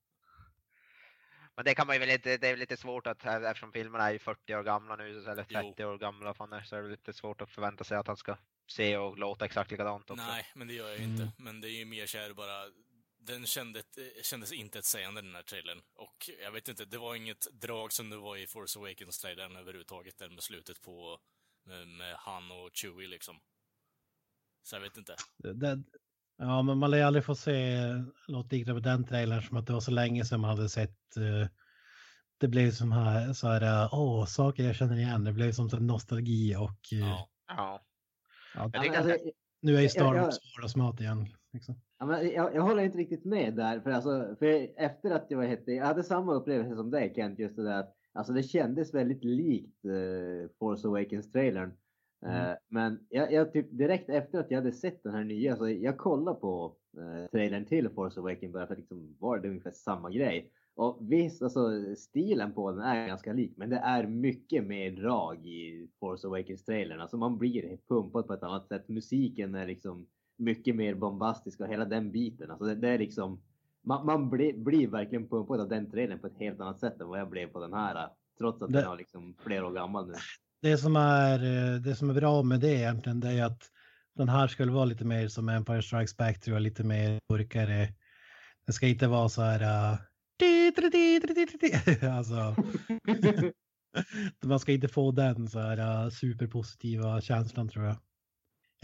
Men 1.57 1.65
det 1.65 1.75
kan 1.75 1.87
man 1.87 1.97
ju 1.97 2.01
väl 2.01 2.11
inte, 2.11 2.37
det 2.37 2.49
är 2.49 2.57
lite 2.57 2.77
svårt 2.77 3.07
att 3.07 3.25
eftersom 3.27 3.73
filmerna 3.73 4.05
är 4.09 4.13
ju 4.13 4.19
40 4.19 4.55
år 4.55 4.63
gamla 4.63 4.97
nu, 4.97 5.19
eller 5.31 5.47
Jo. 5.49 5.61
30 5.75 5.85
år 5.85 5.99
gamla 5.99 6.35
fan 6.35 6.63
så 6.65 6.77
är 6.77 6.83
det 6.83 6.89
lite 6.89 7.13
svårt 7.13 7.41
att 7.41 7.51
förvänta 7.51 7.85
sig 7.85 7.97
att 7.97 8.07
han 8.07 8.17
ska 8.17 8.37
se 8.67 8.97
och 8.97 9.19
låta 9.19 9.45
exakt 9.45 9.71
likadant 9.71 10.11
också. 10.11 10.25
Nej, 10.27 10.47
men 10.55 10.69
det 10.69 10.75
gör 10.75 10.89
jag 10.89 10.99
ju 10.99 11.05
Mm. 11.05 11.21
inte. 11.23 11.33
Men 11.43 11.61
det 11.61 11.69
är 11.69 11.79
ju 11.79 11.85
mer 11.85 12.07
så 12.07 12.19
här 12.19 12.33
bara... 12.33 12.65
Den 13.25 13.47
kände, 13.47 13.79
eh, 13.79 14.23
kändes 14.23 14.53
inte 14.53 14.79
ett 14.79 14.85
sägande 14.85 15.23
den 15.23 15.35
här 15.35 15.43
trailern. 15.43 15.83
Och 15.95 16.31
jag 16.43 16.53
vet 16.53 16.69
inte, 16.69 16.85
det 16.85 16.99
var 16.99 17.15
inget 17.15 17.47
drag 17.53 17.93
som 17.93 18.11
det 18.11 18.17
var 18.17 18.37
i 18.37 18.47
Force 18.47 18.79
Awakens-trailern 18.79 19.57
överhuvudtaget, 19.57 20.19
där 20.19 20.29
med 20.29 20.43
slutet 20.43 20.81
på 20.83 21.19
med, 21.65 21.89
med 21.89 22.15
han 22.19 22.43
och 22.51 22.71
Chewie 22.73 23.09
liksom. 23.09 23.35
Så 24.63 24.77
jag 24.77 24.81
vet 24.81 24.97
inte. 24.97 25.15
Det, 25.55 25.83
ja, 26.39 26.63
men 26.63 26.79
man 26.79 26.91
lär 26.91 27.05
aldrig 27.05 27.25
få 27.25 27.35
se 27.35 27.79
något 28.29 28.53
liknande 28.53 28.75
med 28.83 28.93
den 28.93 29.05
trailern 29.05 29.43
som 29.43 29.57
att 29.57 29.67
det 29.67 29.73
var 29.73 29.81
så 29.81 29.91
länge 29.91 30.25
sedan 30.25 30.41
man 30.41 30.51
hade 30.57 30.69
sett. 30.69 31.17
eh, 31.17 31.49
det 32.39 32.49
blev 32.49 32.71
som 32.71 32.93
här, 32.93 33.33
så 33.33 33.49
här, 33.49 33.63
eh, 33.85 33.95
åh, 33.95 34.25
saker 34.27 34.63
jag 34.65 34.77
känner 34.77 34.97
igen. 34.97 35.25
Det 35.25 35.33
blev 35.33 35.53
som 35.53 35.71
så 35.71 35.79
nostalgi 35.79 36.57
och 36.57 36.93
eh, 36.93 36.99
Ja. 36.99 37.29
Ja. 37.47 37.83
ja, 38.55 38.83
tycker 38.83 38.97
Alltså, 38.99 39.13
det- 39.25 39.33
nu 39.61 39.77
är 39.77 39.81
ju 39.81 39.89
Star 39.89 40.15
Wars 40.15 40.39
vardagsmat 40.57 41.01
igen. 41.01 41.27
Liksom. 41.53 41.81
Ja, 41.99 42.07
men 42.07 42.29
jag, 42.31 42.55
jag 42.55 42.63
håller 42.63 42.83
inte 42.83 42.99
riktigt 42.99 43.25
med 43.25 43.55
där. 43.57 43.81
För, 43.81 43.91
alltså, 43.91 44.37
för 44.39 44.69
efter 44.81 45.11
att 45.11 45.27
jag, 45.29 45.39
vad 45.39 45.47
hette, 45.47 45.73
jag 45.73 45.87
hade 45.87 46.05
samma 46.05 46.33
upplevelse 46.35 46.77
som 46.77 46.91
dig 46.91 47.13
Kent, 47.17 47.39
just 47.39 47.57
det 47.57 47.63
där 47.65 47.79
att 47.81 47.95
alltså, 48.13 48.33
det 48.33 48.43
kändes 48.43 48.95
väldigt 48.95 49.25
likt 49.25 49.85
eh, 49.85 50.51
Force 50.59 50.89
Awakens-trailern. 50.89 51.73
Mm. 52.23 52.51
Eh, 52.51 52.57
men 52.69 53.07
jag, 53.09 53.33
jag 53.33 53.53
typ 53.53 53.67
direkt 53.71 54.09
efter 54.09 54.39
att 54.39 54.51
jag 54.51 54.59
hade 54.59 54.73
sett 54.73 55.03
den 55.03 55.15
här 55.15 55.25
nya, 55.25 55.57
så 55.57 55.69
jag 55.69 55.99
kollade 55.99 56.41
på 56.41 56.77
eh, 56.99 57.31
trailern 57.31 57.65
till 57.65 57.89
Force 57.89 58.21
Awakens 58.21 58.53
bara 58.53 58.67
för 58.67 58.75
att 58.75 58.79
liksom, 58.79 59.17
var 59.19 59.39
det 59.39 59.49
ungefär 59.49 59.71
samma 59.71 60.11
grej. 60.11 60.53
Och 60.75 60.99
visst, 61.01 61.43
alltså 61.43 61.95
stilen 61.97 62.53
på 62.53 62.71
den 62.71 62.81
är 62.81 63.07
ganska 63.07 63.33
lik, 63.33 63.53
men 63.57 63.71
det 63.71 63.77
är 63.77 64.07
mycket 64.07 64.67
mer 64.67 64.91
drag 64.91 65.47
i 65.47 65.89
Force 66.01 66.27
Awakens-trailern. 66.27 67.01
Alltså 67.01 67.17
man 67.17 67.39
blir 67.39 67.79
pumpad 67.89 68.27
på 68.27 68.33
ett 68.33 68.43
annat 68.43 68.69
sätt. 68.69 68.89
Musiken 68.89 69.55
är 69.55 69.67
liksom 69.67 70.07
mycket 70.37 70.77
mer 70.77 70.95
bombastisk 70.95 71.61
och 71.61 71.69
hela 71.69 71.85
den 71.85 72.13
biten. 72.13 72.51
Alltså 72.51 72.65
det, 72.65 72.75
det 72.75 72.89
är 72.89 72.99
liksom, 72.99 73.43
man, 73.85 74.07
man 74.07 74.31
blir, 74.31 74.53
blir 74.53 74.89
verkligen 74.89 75.29
pumpad 75.29 75.61
av 75.61 75.69
den 75.69 75.91
trailern 75.91 76.19
på 76.19 76.27
ett 76.27 76.39
helt 76.39 76.61
annat 76.61 76.81
sätt 76.81 77.01
än 77.01 77.09
vad 77.09 77.21
jag 77.21 77.31
blev 77.31 77.47
på 77.47 77.61
den 77.61 77.73
här. 77.73 78.09
Trots 78.39 78.63
att 78.63 78.73
Det- 78.73 78.79
den 78.81 78.93
är 78.93 78.97
liksom 78.97 79.35
flera 79.45 79.67
år 79.67 79.73
gammal 79.73 80.07
nu. 80.07 80.15
Det 80.63 80.79
som, 80.79 80.97
är, 80.97 81.39
eh, 81.75 81.81
det 81.81 81.95
som 81.95 82.11
är 82.11 82.15
bra 82.15 82.43
med 82.43 82.61
det 82.61 82.75
egentligen 82.75 83.21
det 83.21 83.29
är 83.31 83.45
att 83.45 83.63
den 84.17 84.29
här 84.29 84.49
skulle 84.49 84.73
vara 84.73 84.85
lite 84.85 85.05
mer 85.05 85.29
som 85.29 85.49
Empire 85.49 85.83
Strikes 85.83 86.17
Back 86.17 86.41
tror 86.41 86.57
jag, 86.57 86.63
lite 86.63 86.85
mer 86.85 87.21
mörkare. 87.31 87.89
Det 88.67 88.73
ska 88.73 88.87
inte 88.87 89.07
vara 89.09 89.29
så 89.29 89.43
här... 89.43 89.93
Uh, 89.93 89.99
alltså, 92.17 92.55
man 94.49 94.61
ska 94.61 94.73
inte 94.73 94.89
få 94.89 95.11
den 95.11 95.49
så 95.49 95.59
här 95.59 96.05
uh, 96.05 96.11
superpositiva 96.11 97.21
känslan 97.21 97.69
tror 97.69 97.85
jag. 97.85 97.97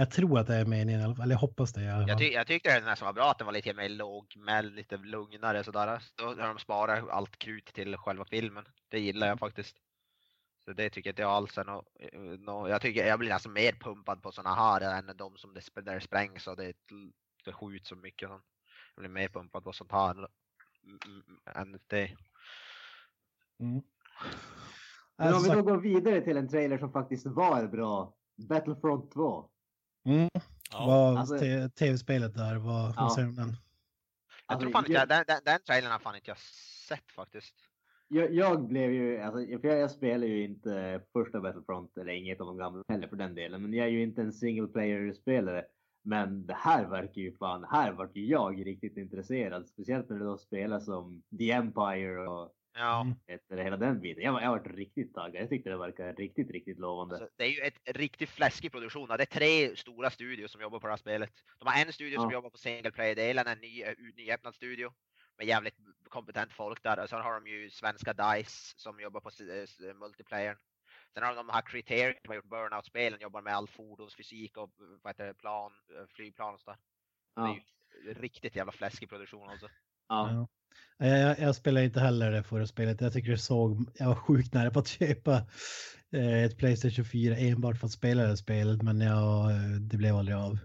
Jag 0.00 0.10
tror 0.10 0.38
att 0.38 0.46
det 0.46 0.54
är 0.54 0.64
meningen, 0.64 1.00
eller 1.00 1.34
jag 1.34 1.38
hoppas 1.38 1.72
det. 1.72 1.82
Jag, 1.82 2.18
ty 2.18 2.24
jag 2.24 2.46
tyckte 2.46 2.74
den 2.74 2.84
nästan 2.84 3.06
var 3.06 3.12
bra 3.12 3.30
att 3.30 3.38
den 3.38 3.46
var 3.46 3.52
lite 3.52 3.74
mer 3.74 3.88
lågmäld, 3.88 4.74
lite 4.74 4.96
lugnare 4.96 5.64
sådär. 5.64 6.02
Då 6.16 6.24
har 6.24 6.48
de 6.48 6.58
sparat 6.58 7.08
allt 7.10 7.38
krut 7.38 7.66
till 7.66 7.96
själva 7.96 8.24
filmen. 8.24 8.64
Det 8.88 9.00
gillar 9.00 9.26
jag 9.26 9.38
faktiskt. 9.38 9.76
Så 10.64 10.72
det 10.72 10.90
tycker 10.90 11.10
inte 11.10 11.22
jag 11.22 11.30
alls 11.30 11.58
är 11.58 11.64
nå 11.64 11.84
nå 12.38 12.68
jag 12.68 12.80
tycker 12.80 13.06
jag 13.06 13.18
blir 13.18 13.28
nästan 13.28 13.52
mer 13.52 13.72
pumpad 13.72 14.22
på 14.22 14.32
såna 14.32 14.54
här 14.54 14.80
än 14.80 15.16
de 15.16 15.36
som 15.36 15.54
det, 15.54 15.60
sp- 15.60 15.80
där 15.82 15.94
det 15.94 16.00
sprängs 16.00 16.46
och 16.46 16.56
det, 16.56 16.72
det 17.44 17.52
skjuts 17.52 17.88
så 17.88 17.96
mycket. 17.96 18.28
Jag 18.28 18.40
blir 18.96 19.08
mer 19.08 19.28
pumpad 19.28 19.64
på 19.64 19.72
sånt 19.72 19.92
här 19.92 20.10
mm, 20.10 20.28
mm, 21.06 21.22
än 21.54 21.80
det. 21.86 22.04
Mm. 23.60 23.82
Men 25.16 25.28
om 25.28 25.34
Alltså, 25.34 25.50
vi 25.50 25.56
då 25.56 25.62
går 25.62 25.76
vidare 25.76 26.20
till 26.20 26.36
en 26.36 26.48
trailer 26.48 26.78
som 26.78 26.92
faktiskt 26.92 27.26
var 27.26 27.66
bra. 27.66 28.14
Battlefront 28.48 29.12
2. 29.12 29.50
Mm, 30.08 30.28
Ja. 30.72 30.86
vad 30.86 31.16
Alltså- 31.18 31.38
tv-spelet 31.78 32.34
där, 32.34 32.56
vad, 32.56 32.94
Ja. 32.96 33.12
säger 33.14 33.26
du 33.26 33.30
om 33.30 33.36
den? 33.36 33.48
Jag 33.48 33.56
Alltså, 34.46 34.60
tror 34.62 34.72
fan 34.72 34.82
inte 34.84 34.92
jag- 34.92 35.08
den, 35.08 35.24
den, 35.26 35.40
den 35.44 35.58
trailern 35.66 35.90
har 35.92 35.98
fan 35.98 36.14
inte 36.14 36.30
jag 36.30 36.38
sett 36.88 37.10
faktiskt. 37.16 37.54
Jag, 38.08 38.32
jag 38.34 38.68
blev 38.68 38.92
ju, 38.92 39.20
alltså, 39.20 39.60
för 39.60 39.68
jag, 39.68 39.78
jag 39.78 39.90
spelar 39.90 40.26
ju 40.26 40.44
inte 40.44 41.00
första 41.12 41.40
Battlefront 41.40 41.96
eller 41.98 42.12
inget 42.12 42.40
av 42.40 42.46
de 42.46 42.56
gamla 42.56 42.84
heller 42.88 43.08
för 43.08 43.16
den 43.16 43.34
delen. 43.34 43.62
Men 43.62 43.72
jag 43.72 43.86
är 43.86 43.90
ju 43.90 44.02
inte 44.02 44.22
en 44.22 44.32
single 44.32 44.68
player 44.68 45.12
spelare. 45.12 45.64
Men 46.04 46.46
det 46.46 46.54
här 46.54 46.86
verkar 46.86 47.20
ju 47.22 47.36
fan, 47.36 47.64
här 47.70 47.92
vart 47.92 48.16
ju 48.16 48.26
jag 48.26 48.66
riktigt 48.66 48.96
intresserad. 48.96 49.66
Speciellt 49.66 50.08
när 50.08 50.18
det 50.18 50.24
då 50.24 50.38
spelar 50.38 50.80
som 50.80 51.22
The 51.38 51.50
Empire 51.50 52.28
och 52.28 52.52
Ja. 52.74 53.00
Mm. 53.00 53.14
du, 53.48 53.62
hela 53.62 53.76
den 53.76 54.00
biten. 54.00 54.22
Jag, 54.22 54.32
var- 54.32 54.40
jag 54.40 54.50
varit 54.50 54.66
riktigt 54.66 55.14
taggad. 55.14 55.42
Jag 55.42 55.48
tyckte 55.48 55.70
det 55.70 55.76
verkar 55.76 56.14
riktigt, 56.14 56.50
riktigt 56.50 56.78
lovande. 56.78 57.18
Så 57.18 57.28
det 57.36 57.44
är 57.44 57.48
ju 57.48 57.60
ett 57.60 57.96
riktigt 57.96 58.30
fläskig 58.30 58.72
produktion. 58.72 59.08
Det 59.08 59.14
är 59.14 59.26
tre 59.26 59.76
stora 59.76 60.10
studios 60.10 60.52
som 60.52 60.60
jobbar 60.60 60.80
på 60.80 60.86
det 60.86 60.92
här 60.92 60.96
spelet. 60.96 61.30
De 61.58 61.68
har 61.68 61.86
en 61.86 61.92
studio 61.92 62.16
som 62.18 62.30
Ja. 62.30 62.32
jobbar 62.32 62.50
på 62.50 62.58
single 62.58 62.90
player-delen, 62.90 63.46
en 63.46 63.58
ny, 63.58 63.82
eh, 63.82 63.94
nyöppnad 64.16 64.54
studio 64.54 64.92
med 65.38 65.46
jävligt 65.46 65.74
kompetent 66.08 66.52
folk 66.52 66.82
där. 66.82 67.02
Och 67.02 67.08
sen 67.08 67.20
har 67.20 67.34
de 67.40 67.46
ju 67.50 67.70
svenska 67.70 68.12
DICE 68.12 68.74
som 68.76 69.00
jobbar 69.00 69.20
på 69.20 69.28
s- 69.28 69.40
s- 69.40 69.80
multiplayer. 69.94 70.56
Sen 71.14 71.22
har 71.22 71.34
de 71.34 71.46
de 71.46 71.52
här 71.52 71.62
Criterion 71.62 72.14
som 72.22 72.28
har 72.28 72.36
gjort 72.36 72.44
Burnout-spelen, 72.44 73.20
jobbar 73.20 73.42
med 73.42 73.54
all 73.54 73.68
fordonsfysik 73.68 74.56
och 74.56 74.62
eh, 74.80 74.86
vad 75.02 75.10
heter 75.10 75.26
det, 75.26 75.34
plan, 75.34 75.72
eh, 75.96 76.06
flygplan 76.06 76.54
och 76.54 76.60
sådär. 76.60 76.78
Det 77.36 77.40
är 77.40 77.46
Ja, 77.46 77.58
ju 78.04 78.14
riktigt 78.14 78.56
jävla 78.56 78.72
fläskig 78.72 79.08
produktion 79.08 79.48
alltså. 79.50 79.68
ja. 80.08 80.48
Ja. 80.98 81.06
Jag, 81.06 81.38
jag, 81.40 81.54
spelar 81.54 81.80
inte 81.80 82.00
heller 82.00 82.30
det 82.30 82.42
förra 82.42 82.66
spelet. 82.66 83.00
Jag 83.00 83.12
tycker 83.12 83.30
det 83.30 83.38
såg, 83.38 83.90
jag 83.98 84.06
var 84.06 84.14
sjukt 84.14 84.54
nära 84.54 84.70
på 84.70 84.78
att 84.78 84.88
köpa 84.88 85.32
eh, 86.12 86.44
ett 86.44 86.58
Playstation 86.58 87.04
4 87.04 87.36
enbart 87.36 87.76
för 87.76 87.86
att 87.86 87.92
spela 87.92 88.22
det 88.22 88.36
spelet, 88.36 88.82
men 88.82 89.00
jag, 89.00 89.50
det 89.80 89.96
blev 89.96 90.16
aldrig 90.16 90.36
av. 90.36 90.58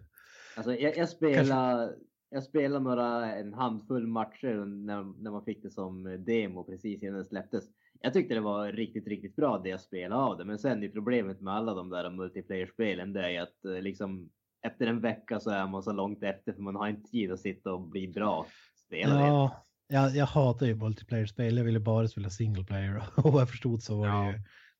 Alltså, 0.55 0.75
jag, 0.75 0.97
jag 0.97 1.09
spelade 1.09 1.93
jag 2.33 2.43
spelade 2.43 2.83
några, 2.83 3.35
en 3.35 3.53
handfull 3.53 4.07
matcher 4.07 4.65
när, 4.65 5.23
när 5.23 5.31
man 5.31 5.45
fick 5.45 5.63
det 5.63 5.69
som 5.69 6.23
demo 6.25 6.63
precis 6.63 7.03
innan 7.03 7.17
det 7.17 7.25
släpptes. 7.25 7.63
Jag 8.01 8.13
tyckte 8.13 8.33
det 8.33 8.41
var 8.41 8.67
riktigt, 8.71 9.07
riktigt 9.07 9.35
bra 9.35 9.57
det 9.63 9.69
jag 9.69 9.81
spelade 9.81 10.21
av 10.21 10.37
det. 10.37 10.45
Men 10.45 10.59
sen 10.59 10.83
är 10.83 10.89
problemet 10.89 11.41
med 11.41 11.53
alla 11.53 11.73
de 11.73 11.89
där 11.89 12.09
multiplayer-spelen 12.09 13.13
det 13.13 13.35
är 13.35 13.41
att 13.41 13.65
eh, 13.65 13.81
liksom 13.81 14.29
efter 14.61 14.87
en 14.87 15.01
vecka 15.01 15.39
så 15.39 15.49
är 15.49 15.67
man 15.67 15.83
så 15.83 15.91
långt 15.91 16.23
efter 16.23 16.53
för 16.53 16.61
man 16.61 16.75
har 16.75 16.87
inte 16.87 17.11
tid 17.11 17.31
att 17.31 17.39
sitta 17.39 17.73
och 17.73 17.81
bli 17.81 18.07
bra 18.07 18.45
spelare. 18.85 19.27
Ja, 19.27 19.65
jag, 19.87 20.15
jag 20.15 20.25
hatar 20.25 20.65
ju 20.65 20.75
multiplayer-spel. 20.75 21.57
Jag 21.57 21.63
ville 21.63 21.79
bara 21.79 22.07
spela 22.07 22.29
single 22.29 22.63
player 22.63 23.03
och 23.15 23.33
vad 23.33 23.41
jag 23.41 23.49
förstod 23.49 23.83
så 23.83 23.95
var 23.97 24.07
det 24.07 24.13
Ja. 24.13 24.31
ju 24.31 24.39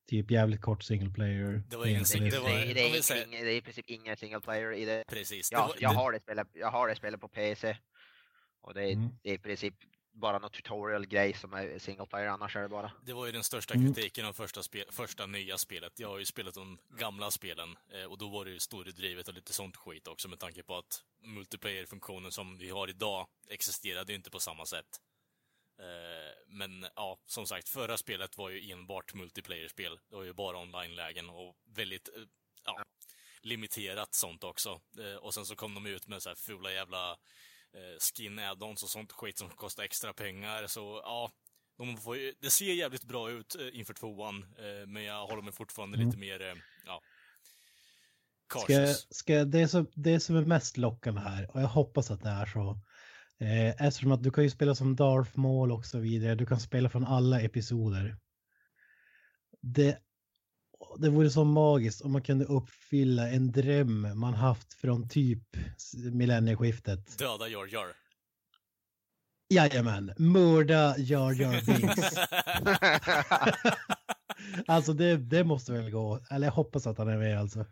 typ 0.10 0.32
jävligt 0.32 0.62
kort 0.62 0.84
single 0.84 1.10
player. 1.10 1.64
Det 1.70 1.78
var 1.78 1.86
ingen 1.86 2.00
Det, 2.00 2.06
sing- 2.06 2.24
det, 2.24 2.30
det 2.30 2.40
var- 2.40 2.50
det, 2.50 2.74
det, 2.74 2.82
är, 2.82 2.90
ing- 2.90 3.32
det 3.32 3.38
är 3.52 3.58
i 3.58 3.62
princip 3.62 3.86
ingen 3.90 4.18
single 4.18 4.40
player 4.42 4.74
i 4.74 4.86
det. 4.86 5.04
Precis. 5.08 5.50
Det 5.50 5.56
Jag, 5.56 5.62
var, 5.68 5.76
jag, 5.80 5.92
det, 5.92 5.96
har 5.98 6.12
det 6.12 6.20
spelet, 6.20 6.48
jag 6.54 6.72
har 6.72 6.88
det 6.88 6.96
spelet 6.96 7.22
på 7.22 7.28
PC. 7.28 7.78
Och 8.62 8.74
det 8.74 8.82
är, 8.84 8.94
Mm. 8.94 9.10
det 9.24 9.30
är 9.30 9.34
i 9.34 9.38
princip 9.38 9.74
bara 10.14 10.40
någon 10.40 10.52
tutorial-grej 10.52 11.34
som 11.34 11.54
är 11.54 11.80
single 11.80 12.06
player, 12.06 12.28
annars 12.28 12.56
är 12.56 12.62
det 12.62 12.70
bara. 12.70 12.92
det 13.06 13.14
var 13.14 13.26
ju 13.26 13.32
den 13.32 13.44
största 13.44 13.74
Mm. 13.74 13.94
kritiken 13.94 14.26
av 14.26 14.34
första, 14.34 14.64
spel, 14.64 14.86
första 14.92 15.26
nya 15.26 15.58
spelet. 15.58 16.00
Jag 16.00 16.08
har 16.08 16.18
ju 16.20 16.26
spelat 16.26 16.54
de 16.54 16.78
gamla 16.90 17.32
spelen 17.32 17.78
eh, 17.94 18.04
och 18.04 18.18
då 18.18 18.30
var 18.30 18.46
det 18.46 18.52
ju 18.52 18.60
storydrivet 18.60 19.28
och 19.28 19.34
lite 19.34 19.54
sånt 19.54 19.76
skit 19.78 20.08
också 20.08 20.28
med 20.28 20.40
tanke 20.40 20.64
på 20.64 20.78
att 20.78 21.04
multiplayer-funktionen 21.22 22.32
som 22.32 22.58
vi 22.58 22.70
har 22.70 22.90
idag 22.90 23.28
existerade 23.50 24.12
ju 24.12 24.16
inte 24.16 24.32
på 24.32 24.40
samma 24.40 24.66
sätt. 24.66 25.02
Eh, 25.80 26.34
Men 26.48 26.86
ja, 26.96 27.20
som 27.26 27.46
sagt, 27.48 27.70
förra 27.70 27.98
spelet 27.98 28.38
var 28.38 28.50
ju 28.50 28.72
enbart 28.72 29.14
multiplayer-spel. 29.14 30.00
Det 30.10 30.16
var 30.16 30.24
ju 30.24 30.34
bara 30.34 30.58
online-lägen 30.58 31.30
och 31.30 31.56
väldigt 31.66 32.08
eh, 32.18 32.24
ja, 32.66 32.84
limiterat 33.42 34.14
sånt 34.14 34.44
också. 34.44 34.82
Och 35.22 35.34
sen 35.34 35.46
så 35.46 35.56
kom 35.56 35.76
de 35.76 35.86
ut 35.86 36.08
med 36.08 36.24
så 36.24 36.30
här 36.30 36.36
fula 36.36 36.72
jävla 36.72 37.18
skin 38.00 38.40
add-ons 38.40 38.84
och 38.84 38.90
sånt 38.90 39.12
skit 39.12 39.38
som 39.38 39.50
kostar 39.50 39.84
extra 39.84 40.14
pengar. 40.14 40.68
Så 40.68 41.02
ja, 41.04 41.32
de 41.78 41.98
får 41.98 42.18
ju, 42.18 42.34
det 42.42 42.50
ser 42.50 42.74
jävligt 42.74 43.04
bra 43.04 43.32
ut 43.32 43.56
eh, 43.56 43.80
inför 43.80 43.94
tvåan, 43.94 44.44
eh, 44.44 44.88
men 44.88 45.04
jag 45.04 45.28
håller 45.28 45.42
mig 45.42 45.54
fortfarande 45.54 45.98
Mm. 45.98 46.08
lite 46.08 46.20
mer, 46.20 46.42
eh, 46.42 46.56
ja, 46.86 47.02
Ska, 48.50 48.60
cautious. 48.60 49.08
ska, 49.16 49.46
det, 49.46 49.68
som, 49.68 49.88
det 49.94 50.20
som 50.20 50.36
är 50.36 50.46
mest 50.46 50.78
lockande 50.78 51.22
här, 51.22 51.52
och 51.56 51.62
jag 51.62 51.68
hoppas 51.68 52.12
att 52.12 52.22
det 52.24 52.30
är 52.30 52.46
så, 52.46 52.80
eh, 53.40 53.82
eftersom 53.88 54.12
att 54.12 54.24
du 54.24 54.32
kan 54.32 54.44
ju 54.44 54.50
spela 54.50 54.76
som 54.76 54.96
Darth 54.96 55.40
Maul 55.40 55.72
och 55.72 55.86
så 55.86 56.00
vidare, 56.00 56.36
du 56.36 56.46
kan 56.46 56.60
spela 56.60 56.90
från 56.90 57.06
alla 57.06 57.42
episoder. 57.42 58.18
Det, 59.62 60.00
det 60.98 61.10
vore 61.10 61.30
så 61.30 61.44
magiskt 61.44 62.02
om 62.02 62.12
man 62.12 62.22
kunde 62.22 62.46
uppfylla 62.46 63.30
en 63.30 63.52
dröm 63.52 64.20
man 64.20 64.34
haft 64.34 64.74
från 64.74 65.10
typ 65.10 65.44
millennieskiftet. 66.12 67.18
Döda 67.18 67.48
Jar 67.48 67.66
Jar. 67.74 67.88
Jajamän, 69.50 70.14
mörda 70.18 70.98
Jar 70.98 71.32
Jar 71.42 71.66
Binks. 71.66 72.18
alltså 74.68 74.94
det, 74.94 75.18
det 75.18 75.44
måste 75.44 75.72
väl 75.72 75.92
gå. 75.92 76.20
Eller 76.32 76.48
jag 76.48 76.52
hoppas 76.54 76.88
att 76.88 76.98
han 76.98 77.08
är 77.08 77.18
med 77.18 77.40
alltså. 77.40 77.60
Uh, 77.60 77.66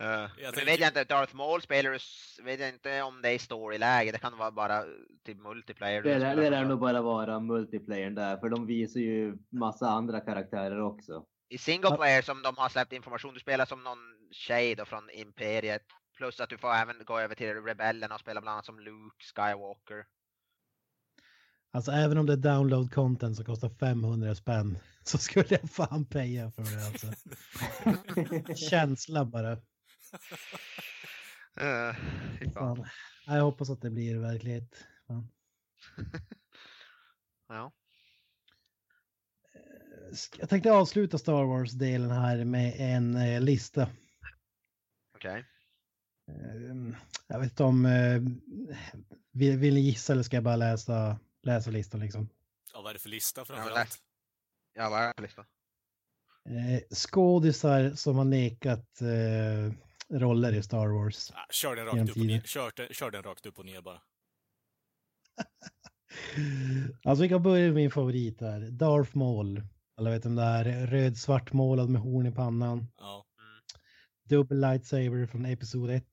Jag 0.00 0.28
men 0.42 0.52
tänker- 0.52 0.64
vet 0.66 0.80
jag 0.80 0.88
inte, 0.90 1.04
Darth 1.04 1.34
Maul 1.34 1.62
spelar 1.62 1.90
du 1.90 1.98
vet 2.44 2.60
jag 2.60 2.68
inte 2.68 3.02
om 3.02 3.22
det 3.22 3.28
är 3.30 3.38
storyläge, 3.38 4.12
det 4.12 4.18
kan 4.18 4.38
vara 4.38 4.50
bara 4.50 4.82
typ 5.26 5.38
multiplayer. 5.42 6.02
Det 6.02 6.18
lär, 6.18 6.36
det 6.36 6.50
lär 6.50 6.64
nog 6.64 6.80
bara 6.80 7.02
vara 7.02 7.40
multiplayer 7.40 8.10
där, 8.10 8.36
för 8.36 8.48
de 8.48 8.66
visar 8.66 9.00
ju 9.00 9.36
massa 9.52 9.88
andra 9.88 10.20
karaktärer 10.20 10.80
också. 10.82 11.24
I 11.48 11.58
single 11.58 11.96
player 11.96 12.22
som 12.22 12.42
de 12.42 12.56
har 12.56 12.68
släppt 12.68 12.92
information, 12.92 13.34
du 13.34 13.40
spelar 13.40 13.66
som 13.66 13.84
någon 13.84 13.98
tjej 14.30 14.74
då 14.74 14.84
från 14.84 15.10
Imperiet. 15.10 15.82
Plus 16.16 16.40
att 16.40 16.50
du 16.50 16.58
får 16.58 16.74
även 16.74 17.04
gå 17.04 17.18
över 17.18 17.34
till 17.34 17.54
rebellerna 17.54 18.14
och 18.14 18.20
spela 18.20 18.40
bland 18.40 18.52
annat 18.52 18.66
som 18.66 18.80
Luke 18.80 19.24
Skywalker. 19.34 20.06
Alltså 21.70 21.92
även 21.92 22.18
om 22.18 22.26
det 22.26 22.32
är 22.32 22.36
download 22.36 22.94
content 22.94 23.36
som 23.36 23.44
kostar 23.44 23.68
500 23.68 24.34
spänn 24.34 24.78
så 25.02 25.18
skulle 25.18 25.46
jag 25.48 25.70
fan 25.70 26.04
paya 26.04 26.50
för 26.50 26.62
det 26.62 26.86
alltså. 26.86 27.06
Känsla 28.70 29.24
bara. 29.24 29.52
Uh. 31.60 31.94
Fan. 32.54 32.86
Jag 33.26 33.42
hoppas 33.42 33.70
att 33.70 33.80
det 33.80 33.90
blir 33.90 34.18
verklighet. 34.18 34.86
Fan. 35.06 35.28
Ja. 37.48 37.72
Jag 40.38 40.48
tänkte 40.48 40.72
avsluta 40.72 41.18
Star 41.18 41.44
Wars-delen 41.44 42.10
här 42.10 42.44
med 42.44 42.74
en 42.78 43.16
eh, 43.16 43.40
lista. 43.40 43.88
Okej. 45.16 45.44
Ehm, 46.30 46.96
Jag 47.26 47.38
vet 47.40 47.50
inte 47.50 47.64
om... 47.64 47.86
eh, 47.86 48.20
Vill, 49.32 49.58
vill 49.58 49.74
ni 49.74 49.80
gissa 49.80 50.12
eller 50.12 50.22
ska 50.22 50.36
jag 50.36 50.44
bara 50.44 50.56
läsa, 50.56 51.18
läsa 51.42 51.70
listan 51.70 52.00
liksom? 52.00 52.28
Ja, 52.72 52.80
vad 52.82 52.90
är 52.90 52.94
det 52.94 53.00
för 53.00 53.08
lista 53.08 53.44
framförallt? 53.44 53.98
Ja, 54.74 54.90
vad 54.90 55.00
är 55.02 55.06
det 55.08 55.14
för 55.14 55.22
lista? 55.22 55.44
Eh, 56.48 56.80
Skådisar 56.94 57.90
som 57.90 58.16
har 58.16 58.24
nekat 58.24 59.00
eh, 59.00 59.72
roller 60.18 60.52
i 60.52 60.62
Star 60.62 60.86
Wars. 60.88 61.30
Ah, 61.34 61.46
kör, 61.50 61.76
den 61.76 61.86
rakt 61.86 62.10
upp 62.10 62.16
och 62.16 62.26
ner. 62.26 62.40
Kör, 62.40 62.72
den- 62.76 62.88
kör 62.94 63.10
den 63.10 63.22
rakt 63.22 63.46
upp 63.46 63.58
och 63.58 63.66
ner 63.66 63.80
bara. 63.80 64.02
Alltså 67.04 67.22
vi 67.22 67.28
kan 67.28 67.42
börja 67.42 67.64
med 67.66 67.74
min 67.74 67.90
favorit 67.90 68.40
här. 68.40 68.60
Darth 68.70 69.16
Maul. 69.16 69.62
Alla 69.96 70.10
vet 70.10 70.26
om 70.26 70.34
det 70.34 70.42
är 70.42 70.86
röd-svart 70.86 71.52
målad 71.52 71.88
med 71.90 72.02
horn 72.02 72.26
i 72.26 72.32
pannan. 72.32 72.86
Ja. 72.98 73.24
Dubbel 74.28 74.60
lightsaber 74.60 75.26
från 75.26 75.46
Episod 75.46 75.90
1. 75.90 76.04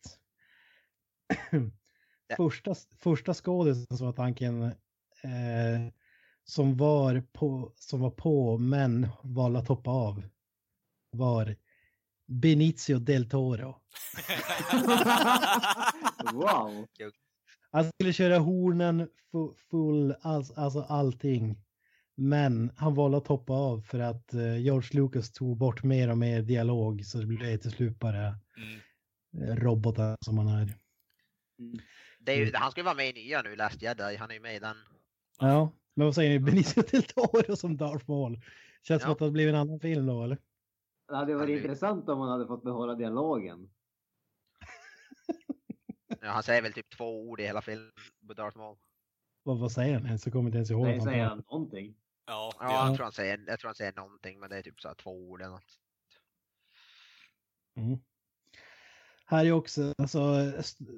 Ja. 2.28 2.36
första, 2.38 2.76
första 2.98 3.34
skådisen 3.34 3.98
som 3.98 4.06
var 4.06 4.14
tanken 4.14 4.64
eh, 4.64 4.72
som, 6.44 6.78
var 6.78 7.24
på, 7.34 7.74
som 7.76 8.00
var 8.00 8.10
på 8.12 8.58
men 8.58 9.08
valde 9.24 9.60
att 9.60 9.68
hoppa 9.68 9.92
av 9.92 10.24
var 11.12 11.56
Benicio 12.28 13.00
del 13.00 13.30
Toro. 13.30 13.76
Wow! 16.34 16.88
Han 17.72 17.86
skulle 17.86 18.14
köra 18.14 18.38
hornen 18.40 19.10
fu- 19.32 19.56
full, 19.72 20.16
alltså, 20.22 20.54
alltså 20.54 20.82
allting. 20.82 21.58
Men 22.24 22.72
han 22.78 22.94
valde 22.96 23.18
att 23.18 23.28
hoppa 23.28 23.54
av 23.54 23.82
för 23.82 24.00
att 24.00 24.34
eh, 24.34 24.58
George 24.58 24.90
Lucas 25.02 25.32
tog 25.32 25.58
bort 25.58 25.84
mer 25.84 26.12
och 26.12 26.18
mer 26.18 26.42
dialog 26.42 27.06
så 27.06 27.18
det 27.18 27.26
blev 27.26 27.58
till 27.58 27.72
slut 27.72 28.00
bara 28.00 28.36
Mm. 29.38 29.50
eh, 29.50 29.56
robotar 29.56 30.18
som 30.26 30.38
han 30.38 30.48
är. 30.48 30.74
Det 32.20 32.32
är 32.32 32.36
ju, 32.36 32.42
Mm. 32.44 32.54
han 32.56 32.72
ska 32.72 32.80
ju 32.82 32.86
vara 32.86 32.96
med 32.96 33.10
i 33.10 33.14
nya 33.14 33.42
nu, 33.42 33.56
Last 33.56 33.82
Jedi. 33.82 34.16
Han 34.16 34.30
är 34.30 34.34
ju 34.34 34.40
med 34.40 34.56
i 34.56 34.60
den. 34.60 34.76
Ja, 35.40 35.72
men 35.94 36.06
vad 36.06 36.16
säger 36.16 36.30
ni? 36.30 36.40
Benicio 36.40 36.82
del 36.92 37.04
Toro 37.04 37.56
som 37.56 37.78
Darth 37.78 38.10
Maul. 38.10 38.42
Känns 38.84 39.02
som 39.02 39.10
Ja. 39.10 39.14
att 39.14 39.20
det 39.20 39.32
blivit 39.32 39.54
en 39.54 39.60
annan 39.60 39.80
film 39.80 40.06
då 40.06 40.24
eller? 40.24 40.38
Det 41.08 41.16
hade 41.16 41.34
varit 41.36 41.50
Ja, 41.50 41.56
det- 41.56 41.62
intressant 41.62 42.10
om 42.10 42.20
man 42.20 42.30
hade 42.30 42.48
fått 42.48 42.64
behålla 42.64 42.96
dialogen. 42.96 43.70
Ja, 46.22 46.30
han 46.30 46.44
säger 46.44 46.62
väl 46.62 46.74
typ 46.74 46.90
två 46.98 47.22
ord 47.30 47.40
i 47.40 47.44
hela 47.44 47.62
filmen 47.62 47.92
på 48.28 48.34
Darth 48.34 48.58
Maul. 48.58 48.78
Vad, 49.44 49.60
vad 49.60 49.72
säger 49.72 49.94
han 49.94 50.06
ens? 50.06 50.26
Jag 50.26 50.34
kommer 50.34 50.50
inte 50.50 50.58
ens 50.58 50.72
ihåg. 50.72 50.84
Nej, 50.84 50.98
han 50.98 51.08
säger 51.08 51.26
han 51.26 51.44
någonting? 51.52 51.96
Ja, 52.28 52.54
Ja, 52.60 52.88
jag 52.88 52.96
tror 52.96 53.04
han 53.04 53.12
säger, 53.14 53.44
jag 53.48 53.60
tror 53.60 53.68
han 53.68 53.76
säger 53.76 53.94
någonting, 53.94 54.40
men 54.40 54.50
det 54.50 54.58
är 54.58 54.62
typ 54.62 54.80
så 54.82 54.88
här 54.88 54.96
två 54.96 55.12
ord 55.12 55.42
eller 55.42 55.52
något. 55.52 55.78
Mm. 57.78 58.00
Här 59.26 59.46
är 59.46 59.52
också, 59.52 59.94
alltså 59.98 60.20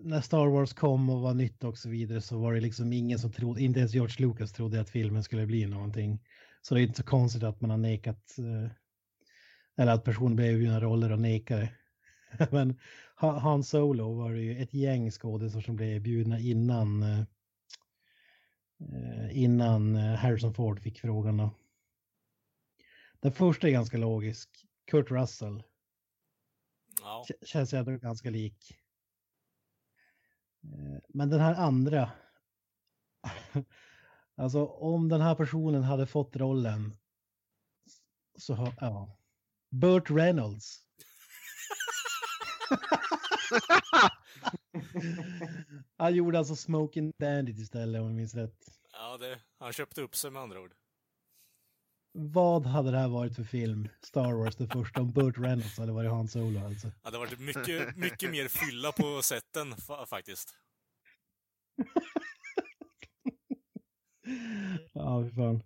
när 0.04 0.22
Star 0.22 0.48
Wars 0.48 0.74
kom 0.74 1.10
och 1.10 1.22
var 1.22 1.34
nytt 1.34 1.64
och 1.64 1.78
så 1.78 1.90
vidare 1.90 2.22
så 2.22 2.40
var 2.40 2.54
det 2.54 2.60
liksom 2.62 2.94
ingen 2.94 3.20
som 3.20 3.32
trodde, 3.32 3.62
inte 3.62 3.80
ens 3.80 3.94
George 3.94 4.28
Lucas 4.28 4.54
trodde 4.54 4.82
att 4.82 4.90
filmen 4.90 5.24
skulle 5.24 5.46
bli 5.46 5.66
någonting. 5.66 6.24
Så 6.62 6.76
det 6.76 6.82
är 6.82 6.84
inte 6.84 6.98
så 6.98 7.04
konstigt 7.04 7.44
att 7.44 7.62
man 7.62 7.70
har 7.70 7.78
nekat, 7.78 8.38
eh, 8.38 8.72
eller 9.78 9.92
att 9.94 10.04
personer 10.04 10.36
blev 10.36 10.52
erbjudna 10.54 10.82
roller 10.82 11.12
och 11.12 11.20
nekade. 11.20 11.70
Men 12.52 12.80
Ha- 13.16 13.40
Han 13.40 13.64
Solo 13.64 14.14
var 14.14 14.34
det 14.34 14.42
ju 14.42 14.62
ett 14.62 14.74
gäng 14.74 15.12
skådisar 15.12 15.62
som 15.62 15.76
blev 15.76 15.90
erbjudna 15.90 16.40
innan, 16.40 17.04
eh, 17.04 17.24
innan 19.32 19.96
eh, 19.96 20.16
Harrison 20.16 20.54
Ford 20.54 20.80
fick 20.80 21.00
frågan. 21.00 21.38
Då. 21.38 21.52
Den 23.20 23.32
första 23.32 23.68
är 23.68 23.72
ganska 23.72 23.98
logisk. 23.98 24.50
Kurt 24.86 25.12
Russell. 25.12 25.64
Ja. 27.02 27.26
Känns 27.42 27.74
ju 27.74 27.78
ändå 27.78 27.92
ganska 27.92 28.30
lik. 28.30 28.78
Eh, 30.64 31.00
Men 31.10 31.30
den 31.30 31.40
här 31.40 31.56
andra. 31.56 32.12
Alltså 34.36 34.66
om 34.66 35.10
den 35.10 35.22
här 35.22 35.36
personen 35.36 35.84
hade 35.84 36.08
fått 36.08 36.36
rollen. 36.36 36.98
Så 38.38 38.54
har, 38.54 38.74
ja. 38.80 39.18
Burt 39.70 40.10
Reynolds. 40.10 40.80
Han 45.98 46.16
gjorde 46.16 46.38
alltså 46.40 46.56
Smoking 46.56 47.12
Bandit 47.20 47.60
istället 47.60 48.02
om 48.02 48.08
jag 48.08 48.16
minns 48.16 48.36
rätt. 48.36 48.80
ja 48.94 49.18
det, 49.18 49.40
han 49.60 49.74
köpte 49.74 50.02
upp 50.02 50.16
sig 50.16 50.32
med 50.32 50.42
andra 50.42 50.62
ord. 50.62 50.74
Vad 52.16 52.66
hade 52.66 52.92
det 52.92 52.98
här 52.98 53.08
varit 53.08 53.36
för 53.36 53.44
film? 53.44 53.90
Star 54.02 54.34
Wars, 54.34 54.56
det 54.56 54.68
första, 54.68 55.02
om 55.02 55.12
Burt 55.12 55.38
Reynolds 55.38 55.78
hade 55.78 55.92
varit 55.92 56.12
Han 56.12 56.28
Solo 56.28 56.66
alltså. 56.66 56.92
Ja, 57.04 57.12
det 57.12 57.18
har 57.18 57.26
varit 57.26 57.40
mycket, 57.40 57.98
mycket 57.98 58.32
mer 58.32 58.48
fylla 58.48 58.92
på 58.92 59.22
sätten 59.22 59.78
fa 59.78 60.06
faktiskt. 60.06 60.56
Ja, 64.94 65.24
fy 65.24 65.36
fan. 65.36 65.64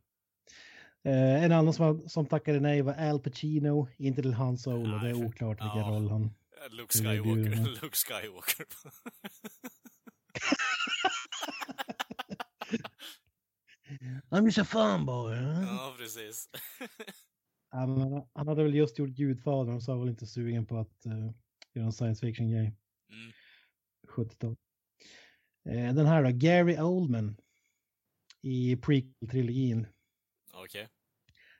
Eh, 1.03 1.43
en 1.43 1.51
annan 1.51 1.73
som, 1.73 2.09
som 2.09 2.25
tackade 2.25 2.59
nej 2.59 2.82
var 2.82 2.93
Al 2.93 3.19
Pacino, 3.19 3.88
inte 3.97 4.21
till 4.21 4.34
Han 4.34 4.57
Solo. 4.57 4.97
Det 4.97 5.09
är 5.09 5.25
oklart 5.25 5.61
vilken 5.61 5.80
ja. 5.80 5.89
roll 5.89 6.09
han... 6.09 6.34
Luke 6.71 6.93
Skywalker. 6.93 7.81
Luke 7.81 7.95
Skywalker. 7.95 8.65
I'm 14.31 14.45
just 14.45 14.57
a 14.57 14.65
fun 14.65 15.05
boy. 15.05 15.35
huh? 15.35 15.61
ja, 15.63 15.95
precis. 15.97 16.49
Ja, 17.71 17.87
men 17.87 18.01
han- 18.01 18.27
han 18.33 18.47
hade 18.47 18.63
väl 18.63 18.75
just 18.75 18.99
gjort 18.99 19.09
Gudfadern 19.09 19.75
och 19.75 19.83
så 19.83 19.91
var 19.93 19.99
väl 19.99 20.09
inte 20.09 20.27
sugen 20.27 20.65
på 20.65 20.77
att 20.77 21.05
uh, 21.05 21.31
göra 21.73 21.85
en 21.85 21.91
science 21.93 22.25
fiction 22.27 22.51
grej. 22.51 22.75
Mm. 23.09 23.31
70-tal. 24.07 24.55
Eh, 25.69 25.93
den 25.95 26.05
här 26.05 26.23
då, 26.23 26.29
Gary 26.33 26.77
Oldman. 26.77 27.37
I 28.41 28.75
prequel-trilogin. 28.75 29.87
Okej. 30.53 30.87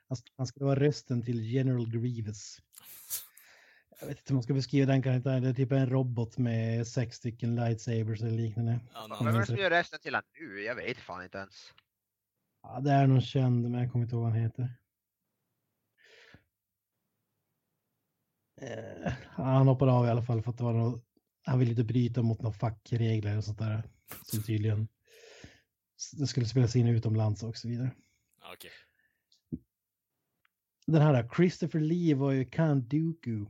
Han, 0.08 0.18
han 0.36 0.46
ska 0.46 0.64
vara 0.64 0.80
rösten 0.80 1.22
till 1.22 1.52
General 1.54 1.90
Grievous. 1.90 2.58
Jag 4.00 4.06
vet 4.06 4.18
inte 4.18 4.30
hur 4.30 4.34
man 4.34 4.42
ska 4.42 4.54
beskriva 4.54 4.86
den 4.86 5.02
karaktären. 5.02 5.42
Det 5.42 5.48
är 5.48 5.54
typ 5.54 5.72
en 5.72 5.90
robot 5.90 6.38
med 6.38 6.86
sex 6.86 7.16
stycken 7.16 7.54
lightsabers 7.54 8.20
eller 8.20 8.30
liknande. 8.30 8.80
Ja, 8.94 9.06
Vem 9.08 9.10
jag 9.10 9.20
är 9.20 9.32
det 9.32 9.32
minns 9.32 9.46
som 9.46 9.56
gör 9.56 9.70
resten 9.70 10.00
till 10.00 10.14
han 10.14 10.24
nu? 10.40 10.62
Jag 10.62 10.74
vet 10.74 10.98
fan 10.98 11.24
inte 11.24 11.38
ens. 11.38 11.74
Ja, 12.62 12.80
det 12.80 12.90
är 12.90 13.06
någon 13.06 13.20
känd, 13.20 13.70
men 13.70 13.80
jag 13.80 13.92
kommer 13.92 14.04
inte 14.04 14.14
ihåg 14.14 14.22
vad 14.24 14.32
han 14.32 14.40
heter. 14.40 14.74
Eh, 18.60 19.12
han 19.30 19.68
hoppade 19.68 19.92
av 19.92 20.06
i 20.06 20.08
alla 20.08 20.22
fall 20.22 20.42
för 20.42 20.50
att 20.50 20.58
det 20.58 20.64
var 20.64 20.72
något, 20.72 21.04
han 21.44 21.58
ville 21.58 21.70
inte 21.70 21.84
bryta 21.84 22.22
mot 22.22 22.42
några 22.42 22.58
fackregler 22.58 23.36
och 23.36 23.44
sånt 23.44 23.58
där. 23.58 23.82
Som 24.22 24.42
tydligen 24.42 24.88
det 26.18 26.26
skulle 26.26 26.46
spelas 26.46 26.76
in 26.76 26.88
utomlands 26.88 27.42
och 27.42 27.56
så 27.56 27.68
vidare. 27.68 27.90
Okej. 28.52 28.70
Den 30.86 31.02
här 31.02 31.30
Christopher 31.36 31.80
Lee 31.80 32.14
var 32.14 32.32
ju 32.32 32.44
Count 32.44 32.90
Dooku. 32.90 33.46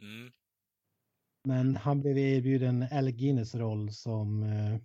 Mm. 0.00 0.32
Men 1.44 1.76
han 1.76 2.00
blev 2.00 2.18
erbjuden 2.18 2.86
Al 2.92 3.10
Guinness 3.10 3.54
roll 3.54 3.92
som... 3.92 4.42
Eh... 4.42 4.80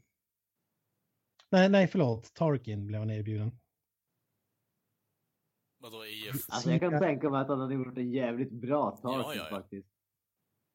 Nej, 1.50 1.70
nej, 1.70 1.88
förlåt. 1.88 2.34
Tarkin 2.34 2.88
blev 2.88 3.00
han 3.00 3.12
erbjuden. 3.12 3.60
Vadå 5.78 6.06
IF? 6.06 6.46
Alltså 6.50 6.72
jag 6.72 6.80
kan 6.80 7.00
tänka 7.00 7.30
mig 7.30 7.42
att 7.42 7.48
han 7.48 7.60
hade 7.60 7.74
gjort 7.74 7.98
en 7.98 8.12
jävligt 8.12 8.52
bra 8.52 8.92
Tarkin 8.92 9.20
Ja, 9.20 9.36
ja, 9.36 9.48
ja. 9.50 9.58
faktiskt. 9.58 9.90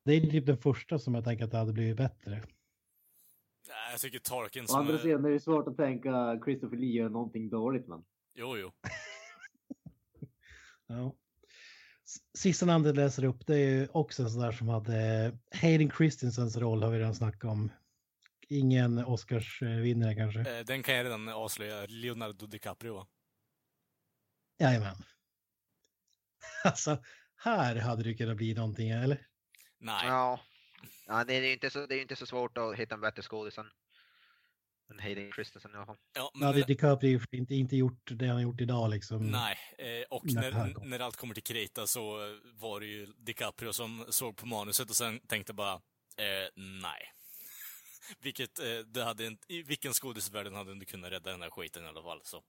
Det 0.04 0.12
är 0.12 0.20
typ 0.20 0.46
den 0.46 0.58
första 0.58 0.98
som 0.98 1.14
jag 1.14 1.24
tänker 1.24 1.44
att 1.44 1.50
det 1.50 1.58
hade 1.58 1.72
blivit 1.72 1.96
bättre. 1.96 2.30
Nej, 3.68 3.90
jag 3.90 4.00
tycker 4.00 4.18
Tarkin 4.18 4.64
Å 4.64 4.66
som 4.66 4.80
andra 4.80 4.94
är... 4.94 4.98
sidan 4.98 5.24
är 5.24 5.30
det 5.30 5.40
svårt 5.40 5.68
att 5.68 5.76
tänka 5.76 6.40
Christopher 6.44 6.76
Lee 6.76 6.92
gör 6.92 7.08
någonting 7.08 7.48
dåligt 7.48 7.86
men. 7.86 8.04
Jo, 8.34 8.56
jo. 8.56 8.72
Ja. 10.86 11.14
Sista 12.38 12.66
namnet 12.66 12.86
jag 12.86 12.96
läser 12.96 13.24
upp 13.24 13.46
det 13.46 13.54
är 13.54 13.68
ju 13.68 13.88
också 13.92 14.22
en 14.22 14.30
sån 14.30 14.42
där 14.42 14.52
som 14.52 14.68
hade 14.68 15.32
Hayden 15.54 15.90
Christensens 15.90 16.56
roll 16.56 16.82
har 16.82 16.90
vi 16.90 16.98
redan 16.98 17.14
snackat 17.14 17.44
om. 17.44 17.72
Ingen 18.48 18.98
Oscarsvinnare 18.98 20.14
kanske. 20.14 20.40
Eh, 20.40 20.64
Den 20.64 20.82
kan 20.82 20.94
jag 20.94 21.04
redan 21.04 21.28
avslöja. 21.28 21.86
Leonardo 21.86 22.46
DiCaprio, 22.46 22.94
va? 22.94 23.06
Jajamän. 24.58 24.96
Alltså, 26.64 27.02
här 27.36 27.76
hade 27.76 28.02
det 28.02 28.14
kunnat 28.14 28.36
bli 28.36 28.54
någonting, 28.54 28.90
eller? 28.90 29.26
Nej. 29.78 30.06
Ja. 30.06 30.40
ja 31.06 31.24
det 31.24 31.34
är 31.34 31.42
ju 31.42 31.52
inte 31.52 31.70
så, 31.70 31.86
det 31.86 31.94
är 31.94 31.96
ju 31.96 32.02
inte 32.02 32.16
så 32.16 32.26
svårt 32.26 32.58
att 32.58 32.76
hitta 32.76 32.94
en 32.94 33.00
bättre 33.00 33.22
skådis 33.22 33.58
än, 33.58 33.70
än 34.90 34.98
Hayden 34.98 35.32
Christensen 35.32 35.70
i 35.70 35.74
alla 35.74 35.86
fall. 35.86 35.96
Ja, 36.14 36.30
men, 36.34 36.46
hade 36.46 36.62
DiCaprio 36.62 37.10
i 37.10 37.16
och 37.16 37.20
för 37.20 37.28
sig 37.28 37.38
inte, 37.38 37.54
inte 37.54 37.76
gjort 37.76 38.10
det 38.10 38.26
han 38.26 38.34
har 38.34 38.42
gjort 38.42 38.60
idag 38.60 38.90
liksom. 38.90 39.26
nej. 39.26 39.56
Eh, 39.78 40.04
Och 40.10 40.24
när, 40.24 40.84
när 40.84 41.00
allt 41.00 41.16
kommer 41.16 41.34
till 41.34 41.42
krita 41.42 41.86
så 41.86 42.18
var 42.54 42.80
det 42.80 42.86
ju 42.86 43.06
DiCaprio 43.06 43.72
som 43.72 44.04
såg 44.08 44.36
på 44.36 44.46
manuset 44.46 44.90
och 44.90 44.96
sen 44.96 45.20
tänkte 45.20 45.52
bara, 45.52 45.72
eh, 45.72 46.48
nej. 46.82 47.02
Vilket, 48.22 48.58
eh, 48.58 48.78
det 48.86 49.04
hade 49.04 49.26
inte, 49.26 49.52
i 49.52 49.62
vilken 49.62 49.92
skådisvärlden 49.92 50.54
hade 50.54 50.72
inte 50.72 50.86
kunnat 50.86 51.10
rädda 51.10 51.30
den 51.30 51.42
här 51.42 51.50
skiten 51.50 51.84
i 51.84 51.88
alla 51.88 52.02
fall, 52.02 52.20
så. 52.24 52.42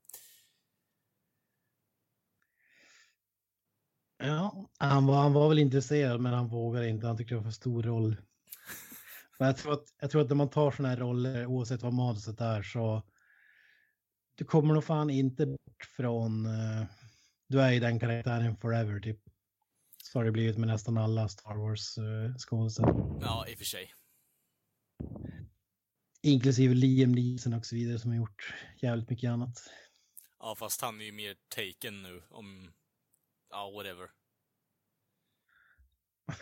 Ja, 4.23 4.69
han 4.79 5.05
var, 5.05 5.15
han 5.15 5.33
var 5.33 5.49
väl 5.49 5.59
intresserad 5.59 6.21
men 6.21 6.33
han 6.33 6.47
vågade 6.47 6.89
inte. 6.89 7.07
Han 7.07 7.17
tyckte 7.17 7.33
det 7.33 7.37
var 7.37 7.43
för 7.43 7.51
stor 7.51 7.83
roll. 7.83 8.15
Men 9.41 9.47
jag 9.47 9.57
tror 9.57 9.73
att, 9.73 9.93
jag 9.99 10.11
tror 10.11 10.21
att 10.21 10.29
när 10.29 10.35
man 10.35 10.49
tar 10.49 10.71
sådana 10.71 10.89
här 10.89 10.97
roller, 10.97 11.45
oavsett 11.45 11.81
vad 11.81 11.93
manuset 11.93 12.41
är, 12.41 12.63
så 12.63 13.03
du 14.35 14.45
kommer 14.45 14.73
nog 14.73 14.83
fan 14.83 15.09
inte 15.09 15.45
bort 15.45 15.85
från... 15.95 16.45
eh, 16.45 16.85
du 17.47 17.61
är 17.61 17.71
ju 17.71 17.79
den 17.79 17.99
karaktären 17.99 18.57
forever, 18.57 18.99
typ. 18.99 19.19
Så 20.03 20.19
har 20.19 20.25
det 20.25 20.31
blivit 20.31 20.57
med 20.57 20.67
nästan 20.67 20.97
alla 20.97 21.29
Star 21.29 21.55
Wars 21.55 21.97
uh, 21.97 22.35
skådespelare. 22.37 23.19
Ja, 23.21 23.47
i 23.47 23.53
och 23.53 23.57
för 23.57 23.65
sig. 23.65 23.93
Inklusive 26.21 26.73
Liam 26.73 27.11
Neeson 27.11 27.53
och 27.53 27.65
så 27.65 27.75
vidare 27.75 27.99
som 27.99 28.11
har 28.11 28.17
gjort 28.17 28.53
jävligt 28.81 29.09
mycket 29.09 29.29
annat. 29.29 29.69
Ja, 30.39 30.55
fast 30.55 30.81
han 30.81 31.01
är 31.01 31.05
ju 31.05 31.11
mer 31.11 31.35
taken 31.55 32.03
nu 32.03 32.23
om, 32.29 32.73
ja, 33.49 33.71
whatever. 33.71 34.09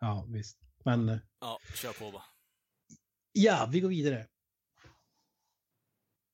Ja, 0.00 0.26
visst. 0.28 0.58
Men 0.84 1.08
eh, 1.08 1.18
Ja, 1.40 1.58
kör 1.74 1.92
på 1.92 2.10
bara. 2.10 2.33
Ja, 3.34 3.68
vi 3.72 3.80
går 3.80 3.88
vidare. 3.88 4.26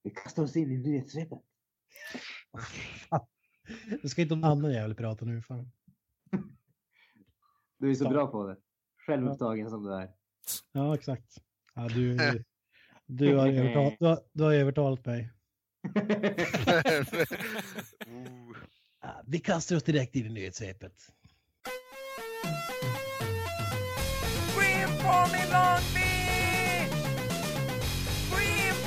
Vi 0.02 0.10
kastar 0.10 0.42
oss 0.42 0.56
in 0.56 0.70
i 0.70 0.76
nyhetssvepet. 0.78 1.38
Det 4.02 4.08
ska 4.08 4.22
inte 4.22 4.34
om 4.34 4.44
andra 4.44 4.72
jävel 4.72 4.94
prata 4.94 5.24
nu. 5.24 5.42
Fan. 5.42 5.72
Du 7.78 7.90
är 7.90 7.94
så 7.94 8.04
Ja. 8.04 8.10
bra 8.10 8.26
på 8.26 8.46
det. 8.46 8.56
Självupptagen 9.06 9.70
som 9.70 9.84
du 9.84 9.94
är. 9.94 10.10
Ja, 10.72 10.94
exakt. 10.94 11.38
Ja, 11.74 11.88
du, 11.88 12.16
du, 13.06 13.36
har 13.36 13.48
övertalat, 13.48 13.96
du, 13.98 14.06
har, 14.06 14.22
du 14.32 14.44
har 14.44 14.52
övertalat 14.52 15.06
mig. 15.06 15.30
Ja, 19.02 19.22
vi 19.26 19.38
kastar 19.38 19.76
oss 19.76 19.82
direkt 19.82 20.16
in 20.16 20.26
i 20.26 20.28
nyhetssvepet. 20.28 20.92
Scream 24.54 24.90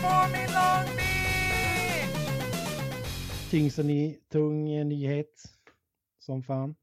Me 0.04 0.48
Long 0.48 0.96
Beach! 0.96 2.12
Tyngsta 3.52 3.84
ny, 3.84 4.20
tung 4.30 4.72
eh, 4.72 4.86
nyhet. 4.86 5.44
Som 6.20 6.44
fan. 6.44 6.76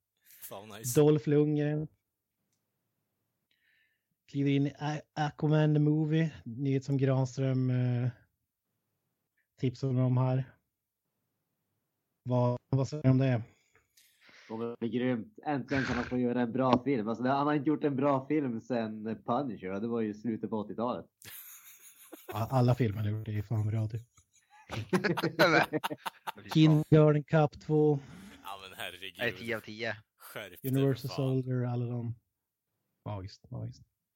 Fan 0.49 0.68
nice. 0.68 1.01
Dolph 1.01 1.29
Lundgren. 1.29 1.89
Kliver 4.27 4.51
in 4.51 4.66
i 4.66 4.73
Aquaman 5.14 5.75
the 5.75 5.81
Movie. 5.81 6.33
Nyhet 6.45 6.85
som 6.85 6.97
Granström 6.97 7.71
eh, 7.71 8.11
tipsade 9.59 10.03
om 10.03 10.16
här. 10.16 10.45
Vad, 12.23 12.59
vad 12.71 12.89
säger 12.89 13.03
du 13.03 13.11
om 13.11 13.18
det? 13.18 13.43
Det 14.79 14.87
är 14.87 14.91
grymt. 14.91 15.39
Äntligen 15.47 15.85
kan 15.85 15.97
han 15.97 16.05
få 16.05 16.18
göra 16.18 16.41
en 16.41 16.53
bra 16.53 16.83
film. 16.85 17.09
Alltså, 17.09 17.25
han 17.25 17.47
har 17.47 17.55
inte 17.55 17.68
gjort 17.68 17.85
en 17.85 17.97
bra 17.97 18.27
film 18.27 18.61
sedan 18.61 19.23
Punisher. 19.27 19.81
Det 19.81 19.89
var 19.89 20.01
ju 20.01 20.14
slutet 20.14 20.51
på 20.51 20.64
80-talet. 20.64 21.07
Alla 22.33 22.74
filmer 22.74 23.03
har 23.03 23.11
gjort 23.11 23.26
det 23.26 23.39
är 23.39 23.43
fan 23.43 23.66
bra. 23.66 23.89
Typ. 23.89 24.03
Fy 24.74 24.85
fan. 25.39 25.81
Kindergarten 26.55 27.24
Cup 27.24 27.61
2, 27.61 27.99
Ja, 28.45 28.59
men 28.62 28.78
herregud. 28.78 29.39
10 29.39 29.57
av 29.57 29.61
10. 29.61 29.97
Skärp 30.18 30.59
Universal. 30.64 31.11
Soldier, 31.11 31.64
alla 31.66 31.85
de. 31.87 32.14
Ja, 33.05 33.18
visst. 33.18 33.45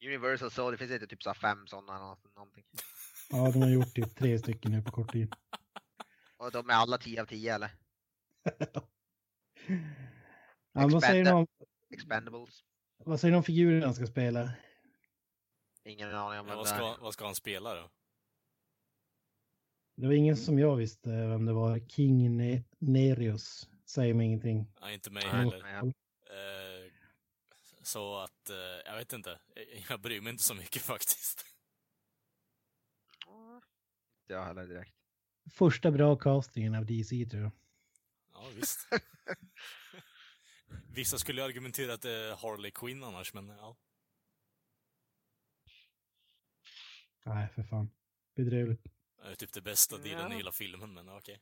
Universal 0.04 0.50
Soul, 0.50 0.72
det 0.72 0.78
finns 0.78 0.90
inte 0.90 1.06
typ 1.06 1.22
så 1.22 1.34
fem 1.34 1.66
sådana 1.66 1.96
eller 1.96 2.04
något- 2.06 2.34
någonting. 2.36 2.64
Ja, 3.30 3.50
de 3.52 3.62
har 3.62 3.68
gjort 3.68 3.94
typ 3.94 4.16
tre 4.16 4.38
stycken 4.38 4.72
nu 4.72 4.82
på 4.82 4.90
kort 4.92 5.12
tid. 5.12 5.34
Och 6.36 6.50
de 6.52 6.70
är 6.70 6.74
alla 6.74 6.98
10 6.98 7.22
av 7.22 7.26
10 7.26 7.54
eller? 7.54 7.70
Ja, 10.72 10.88
vad, 10.88 11.02
säger 11.02 11.24
de 11.24 11.30
om, 11.30 11.46
Expendables? 11.90 12.64
vad 13.04 13.20
säger 13.20 13.32
de 13.32 13.36
om 13.36 13.42
figurerna 13.44 13.86
han 13.86 13.94
ska 13.94 14.06
spela? 14.06 14.50
Ingen 15.84 16.14
aning 16.14 16.40
om 16.40 16.48
Ja, 16.48 16.54
vad, 16.56 16.66
det 16.66 16.70
är. 16.70 16.74
ska, 16.74 16.96
vad 17.00 17.12
ska 17.14 17.24
han 17.24 17.34
spela 17.34 17.74
då? 17.74 17.90
Det 19.96 20.06
var 20.06 20.14
ingen 20.14 20.36
som 20.36 20.58
jag 20.58 20.76
visste 20.76 21.10
vem 21.10 21.44
det 21.46 21.52
var. 21.52 21.88
King 21.88 22.36
ne 22.36 22.62
Nerius. 22.78 23.68
Säger 23.84 24.14
mig 24.14 24.26
ingenting. 24.26 24.66
Ja, 24.80 24.90
inte 24.90 25.10
mig 25.10 25.22
heller. 25.26 25.84
Eh, 25.86 26.92
så 27.82 28.16
att, 28.18 28.50
eh, 28.50 28.56
jag 28.84 28.96
vet 28.96 29.12
inte. 29.12 29.40
Jag- 29.54 29.84
Jag 29.90 30.00
bryr 30.00 30.20
mig 30.20 30.30
inte 30.30 30.42
så 30.42 30.54
mycket 30.54 30.82
faktiskt. 30.92 31.44
Ja, 33.26 33.54
Inte 34.22 34.32
jag 34.32 34.44
heller 34.44 34.66
direkt. 34.66 34.94
Första 35.50 35.90
bra 35.90 36.16
castingen 36.16 36.74
av 36.74 36.86
DC 36.86 37.26
tror 37.30 37.42
jag. 37.42 37.52
Ja, 38.32 38.48
visst. 38.54 38.88
Vissa 40.94 41.18
skulle 41.18 41.44
argumentera 41.44 41.94
att 41.94 42.02
det 42.02 42.10
är 42.12 42.36
Harley 42.36 42.70
Quinn 42.70 43.04
annars, 43.04 43.34
men 43.34 43.48
ja. 43.48 43.76
Nej, 47.24 47.48
för 47.48 47.62
fan. 47.62 47.90
Bedrövligt. 48.36 48.86
Det 49.24 49.30
är 49.30 49.34
typ 49.34 49.52
det 49.52 49.60
bästa 49.60 49.98
delen 49.98 50.32
i 50.32 50.36
hela 50.36 50.52
filmen, 50.52 50.94
men 50.94 51.08
okej. 51.08 51.40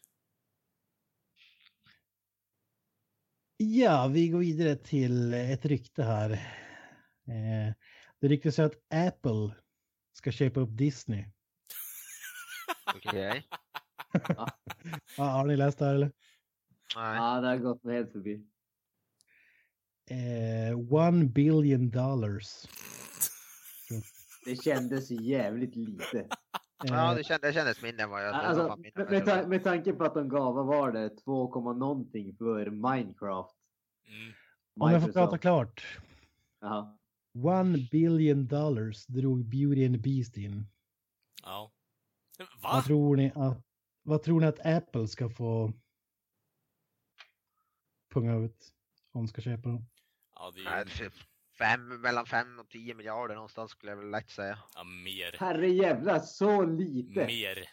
Ja, 3.57 4.09
vi 4.09 4.29
går 4.29 4.39
vidare 4.39 4.77
till 4.77 5.35
ett 5.35 5.65
rykte 5.65 6.03
här. 6.03 6.31
Eh, 7.27 7.75
det 8.21 8.29
ryktas 8.29 8.59
att 8.59 8.73
Apple 8.95 9.57
ska 10.13 10.33
köpa 10.33 10.61
upp 10.61 10.69
Disney. 10.73 11.25
Okej. 12.97 13.47
Ja, 15.17 15.25
har 15.25 15.45
ni 15.45 15.57
läst 15.57 15.79
det 15.79 15.85
här 15.85 15.95
eller? 15.95 16.13
Nej. 16.97 17.17
Ja, 17.17 17.41
det 17.41 17.49
har 17.49 17.57
gått 17.57 17.85
mig 17.85 17.97
helt 17.97 18.13
förbi. 18.13 18.47
Eh, 20.11 20.79
one 20.95 21.25
billion 21.25 21.91
dollars. 21.91 22.67
Det 24.45 24.63
kändes 24.63 25.11
jävligt 25.11 25.77
lite. 25.77 26.29
Eh, 26.85 26.95
Ja, 26.95 27.15
det 27.15 27.25
kändes, 27.25 27.41
det 27.43 27.53
kändes 27.53 27.83
mindre 27.83 28.03
än 28.03 28.11
vad 28.11 28.25
jag 28.27 28.35
Alltså, 28.35 28.77
mindre 28.77 29.05
med, 29.11 29.25
ta- 29.27 29.47
med 29.47 29.65
tanke 29.65 29.93
på 29.93 30.05
att 30.05 30.15
de 30.15 30.29
gav, 30.29 30.55
vad 30.55 30.67
var 30.67 30.93
det, 30.93 31.11
2, 31.11 31.49
komma 31.49 31.73
någonting 31.73 32.37
för 32.37 32.71
Minecraft. 32.71 33.57
Mm. 34.07 34.33
om 34.81 34.91
jag 34.93 35.03
får 35.03 35.13
prata 35.13 35.39
klart. 35.39 35.99
Jaha. 36.61 36.99
One 37.35 37.79
billion 37.91 38.47
dollars 38.47 39.07
drog 39.07 39.45
Beauty 39.45 39.87
and 39.87 39.95
the 39.95 40.01
Beast 40.01 40.37
in. 40.37 40.67
Ja. 41.43 41.73
Va? 42.39 42.47
Vad 42.63 42.85
tror 42.85 43.17
ni 43.17 43.33
att, 43.35 43.63
vad 44.03 44.23
tror 44.23 44.41
ni 44.41 44.47
att 44.47 44.67
Apple 44.67 45.09
ska 45.09 45.29
få 45.29 45.73
punga 48.15 48.35
ut 48.37 48.73
om 49.13 49.21
de 49.23 49.29
ska 49.29 49.41
köpa 49.43 49.69
dem? 49.69 49.85
Ja, 50.35 50.51
det 50.55 50.61
är 50.61 50.85
fem, 51.63 52.01
mellan 52.01 52.27
5 52.27 52.59
och 52.59 52.69
10 52.69 52.95
miljarder 52.95 53.35
någonstans 53.35 53.71
skulle 53.71 53.93
jag 53.93 53.97
väl 53.97 54.11
lätt 54.11 54.31
säga. 54.31 54.59
ja, 54.75 54.85
mer. 54.85 55.37
Herre 55.41 55.69
jävlar, 55.69 56.19
så 56.19 56.65
lite! 56.65 57.27
Mer. 57.27 57.59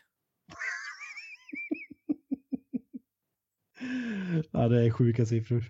Ja, 4.51 4.67
det 4.67 4.85
är 4.85 4.91
sjuka 4.91 5.25
siffror. 5.25 5.63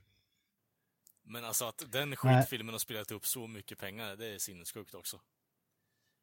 Men 1.24 1.46
alltså 1.46 1.66
att 1.66 1.92
den 1.92 2.10
Nej. 2.10 2.18
skitfilmen 2.18 2.74
har 2.74 2.80
spelat 2.80 3.12
upp 3.12 3.26
så 3.26 3.48
mycket 3.48 3.80
pengar, 3.80 4.16
det 4.16 4.28
är 4.34 4.38
sinnessjukt 4.38 4.94
också. 4.94 5.22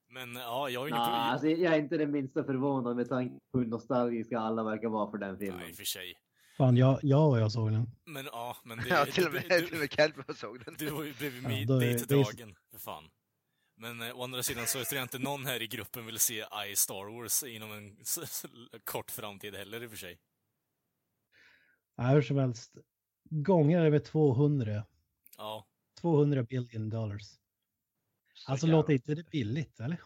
Men 0.09 0.35
ja, 0.37 0.69
jag 0.69 0.81
har 0.81 0.87
ju 0.87 0.93
Nah, 0.95 1.33
alltså, 1.33 1.47
jag 1.49 1.75
är 1.75 1.79
inte 1.79 1.97
det 1.97 2.07
minsta 2.07 2.45
förvånad 2.45 2.97
med 2.97 3.09
tanke 3.09 3.39
på 3.53 3.59
hur 3.59 3.67
nostalgiska 3.67 4.39
alla 4.39 4.65
verkar 4.65 4.89
vara 4.89 5.11
för 5.11 5.19
den 5.19 5.39
filmen. 5.39 5.71
och 5.71 5.77
för 5.77 5.85
sig. 5.85 6.15
Fan, 6.57 6.77
jag, 6.77 7.01
jag 7.03 7.31
och 7.31 7.39
jag 7.41 7.53
såg 7.53 7.73
den. 7.73 7.91
Men 8.05 8.25
ja, 8.27 8.57
men 8.65 8.79
det... 8.79 8.89
Ja, 8.89 9.07
till 9.07 9.27
och 9.27 9.33
med, 9.33 9.43
du- 9.49 9.61
till 9.67 9.73
och 9.75 9.81
med 9.81 9.93
Kelvin 9.93 10.35
såg 10.37 10.65
den. 10.65 10.75
Du 10.79 10.91
har 10.91 11.05
ju 11.05 11.15
blivit 11.15 11.43
Ja, 11.43 11.49
med 11.49 11.67
då 11.67 11.77
är- 11.77 11.81
dit 11.81 12.09
det 12.09 12.15
är- 12.15 12.25
dragen, 12.25 12.57
för 12.71 12.79
fan. 12.79 13.11
Men 13.79 14.03
eh, 14.03 14.17
å 14.19 14.23
andra 14.25 14.43
sidan 14.43 14.67
så 14.67 14.85
tror 14.85 14.97
jag 14.97 15.05
inte 15.05 15.19
någon 15.19 15.47
här 15.47 15.63
i 15.63 15.67
gruppen 15.67 16.07
vill 16.07 16.19
se 16.19 16.45
I 16.73 16.77
Star 16.77 17.17
Wars 17.21 17.43
inom 17.43 17.73
en 17.73 17.97
kort 18.85 19.11
framtid 19.11 19.55
heller 19.55 19.83
i 19.83 19.87
och 19.87 19.91
för 19.91 19.97
sig. 19.99 20.19
Nej, 21.97 22.15
hur 22.15 22.23
som 22.23 22.37
helst. 22.37 22.77
Gånger 23.31 23.85
det 23.85 23.91
med 23.91 24.05
200. 24.05 24.85
Ja, 25.37 25.67
200 26.01 26.43
billion 26.43 26.91
dollars. 26.91 27.23
Så 28.35 28.51
Alltså 28.53 28.67
jävla- 28.67 28.77
låter 28.79 28.93
inte 28.93 29.15
det 29.15 29.31
billigt, 29.31 29.81
eller? 29.81 30.01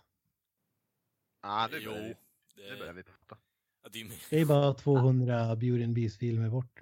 Ja, 1.42 1.68
nu 1.70 1.78
jo. 1.78 1.90
börjar 1.90 2.02
vi, 2.08 2.14
Det, 2.62 2.70
nu 2.72 2.78
börjar 2.78 2.92
vi 2.92 3.02
prata. 3.02 3.36
Ja, 3.82 3.88
det 3.92 4.00
är 4.00 4.04
ju- 4.04 4.10
Det 4.30 4.40
är 4.40 4.44
bara 4.44 4.74
200 4.74 5.56
Beauty 5.56 5.84
and 5.84 5.94
Beast-filmer 5.94 6.50
bort. 6.50 6.80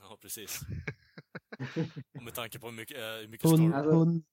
Ja, 0.00 0.18
precis. 0.20 0.60
Och 2.16 2.22
med 2.22 2.34
tanke 2.34 2.58
på 2.58 2.66
hur 2.66 2.74
mycket, 2.76 2.96
eh, 2.96 3.02
hur 3.02 3.28
mycket 3.28 3.50
Hun, 3.50 3.68
Star 3.70 3.78
Alltså- 3.78 3.92
hun, 3.98 4.24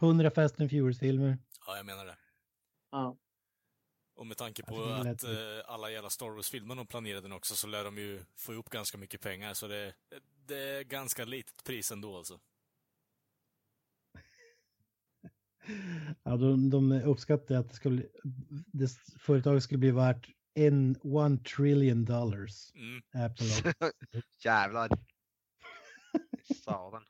100 0.00 0.30
Fast 0.30 0.60
and 0.60 0.70
Furious-filmer. 0.70 1.38
Ja, 1.66 1.76
jag 1.76 1.86
menar 1.86 2.06
det. 2.06 2.16
Ja. 2.90 3.16
Och 4.16 4.26
med 4.26 4.36
tanke 4.36 4.62
på 4.62 4.76
lät 5.04 5.06
att 5.06 5.24
eh, 5.24 5.30
alla 5.66 5.90
jävla 5.90 6.10
Star 6.10 6.30
Wars-filmer 6.30 6.74
de 6.74 6.86
planerade 6.86 7.28
nu 7.28 7.34
också 7.34 7.54
så 7.54 7.66
lär 7.66 7.84
de 7.84 7.98
ju 7.98 8.24
få 8.36 8.52
ihop 8.52 8.70
ganska 8.70 8.98
mycket 8.98 9.20
pengar. 9.20 9.54
Så 9.54 9.68
det, 9.68 9.94
det 10.46 10.56
är 10.58 10.82
ganska 10.84 11.24
litet 11.24 11.64
pris 11.64 11.92
ändå 11.92 12.16
alltså. 12.16 12.40
Ja, 16.22 16.36
de, 16.36 16.70
de 16.70 16.92
uppskattar 16.92 17.54
att 17.54 17.68
det 17.68 17.74
skulle, 17.74 18.06
det, 18.72 18.88
företaget 19.18 19.62
skulle 19.62 19.78
bli 19.78 19.90
värt 19.90 20.28
en 20.54 20.96
one 21.02 21.38
trillion 21.38 22.04
dollars. 22.04 22.72
Mm. 22.74 23.02
Apple 23.24 23.72
och, 23.86 23.92
Jävlar. 24.44 24.90
Satan. 26.64 27.04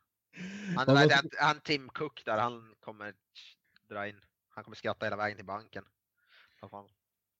Han, 0.76 0.86
Vad- 0.94 1.12
han, 1.12 1.30
han, 1.38 1.60
Tim 1.60 1.88
Cook 1.88 2.22
där, 2.24 2.38
han 2.38 2.74
kommer 2.80 3.14
dra 3.88 4.08
in. 4.08 4.20
Han 4.48 4.64
kommer 4.64 4.76
skratta 4.76 5.06
hela 5.06 5.16
vägen 5.16 5.36
till 5.36 5.46
banken. 5.46 5.84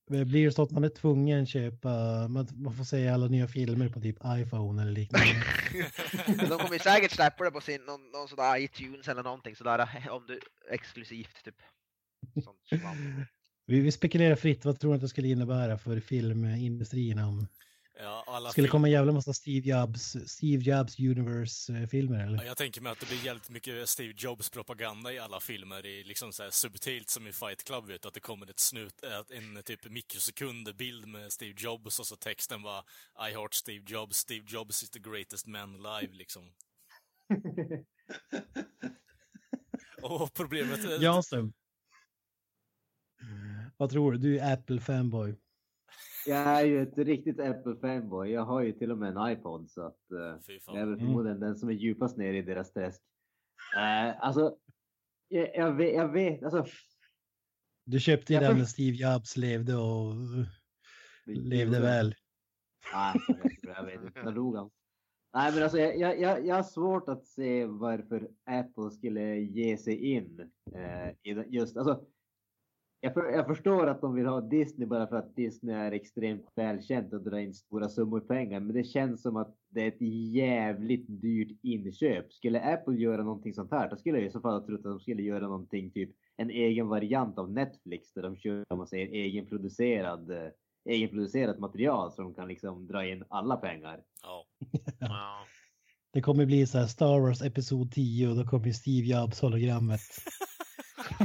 Det 0.07 0.25
blir 0.25 0.51
så 0.51 0.63
att 0.63 0.71
man 0.71 0.85
är 0.85 0.89
tvungen 0.89 1.47
köpa, 1.47 1.89
man, 2.29 2.75
får 2.77 2.85
säga 2.85 3.15
alla 3.15 3.27
nya 3.27 3.49
filmer 3.49 3.89
på 3.89 4.01
typ 4.01 4.17
iPhone 4.25 4.83
eller 4.83 4.93
liknande. 4.93 5.27
De 6.49 6.59
kommer 6.59 6.79
säkert 6.79 7.11
släppa 7.13 7.45
det 7.45 7.51
på 7.51 7.61
sin, 7.61 7.85
någon, 7.85 8.11
någon 8.11 8.29
sådär 8.29 8.57
iTunes 8.59 9.09
eller 9.09 9.23
någonting 9.23 9.57
sådär 9.57 10.09
om 10.11 10.27
du 10.27 10.41
exklusivt 10.71 11.45
typ. 11.45 11.63
Sånt. 12.45 12.83
Vi, 13.67 13.81
vi 13.81 13.93
spekulerar 13.93 14.37
fritt, 14.37 14.65
vad 14.65 14.81
tror 14.81 14.91
ni 14.91 14.95
att 14.97 15.03
det 15.03 15.09
skulle 15.09 15.29
innebära 15.29 15.79
för 15.79 16.01
filmindustrin 16.01 17.19
om 17.19 17.47
Ja, 17.99 18.25
skulle 18.51 18.65
film- 18.65 18.71
komma 18.71 18.87
en 18.87 18.93
jävla 18.93 19.13
massa 19.13 19.33
Steve 19.33 19.69
Jobs, 19.69 20.17
Steve 20.27 20.63
Jobs 20.63 20.99
Universe-filmer 20.99 22.27
eller? 22.27 22.45
jag 22.45 22.57
tänker 22.57 22.81
mig 22.81 22.93
att 22.93 23.01
det 23.01 23.07
blir 23.07 23.25
jävligt 23.25 23.51
mycket 23.51 23.89
Steve 23.89 24.15
Jobs-propaganda 24.17 25.13
i 25.13 25.19
alla 25.19 25.41
filmer, 25.41 25.87
i 25.87 26.05
liksom 26.05 26.33
så 26.33 26.43
här 26.43 26.51
subtilt 26.51 27.11
som 27.11 27.27
i 27.27 27.33
Fight 27.33 27.65
Club, 27.65 27.87
vet 27.87 28.03
du, 28.03 28.09
att 28.09 28.15
det 28.15 28.21
kommer 28.21 28.51
ett 28.51 28.59
snut, 28.59 28.95
äh, 29.05 29.37
en 29.39 29.63
typ 29.63 29.91
mikrosekund 29.91 30.77
bild 30.77 31.09
med 31.09 31.33
Steve 31.33 31.55
Jobs 31.57 32.01
och 32.01 32.07
så 32.07 32.17
texten 32.17 32.63
var 32.63 32.85
I 33.31 33.35
heart 33.35 33.55
Steve 33.55 33.85
Jobs, 33.87 34.17
Steve 34.17 34.45
Jobs 34.49 34.83
is 34.83 34.91
the 34.91 34.99
greatest 34.99 35.47
man 35.47 35.87
alive, 35.87 36.15
liksom. 36.15 36.43
Och 40.03 40.35
problemet 40.35 40.85
är... 40.85 41.03
Jansson. 41.03 41.53
Vad 43.85 43.91
tror 43.91 44.13
du? 44.13 44.19
Du 44.19 44.39
är 44.39 44.53
Apple-fanboy. 44.53 45.35
Jag 46.27 46.39
är 46.39 46.65
ju 46.65 46.83
ett 46.83 46.99
riktigt 46.99 47.41
Apple-fanboy. 47.41 48.27
Jag 48.27 48.45
har 48.45 48.63
ju 48.63 48.73
till 48.73 48.91
och 48.91 48.99
med 48.99 49.17
en 49.17 49.33
iPod 49.33 49.71
så 49.71 49.87
att 49.87 50.11
eh, 50.11 50.55
jag 50.67 50.77
är 50.77 50.87
väl 50.87 50.99
förmodligen 50.99 51.41
den 51.41 51.57
som 51.57 51.69
är 51.69 51.73
djupast 51.73 52.17
ner 52.17 52.35
i 52.35 52.43
deras 52.43 52.73
träsk. 52.73 53.03
Uh, 53.77 54.25
alltså, 54.25 54.57
jag, 55.29 55.57
jag, 55.57 55.73
vet, 55.73 55.95
jag 55.95 56.13
vet, 56.13 56.43
alltså. 56.43 56.67
Du 57.85 58.01
köpte 58.01 58.33
ju 58.33 58.39
den 58.39 58.59
när 58.59 58.65
Steve 58.65 58.97
Jobs 58.97 59.37
levde 59.37 59.77
och 59.77 60.15
levde 61.27 61.81
väl. 61.81 62.15
Nej, 62.95 63.15
jag 63.63 63.85
vet 63.85 64.03
inte. 64.03 64.23
När 64.23 64.33
dog 64.33 64.57
han? 64.57 64.71
Nej, 65.35 65.53
men 65.53 65.63
alltså 65.63 65.79
jag, 65.79 66.21
jag, 66.21 66.47
jag, 66.47 66.55
har 66.55 66.63
svårt 66.63 67.09
att 67.09 67.27
se 67.27 67.67
varför 67.67 68.29
Apple 68.45 68.91
skulle 68.91 69.37
ge 69.37 69.77
sig 69.77 70.13
in 70.13 70.51
eh, 70.75 71.45
just, 71.49 71.77
alltså. 71.77 72.07
Jag, 73.05 73.15
för, 73.15 73.33
jag 73.33 73.47
förstår 73.47 73.87
att 73.87 74.01
de 74.01 74.15
vill 74.15 74.27
ha 74.27 74.41
Disney 74.41 74.89
bara 74.89 75.07
för 75.07 75.17
att 75.17 75.37
Disney 75.37 75.77
är 75.77 75.93
extremt 75.93 76.47
välkänt 76.55 77.13
och 77.13 77.23
drar 77.23 77.39
in 77.39 77.55
stora 77.55 77.89
summor 77.89 78.21
pengar. 78.21 78.61
Men 78.61 78.75
det 78.75 78.85
känns 78.85 79.23
som 79.23 79.37
att 79.37 79.55
det 79.71 79.83
är 79.83 79.89
ett 79.89 80.01
jävligt 80.35 81.05
dyrt 81.09 81.59
inköp. 81.63 82.33
Skulle 82.33 82.75
Apple 82.75 82.95
göra 82.95 83.23
någonting 83.23 83.55
sånt 83.55 83.71
här, 83.71 83.91
då 83.91 83.97
skulle 83.97 84.19
jag 84.19 84.27
i 84.27 84.31
så 84.31 84.41
fall 84.41 84.61
ha 84.61 84.67
trott 84.67 84.79
att 84.79 84.85
de 84.85 85.01
skulle 85.01 85.23
göra 85.23 85.49
någonting 85.49 85.91
typ 85.91 86.11
en 86.37 86.51
egen 86.51 86.89
variant 86.89 87.39
av 87.39 87.53
Netflix 87.53 88.13
där 88.13 88.23
de 88.23 88.37
kör, 88.37 88.65
om 88.69 88.79
man 88.79 88.87
säger, 88.87 89.07
egenproducerad, 89.07 90.31
eh, 90.31 90.51
egenproducerat 90.85 91.59
material 91.59 92.13
så 92.13 92.23
de 92.23 92.35
kan 92.35 92.49
liksom 92.49 92.87
dra 92.87 93.07
in 93.07 93.25
alla 93.29 93.57
pengar. 93.57 94.01
Ja. 95.01 95.45
Det 96.13 96.21
kommer 96.21 96.47
bli 96.47 96.67
så 96.67 96.79
här 96.79 96.87
Star 96.87 97.21
Wars 97.21 97.43
Episod 97.43 97.93
10 97.93 98.29
och 98.29 98.37
då 98.37 98.45
kommer 98.45 98.71
Steve 98.71 99.07
Jobs 99.07 99.41
hologrammet. 99.41 100.01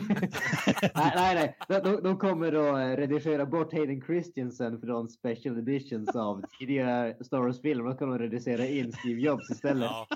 nej, 0.96 1.12
nej, 1.16 1.36
nej. 1.36 1.58
De, 1.68 1.80
de, 1.80 2.04
de 2.04 2.18
kommer 2.18 2.48
att 2.54 2.78
eh, 2.94 2.98
redigera 3.02 3.46
bort 3.46 3.74
Hayden 3.74 4.02
Christensen 4.02 4.82
från 4.82 5.10
special 5.10 5.58
editions 5.58 6.16
av 6.16 6.44
tidigare 6.60 7.24
Star 7.24 7.38
Wars-filmer. 7.40 7.90
Då 7.92 7.98
kommer 7.98 8.20
de 8.20 8.24
redigera 8.30 8.66
in 8.66 8.92
Steve 8.94 9.22
Jobs 9.22 9.50
istället. 9.50 9.90
ja. 9.92 10.08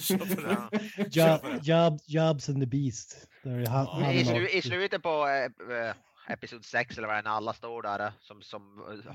Kör 0.00 0.18
på 0.18 0.42
det. 0.42 0.68
Ja. 1.10 1.40
Jo, 1.42 1.50
Jobs, 1.62 2.08
Jobs 2.08 2.48
and 2.48 2.60
the 2.60 2.66
Beast. 2.66 3.28
Ja, 3.42 4.12
I, 4.12 4.22
och- 4.22 4.26
slu, 4.26 4.48
I 4.48 4.62
slutet 4.62 5.02
på 5.02 5.26
eh, 5.28 5.92
episod 6.32 6.64
6 6.64 6.98
eller 6.98 7.08
vad 7.08 7.16
det 7.16 7.28
är, 7.28 7.32
alla 7.32 7.52
står 7.52 7.82
där 7.82 8.00
eh, 8.06 8.12
som, 8.20 8.42
som 8.42 8.62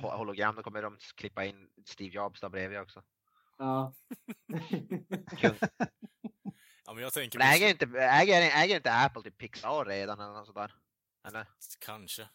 ho- 0.04 0.18
hologram, 0.18 0.56
då 0.56 0.64
kommer 0.64 0.82
de 0.82 0.98
klippa 1.16 1.46
in 1.46 1.56
Steve 1.86 2.16
Jobs 2.16 2.42
där 2.42 2.50
bredvid 2.50 2.80
också. 2.80 3.02
Ja. 3.58 3.94
Kul. 5.38 5.54
ja, 6.92 6.96
men 6.96 7.04
jag 7.04 7.14
tänker 7.14 7.40
Men 7.40 7.48
äger 7.48 7.70
inte, 7.70 7.86
äger, 8.00 8.64
äger 8.64 8.76
inte 8.76 8.94
Apple 8.94 9.22
typ 9.22 9.38
Pixar 9.38 9.86
redan 9.86 10.20
eller 10.20 10.34
något 10.34 10.48
sådär? 10.48 10.74
Eller? 11.28 11.48
Kanske. 11.86 12.28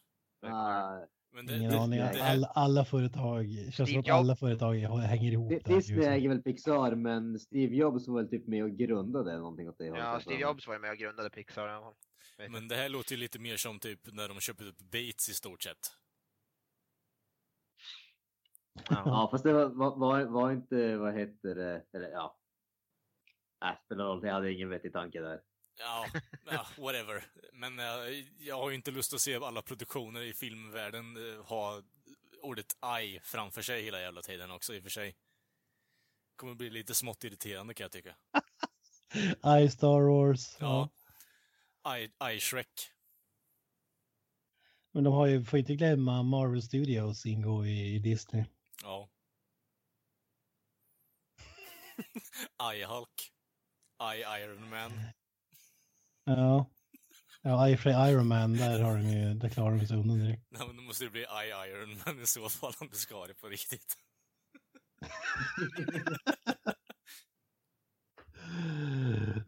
Men 1.33 1.47
det, 1.47 1.57
Ingen 1.57 1.71
det, 1.71 1.79
aning. 1.79 1.99
det, 1.99 2.23
Alla, 2.23 2.47
alla 2.47 2.85
företag, 2.85 3.47
känns 3.73 3.91
som 3.91 4.01
att 4.01 4.09
alla 4.09 4.37
företag 4.37 4.75
hänger 4.75 5.33
ihop. 5.33 5.51
Di- 5.51 5.59
där, 5.59 5.75
Disney 5.77 5.99
nu. 5.99 6.05
äger 6.07 6.29
väl 6.29 6.43
Pixar, 6.43 6.95
men 6.95 7.39
Steve 7.39 7.77
Jobs 7.77 8.09
var 8.09 8.17
väl 8.17 8.31
typ 8.31 8.47
med 8.47 8.65
och 8.65 8.71
grundade 8.71 9.39
någonting 9.39 9.69
åt 9.69 9.79
det 9.79 9.89
hållet. 9.91 10.05
Ja. 10.05 10.21
Steve 10.21 10.41
Jobs 10.41 10.67
var 10.67 10.75
ju 10.75 10.81
med 10.81 10.91
och 10.91 10.97
grundade 10.97 11.31
Pixar. 11.31 11.95
men 12.49 12.69
det 12.69 12.77
här 12.77 12.89
låter 12.89 13.13
ju 13.13 13.17
lite 13.17 13.39
mer 13.39 13.57
som 13.57 13.79
typ 13.79 14.01
när 14.13 14.29
de 14.29 14.41
köpte 14.41 14.65
upp 14.65 14.79
Bates 14.79 15.29
i 15.29 15.35
stort 15.35 15.63
sett. 15.63 15.77
Ja. 18.91 19.03
Ja, 19.05 19.29
fast 19.31 19.45
det 19.45 19.53
var, 19.53 19.67
var, 19.69 19.97
var, 19.97 20.25
var 20.25 20.53
inte, 20.53 20.97
vad 20.97 21.15
heter 21.15 21.55
det, 21.55 21.83
eller 21.93 22.09
ja. 22.09 22.37
Spelar 23.75 24.05
roll, 24.05 24.27
jag 24.27 24.35
hade 24.35 24.53
ingen 24.53 24.69
vettig 24.69 24.93
tanke 24.93 25.21
där. 25.21 25.41
Ja, 25.79 26.07
ja 26.45 26.67
whatever. 26.79 27.25
Men 27.53 27.79
eh, 27.79 28.25
jag 28.39 28.57
har 28.57 28.71
ju 28.71 28.77
inte 28.77 28.91
lust 28.91 29.15
att 29.15 29.21
se 29.21 29.37
alla 29.37 29.63
produktioner 29.63 30.23
i 30.23 30.33
filmvärlden 30.33 31.17
eh, 31.17 31.45
ha 31.45 31.83
ordet 32.43 32.77
I 33.03 33.21
framför 33.23 33.63
sig 33.63 33.83
hela 33.83 34.01
jävla 34.01 34.23
tiden 34.23 34.51
också 34.51 34.75
i 34.75 34.79
och 34.79 34.83
för 34.83 34.91
sig. 34.91 35.17
Kommer 36.37 36.55
bli 36.55 36.71
lite 36.71 36.95
smått 36.95 37.25
irriterande 37.25 37.75
kan 37.75 37.85
jag 37.85 37.93
tycka. 37.93 38.17
I 39.63 39.69
Star 39.71 40.01
Wars. 40.01 40.57
Ja. 40.61 40.89
Ja. 41.85 41.99
I, 41.99 42.35
I 42.35 42.41
Shrek. 42.41 42.93
Men 44.93 45.05
de 45.05 45.13
har 45.13 45.27
ju, 45.27 45.45
får 45.45 45.59
inte 45.59 45.75
glömma 45.75 46.23
Marvel 46.23 46.63
Studios 46.63 47.27
ingår 47.27 47.67
i, 47.67 47.95
i 47.95 47.99
Disney. 47.99 48.45
Ja. 48.83 49.09
I 52.75 52.85
Hulk. 52.85 53.36
I 54.01 54.43
Iron 54.43 54.71
Man. 54.71 54.93
Ja. 56.25 56.71
Ja, 57.43 57.69
i 57.69 57.75
och 57.75 57.87
Iron 57.87 58.27
Man, 58.27 58.53
där 58.57 58.83
har 58.83 58.97
de 58.97 59.09
ju, 59.09 59.35
där 59.35 59.49
klarar 59.49 59.77
de 59.77 59.87
sig 59.87 59.97
undan 59.97 60.19
direkt. 60.19 60.43
Nej, 60.51 60.67
men 60.67 60.77
då 60.77 60.83
måste 60.83 61.05
det 61.05 61.11
bli 61.11 61.21
I 61.21 61.71
Iron 61.71 62.01
Man 62.07 62.23
i 62.23 62.27
så 62.27 62.49
fall 62.49 62.73
om 62.81 62.89
det 62.89 62.97
ska 62.97 63.15
vara 63.15 63.27
det 63.27 63.35
på 63.35 63.49
riktigt. 63.49 63.97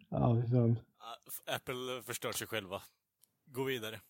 Ja, 0.08 0.42
fy 0.42 0.50
fan. 0.50 0.78
Apple 1.46 2.02
förstör 2.02 2.32
sig 2.32 2.46
själva. 2.46 2.82
Gå 3.46 3.64
vidare. 3.64 4.00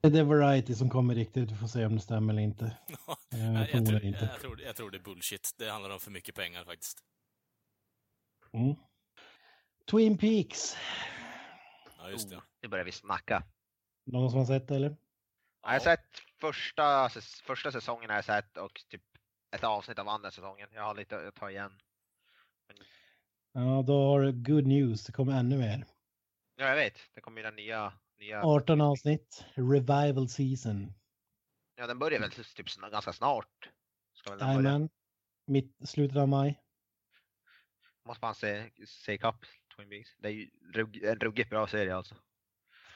Det 0.00 0.18
är 0.18 0.24
Variety 0.24 0.74
som 0.74 0.90
kommer 0.90 1.14
riktigt, 1.14 1.50
vi 1.50 1.56
får 1.56 1.66
se 1.66 1.86
om 1.86 1.94
det 1.94 2.02
stämmer 2.02 2.32
eller 2.32 2.42
inte. 2.42 2.76
Eh, 3.32 3.54
jag, 3.54 3.86
tror, 3.86 4.04
jag, 4.04 4.40
tror, 4.40 4.60
jag 4.60 4.76
tror 4.76 4.90
det 4.90 4.96
är 4.96 5.02
bullshit. 5.02 5.54
Det 5.58 5.70
handlar 5.70 5.90
om 5.90 6.00
för 6.00 6.10
mycket 6.10 6.34
pengar 6.34 6.64
faktiskt. 6.64 6.98
Mm. 8.52 8.74
Twin 9.90 10.18
Peaks. 10.18 10.76
Ja, 11.98 12.10
just 12.10 12.30
det. 12.30 12.36
Oh, 12.36 12.42
nu 12.62 12.68
börjar 12.68 12.84
vi 12.84 12.92
snacka. 12.92 13.42
Någon 14.06 14.30
som 14.30 14.38
har 14.38 14.46
sett 14.46 14.68
det 14.68 14.76
eller? 14.76 14.96
Jag 15.62 15.70
har 15.70 15.78
sett 15.78 16.18
första, 16.40 17.08
första 17.44 17.72
säsongen 17.72 18.10
har 18.10 18.16
jag 18.16 18.24
sett 18.24 18.56
och 18.56 18.84
typ 18.88 19.02
ett 19.56 19.64
avsnitt 19.64 19.98
av 19.98 20.08
andra 20.08 20.30
säsongen. 20.30 20.68
Jag 20.72 20.82
har 20.82 20.94
lite 20.94 21.28
att 21.28 21.34
ta 21.34 21.50
igen. 21.50 21.72
Ja, 23.52 23.82
då 23.86 24.06
har 24.06 24.20
du 24.20 24.32
good 24.32 24.66
news. 24.66 25.04
Det 25.04 25.12
kommer 25.12 25.32
ännu 25.32 25.58
mer. 25.58 25.86
Ja, 26.56 26.68
jag 26.68 26.76
vet. 26.76 26.98
Det 27.14 27.20
kommer 27.20 27.36
ju 27.36 27.42
den 27.42 27.56
nya... 27.56 27.92
nya 28.18 28.42
18 28.42 28.80
avsnitt. 28.80 29.44
Revival 29.54 30.28
season. 30.28 30.92
Ja, 31.76 31.86
den 31.86 31.98
börjar 31.98 32.20
väl 32.20 32.30
typ 32.30 32.66
sn- 32.66 32.90
ganska 32.90 33.12
snart. 33.12 33.70
Jajamän. 34.40 34.88
Mitt, 35.46 35.88
slutet 35.88 36.16
av 36.16 36.28
maj. 36.28 36.60
Måste 38.04 38.24
man 38.24 38.34
se, 38.34 38.70
se 38.86 39.12
ikapp 39.12 39.44
Twin 39.78 39.88
Peaks. 39.90 40.08
Det 40.18 40.28
är 40.28 40.32
ju 40.32 40.50
rugg, 40.74 41.04
en 41.04 41.16
ruggigt 41.20 41.50
bra 41.50 41.66
serie 41.66 41.96
alltså. 41.96 42.14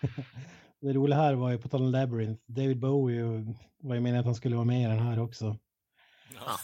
Det 0.81 0.93
roliga 0.93 1.17
här 1.19 1.35
var 1.35 1.51
ju 1.51 1.59
på 1.59 1.69
tal 1.69 1.83
om 1.83 1.91
Labyrinth. 1.91 2.43
David 2.47 2.79
Bowie 2.81 3.23
var 3.79 3.95
ju 3.95 4.01
meningen 4.01 4.21
att 4.21 4.25
han 4.27 4.35
skulle 4.35 4.55
vara 4.57 4.65
med 4.65 4.81
i 4.83 4.85
den 4.85 4.99
här 4.99 5.19
också. 5.19 5.59
Ja. 6.35 6.59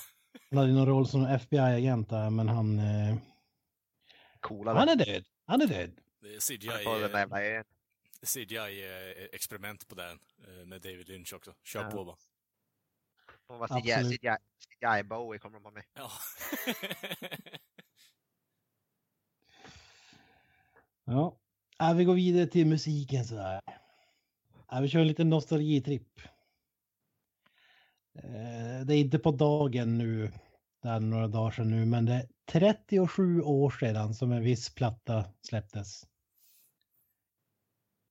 Han 0.51 0.59
hade 0.59 0.73
någon 0.73 0.87
roll 0.87 1.09
som 1.09 1.27
FBI-agent 1.27 2.09
där, 2.09 2.31
men 2.31 2.49
han... 2.49 2.79
Eh, 2.79 3.17
Coolare. 4.41 4.79
han 4.79 4.89
är 4.89 4.97
död. 4.97 5.25
Han 5.47 5.61
är 5.63 5.67
död. 5.67 6.01
Det 6.21 6.35
är 6.35 6.41
CGI, 6.41 6.67
jävla 6.67 7.41
ön. 7.45 7.65
CGI-experiment 8.23 9.89
på 9.89 9.95
den 9.95 10.19
eh, 10.49 10.67
med 10.67 10.83
David 10.83 11.09
Lynch 11.09 11.33
också. 11.35 11.55
Kör 11.65 11.83
Ja. 11.85 11.91
på 11.91 12.05
bara. 12.05 12.17
Hon 13.47 13.59
var 13.59 13.69
CGI. 13.69 14.17
CGI, 14.19 14.37
CGI 14.81 15.03
Bowie 15.05 15.39
kommer 15.39 15.59
de 15.59 15.63
på 15.65 15.71
med. 15.71 15.85
Ja. 15.95 16.11
Ja. 21.09 21.39
Äh, 21.81 21.95
vi 21.95 22.05
går 22.05 22.15
vidare 22.15 22.47
till 22.47 22.67
musiken 22.67 23.25
så 23.25 23.37
här. 23.37 23.61
Äh, 24.73 24.81
vi 24.81 24.89
kör 24.89 25.01
en 25.01 25.07
liten 25.07 25.31
nostalgitripp. 25.31 26.21
Eh, 28.15 28.87
det 28.87 28.95
är 28.95 28.99
inte 28.99 29.19
på 29.19 29.31
dagen 29.31 29.99
nu, 29.99 30.33
det 30.83 30.89
är 30.89 31.01
några 31.01 31.29
dagar 31.29 31.51
sedan 31.51 31.71
nu, 31.71 31.87
men 31.87 32.05
det 32.05 32.13
är 32.13 32.29
37 32.53 33.43
år 33.43 33.71
sedan 33.71 34.15
som 34.15 34.33
en 34.33 34.43
viss 34.43 34.75
platta 34.75 35.25
släpptes. 35.43 36.07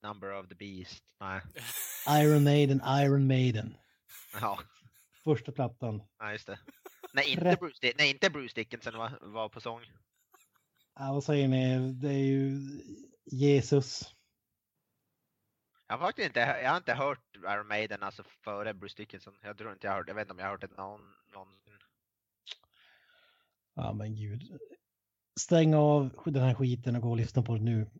Number 0.02 0.40
of 0.40 0.48
the 0.48 0.54
Beast. 0.54 1.04
Nej. 1.20 1.40
Iron 2.24 2.44
Maiden, 2.44 2.82
Iron 2.86 3.26
Maiden. 3.26 3.76
Ja, 4.40 4.58
Första 5.24 5.52
plattan. 5.52 6.02
ja 6.18 6.32
just 6.32 6.46
det. 6.46 6.58
Nej, 7.12 7.30
inte. 7.32 7.56
Bruce, 7.60 7.92
nej, 7.98 8.10
inte 8.10 8.30
Bruce 8.30 8.54
Dickinson 8.54 8.98
var, 8.98 9.18
var 9.22 9.48
på 9.48 9.60
sång. 9.60 9.80
Ja, 11.00 11.12
vad 11.12 11.24
säger 11.24 11.48
ni? 11.48 11.92
Det 11.92 12.08
är 12.08 12.24
ju 12.24 12.60
Jesus. 13.24 14.14
Jag 15.86 15.98
har 15.98 16.06
faktiskt 16.06 16.26
inte, 16.26 16.40
jag 16.40 16.70
har 16.70 16.76
inte 16.76 16.94
hört 16.94 17.36
Iron 17.36 17.68
Maiden 17.68 18.02
alltså 18.02 18.22
före 18.44 18.74
Bruce 18.74 18.96
Dickinson. 18.96 19.34
Jag 19.42 19.58
tror 19.58 19.72
inte 19.72 19.86
jag 19.86 19.92
har 19.92 19.98
hört, 19.98 20.08
jag 20.08 20.14
vet 20.14 20.22
inte 20.22 20.32
om 20.32 20.38
jag 20.38 20.46
har 20.46 20.50
hört 20.50 20.60
det 20.60 20.76
någon, 20.76 21.00
någonsin. 21.32 21.78
Ja, 23.74 23.92
men 23.92 24.16
gud. 24.16 24.58
Stäng 25.40 25.74
av 25.74 26.10
den 26.24 26.42
här 26.42 26.54
skiten 26.54 26.96
och 26.96 27.02
gå 27.02 27.10
och 27.10 27.16
lyssna 27.16 27.42
på 27.42 27.54
det 27.54 27.62
nu. 27.62 27.90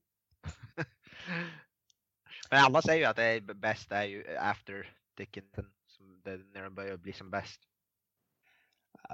Men 2.51 2.64
alla 2.64 2.82
säger 2.82 3.01
ju 3.01 3.05
att 3.05 3.16
det 3.16 3.24
är 3.24 3.40
bäst 3.40 3.92
är 3.92 4.05
ju 4.05 4.36
after 4.36 4.94
Dickinson. 5.16 5.70
Som 5.86 6.20
det, 6.24 6.36
när 6.36 6.62
de 6.62 6.74
börjar 6.74 6.96
bli 6.96 7.12
som 7.12 7.30
bäst. 7.30 7.61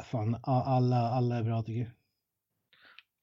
Fan, 0.05 0.41
alla, 0.45 0.97
alla 0.97 1.37
är 1.37 1.43
bra 1.43 1.63
tycker 1.63 1.81
jag. 1.81 1.91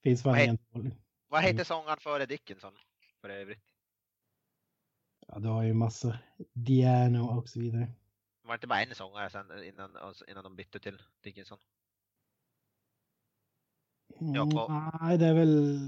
Finns 0.04 0.26
Vad 0.26 0.36
dålig. 0.36 0.92
Vad 1.28 1.40
Mm. 1.44 1.52
hette 1.56 1.66
sångaren 1.66 1.98
före 2.00 2.26
Dickinson? 2.26 2.74
För 3.22 3.30
övrigt. 3.30 3.64
Ja, 5.28 5.40
du 5.40 5.48
har 5.48 5.64
ju 5.64 5.74
massa 5.74 6.20
Diano 6.54 7.38
och 7.38 7.50
så 7.50 7.60
vidare. 7.60 7.92
Var 8.42 8.52
det 8.52 8.56
inte 8.56 8.68
bara 8.68 8.82
en 8.82 8.96
sångare 8.96 9.30
sen 9.30 9.64
innan, 9.64 9.98
innan 10.28 10.44
de 10.44 10.56
bytte 10.56 10.80
till 10.80 11.02
Dickinson? 11.22 11.58
Ja, 14.20 14.42
Mm, 14.44 14.92
nej, 15.02 15.18
det 15.18 15.26
är 15.26 15.34
väl 15.34 15.80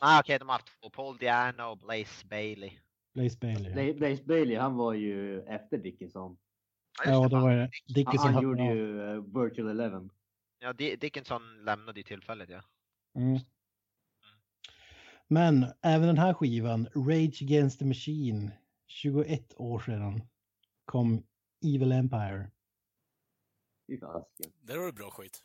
Nej 0.00 0.20
okej, 0.20 0.38
de 0.38 0.48
har 0.48 0.52
haft 0.54 0.80
två. 0.80 0.90
Paul 0.90 1.16
Diano 1.18 1.62
och 1.62 1.78
Blaze 1.78 2.26
Bailey. 2.26 2.78
Blaze 3.14 3.38
Bailey. 3.38 3.70
Ja, 3.70 3.76
Bla- 3.92 3.98
Blaze 3.98 4.24
Bailey, 4.24 4.56
han 4.56 4.74
var 4.76 4.92
ju 4.92 5.40
efter 5.42 5.78
Dickinson. 5.78 6.36
ja 7.04 7.20
det, 7.22 7.28
då 7.28 7.40
var 7.40 7.50
det 7.50 7.60
Han, 7.60 7.70
Dickinson. 7.94 8.18
han 8.18 8.34
hade- 8.34 8.44
gjorde 8.46 8.62
ja. 8.64 8.74
ju 8.74 9.00
uh, 9.00 9.42
Virtual 9.42 9.68
Eleven. 9.68 10.10
Ja, 10.58 10.72
Di- 10.72 10.96
Dickinson 10.96 11.64
lämnade 11.64 12.00
ju 12.00 12.04
tillfället 12.04 12.48
ja. 12.50 12.62
Mm. 13.14 13.38
Men 15.28 15.66
även 15.82 16.06
den 16.06 16.18
här 16.18 16.34
skivan, 16.34 16.88
Rage 16.94 17.42
Against 17.42 17.78
the 17.78 17.84
Machine, 17.84 18.50
21 18.86 19.54
år 19.56 19.78
sedan, 19.78 20.20
kom 20.84 21.26
Evil 21.64 21.92
Empire. 21.92 22.50
Där 24.60 24.78
har 24.78 24.86
du 24.86 24.92
bra 24.92 25.10
skit. 25.10 25.44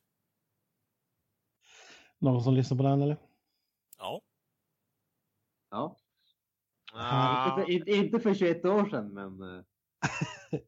Någon 2.19 2.43
som 2.43 2.53
lyssnar 2.53 2.77
på 2.77 2.83
den 2.83 3.01
eller? 3.01 3.17
Ja. 3.97 4.21
Ja. 5.69 5.97
Ah, 6.93 7.45
Inte, 7.49 7.61
för, 7.61 7.71
inte, 7.71 7.91
inte 7.91 8.19
för 8.19 8.33
21 8.33 8.65
år 8.65 8.89
sedan, 8.89 9.13
men 9.13 9.41
eh, 9.41 9.63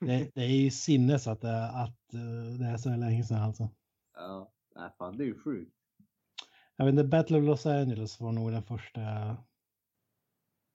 Det, 0.00 0.30
det 0.34 0.42
är 0.42 0.62
ju 0.62 0.70
sinnes 0.70 1.26
att, 1.26 1.40
det, 1.40 1.68
att 1.70 2.14
eh, 2.14 2.58
det 2.58 2.66
är 2.66 2.76
så 2.76 2.88
länge 2.96 3.24
sedan 3.24 3.42
alltså. 3.42 3.68
ja. 4.14 4.52
Nej, 4.74 4.90
fan, 4.98 5.16
det 5.16 5.24
är 5.24 5.26
ju 5.26 5.38
sjukt. 5.40 5.81
Jag 6.82 6.86
vet 6.86 6.92
inte, 6.92 7.04
Battle 7.04 7.38
of 7.38 7.44
Los 7.44 7.66
Angeles 7.66 8.20
var 8.20 8.32
nog 8.32 8.52
den 8.52 8.62
första 8.62 9.00
jag 9.00 9.36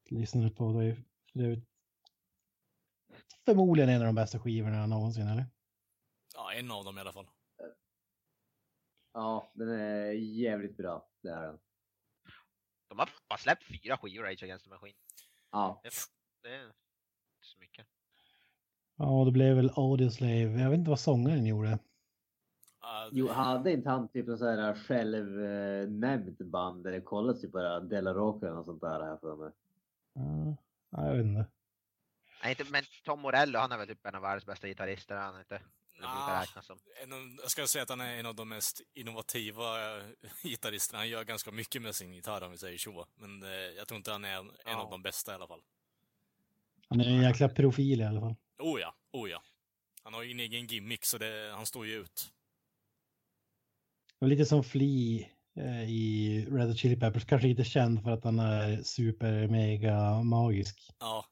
lyssnade 0.10 0.49
på. 0.49 0.72
Det 0.72 0.86
är, 0.86 1.03
det 1.34 1.43
är 1.43 1.62
förmodligen 3.45 3.89
en 3.89 4.01
av 4.01 4.05
de 4.05 4.16
bästa 4.16 4.39
skivorna 4.39 4.86
någonsin, 4.86 5.28
eller? 5.28 5.45
ja, 6.36 6.53
en 6.53 6.72
av 6.72 6.86
dem 6.86 6.97
i 6.97 7.01
alla 7.01 7.14
fall. 7.14 7.28
Ja, 9.14 9.51
den 9.53 9.70
är 9.70 10.12
jävligt 10.12 10.78
bra. 10.78 11.10
Det 11.22 11.30
är 11.30 11.41
den. 11.41 11.60
de 12.88 12.99
har 12.99 13.10
bara 13.30 13.38
släppt 13.39 13.64
fyra 13.64 13.97
skivor 13.97 14.24
Rage 14.24 14.43
Against 14.43 14.66
the 14.66 14.70
Machine. 14.70 14.95
Ja. 15.51 15.80
Det 15.84 15.88
är, 15.88 15.91
fan- 15.91 16.14
det 16.43 16.49
är 16.55 16.64
inte 16.66 16.76
så 17.41 17.60
mycket. 17.60 17.88
Ja, 18.95 19.24
det 19.26 19.32
blev 19.32 19.55
väl 19.55 19.72
Audioslave. 19.76 20.62
Jag 20.62 20.70
vet 20.70 20.78
inte 20.80 20.89
vad 20.89 20.99
sångaren 20.99 21.45
gjorde. 21.45 21.80
Jo, 23.12 23.28
hade 23.28 23.72
inte 23.72 23.90
han 23.90 24.08
typ 24.08 24.28
en 24.28 24.38
sån 24.38 24.48
här 24.48 24.76
självnämnt 24.76 26.38
band 26.40 26.84
där 26.84 26.92
det 26.92 27.02
kollas 27.02 27.42
typ 27.42 27.52
bara 27.52 27.80
Della 27.80 28.14
Rocca 28.14 28.54
och 28.54 28.66
sånt 28.66 28.82
där 28.82 29.00
här 29.00 29.18
för 29.18 29.36
mig. 29.36 29.52
Ja, 30.14 30.56
ja, 30.90 31.08
jag 31.08 31.16
vet 31.16 31.26
inte. 31.26 31.46
Nej, 32.44 32.52
inte, 32.60 32.72
men 32.72 32.84
Tom 33.06 33.22
Morello, 33.22 33.60
han 33.60 33.72
är 33.72 33.78
väl 33.78 33.88
typ 33.88 34.06
en 34.06 34.16
av 34.16 34.22
världens 34.22 34.46
bästa 34.46 34.68
gitarrister, 34.68 35.16
är 35.16 35.20
han 35.20 35.40
inte? 35.40 35.62
Ah. 36.04 36.44
en 37.04 37.14
av, 37.14 37.20
jag 37.42 37.52
ska 37.52 37.68
säga 37.68 37.84
att 37.84 37.90
han 37.90 38.02
är 38.02 38.20
en 38.20 38.26
av 38.26 38.36
de 38.36 38.50
mest 38.50 38.82
innovativa 38.94 39.98
eh, 39.98 40.04
gitarristerna. 40.44 41.00
Han 41.00 41.10
gör 41.10 41.24
ganska 41.24 41.52
mycket 41.52 41.82
med 41.82 41.96
sin 41.96 42.14
gitarr 42.14 42.44
om 42.44 42.52
vi 42.52 42.58
säger 42.58 42.78
så. 42.78 43.06
Men 43.16 43.44
eh, 43.44 43.50
jag 43.50 43.88
tror 43.88 43.98
inte 43.98 44.12
han 44.12 44.26
är 44.26 44.36
en, 44.38 44.50
en 44.50 44.54
Ja. 44.66 44.82
av 44.84 44.92
de 44.92 45.02
bästa 45.02 45.32
i 45.32 45.36
alla 45.36 45.48
fall. 45.48 45.62
Han 46.90 47.02
är 47.02 47.06
en 47.06 47.22
jäkla 47.22 47.50
profil 47.50 48.02
i 48.02 48.04
alla 48.04 48.20
fall. 48.20 48.36
Oh 48.60 48.80
ja, 48.82 48.96
oh 49.12 49.30
ja. 49.30 49.44
Han 50.04 50.14
har 50.14 50.24
ju 50.24 50.32
en 50.32 50.40
egen 50.40 50.66
gimmick 50.66 51.06
så 51.06 51.18
det, 51.18 51.54
han 51.56 51.66
står 51.66 51.86
ju 51.86 51.94
ut. 51.94 52.34
Och 54.22 54.28
lite 54.28 54.45
som 54.45 54.63
Flea 54.63 55.28
eh, 55.57 55.89
i 55.89 56.45
Red 56.51 56.68
Hot 56.68 56.78
Chili 56.78 56.95
Peppers. 56.99 57.26
Kanske 57.26 57.47
inte 57.47 57.63
känd 57.63 58.03
för 58.03 58.11
att 58.11 58.24
han 58.24 58.39
är 58.39 58.84
super 58.84 59.47
mega 59.47 60.24
magisk. 60.24 60.89
Ja. 60.99 61.26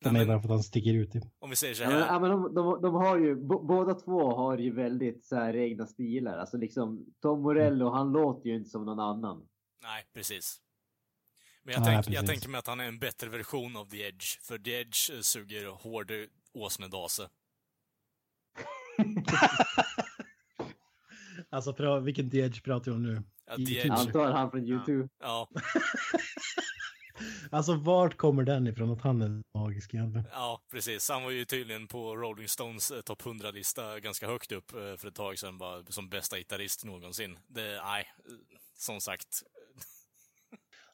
Det 0.00 0.08
är 0.08 0.12
Nej, 0.12 0.20
mer 0.20 0.26
men, 0.26 0.36
bara 0.36 0.42
för 0.42 0.48
att 0.48 0.54
han 0.54 0.62
sticker 0.62 0.94
ut. 0.94 1.12
Typ. 1.12 1.24
om 1.38 1.50
vi 1.50 1.56
säger 1.56 1.74
så 1.74 1.82
Ja, 1.82 1.88
men, 1.88 1.98
här. 2.02 2.06
ja, 2.06 2.18
men 2.20 2.30
de, 2.30 2.54
de, 2.54 2.82
de 2.82 2.94
har 2.94 3.18
ju, 3.18 3.36
båda 3.66 3.94
två 3.94 4.36
har 4.36 4.58
ju 4.58 4.74
väldigt 4.74 5.24
så 5.26 5.36
här 5.36 5.56
egna 5.56 5.86
stilar. 5.86 6.38
Alltså 6.38 6.56
liksom 6.56 7.06
Tom 7.22 7.42
Morello, 7.42 7.90
han 7.90 8.12
låter 8.12 8.48
ju 8.50 8.56
inte 8.56 8.70
som 8.70 8.84
någon 8.84 9.00
annan. 9.00 9.48
Nej, 9.82 10.04
precis. 10.14 10.60
Men 11.62 11.72
jag, 11.74 11.80
Nej, 11.80 11.86
tänk, 11.94 11.96
jag 12.06 12.14
precis. 12.14 12.28
tänker 12.30 12.48
mig 12.48 12.58
att 12.58 12.66
han 12.66 12.80
är 12.80 12.88
en 12.88 12.98
bättre 12.98 13.28
version 13.28 13.76
av 13.76 13.84
The 13.84 14.02
Edge. 14.02 14.40
För 14.42 14.58
The 14.58 14.70
Edge 14.80 15.24
suger 15.24 15.66
hård 15.66 16.12
åsnedase. 16.52 17.28
Alltså 21.50 21.72
pra, 21.72 22.00
vilken 22.00 22.36
Edge 22.36 22.62
pratar 22.62 22.90
vi 22.90 22.96
om 22.96 23.02
nu? 23.02 23.22
Ja. 23.46 23.54
Edge. 23.58 23.90
Antar 23.90 24.32
han 24.32 24.50
från 24.50 24.64
YouTube. 24.64 25.08
Ja, 25.20 25.48
Alltså 27.50 27.74
vart 27.74 28.16
kommer 28.16 28.42
den 28.42 28.66
ifrån 28.66 28.90
att 28.90 29.00
han 29.00 29.22
är 29.22 29.42
magisk 29.58 29.94
egentligen? 29.94 30.26
ja, 30.32 30.62
precis. 30.70 31.08
Han 31.08 31.22
var 31.22 31.30
ju 31.30 31.44
tydligen 31.44 31.86
på 31.86 32.16
Rolling 32.16 32.48
Stones 32.48 32.90
eh, 32.90 33.00
topp 33.00 33.22
100-lista 33.22 34.00
ganska 34.00 34.26
högt 34.26 34.52
upp 34.52 34.72
eh, 34.72 34.96
för 34.96 35.08
ett 35.08 35.14
tag 35.14 35.38
sedan, 35.38 35.58
bara 35.58 35.84
som 35.84 36.08
bästa 36.08 36.38
gitarrist 36.38 36.84
någonsin. 36.84 37.38
Det, 37.46 37.80
nej, 37.84 38.06
som 38.76 39.00
sagt. 39.00 39.42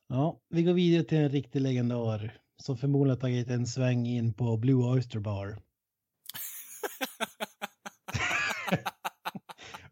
Ja, 0.06 0.40
vi 0.48 0.62
går 0.62 0.72
vidare 0.72 1.04
till 1.04 1.18
en 1.18 1.28
riktig 1.28 1.60
legendar 1.60 2.38
som 2.62 2.76
förmodligen 2.76 3.20
tagit 3.20 3.48
en 3.50 3.66
sväng 3.66 4.06
in 4.06 4.34
på 4.34 4.56
Blue 4.56 4.84
Oyster 4.84 5.20
Bar. 5.20 5.56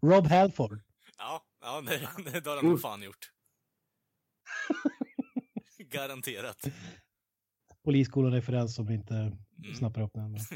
Rob 0.06 0.26
Halford. 0.26 0.80
Ja, 1.18 1.42
ja 1.60 1.80
det, 1.80 1.98
det 2.40 2.46
har 2.46 2.56
han 2.56 2.64
nog 2.70 2.80
fan 2.80 3.02
gjort. 3.02 3.30
Garanterat. 5.78 6.64
Polisskolan-referens 7.84 8.74
som 8.74 8.90
inte 8.90 9.14
Mm. 9.64 9.74
snappar 9.74 10.02
upp 10.02 10.12
den. 10.14 10.36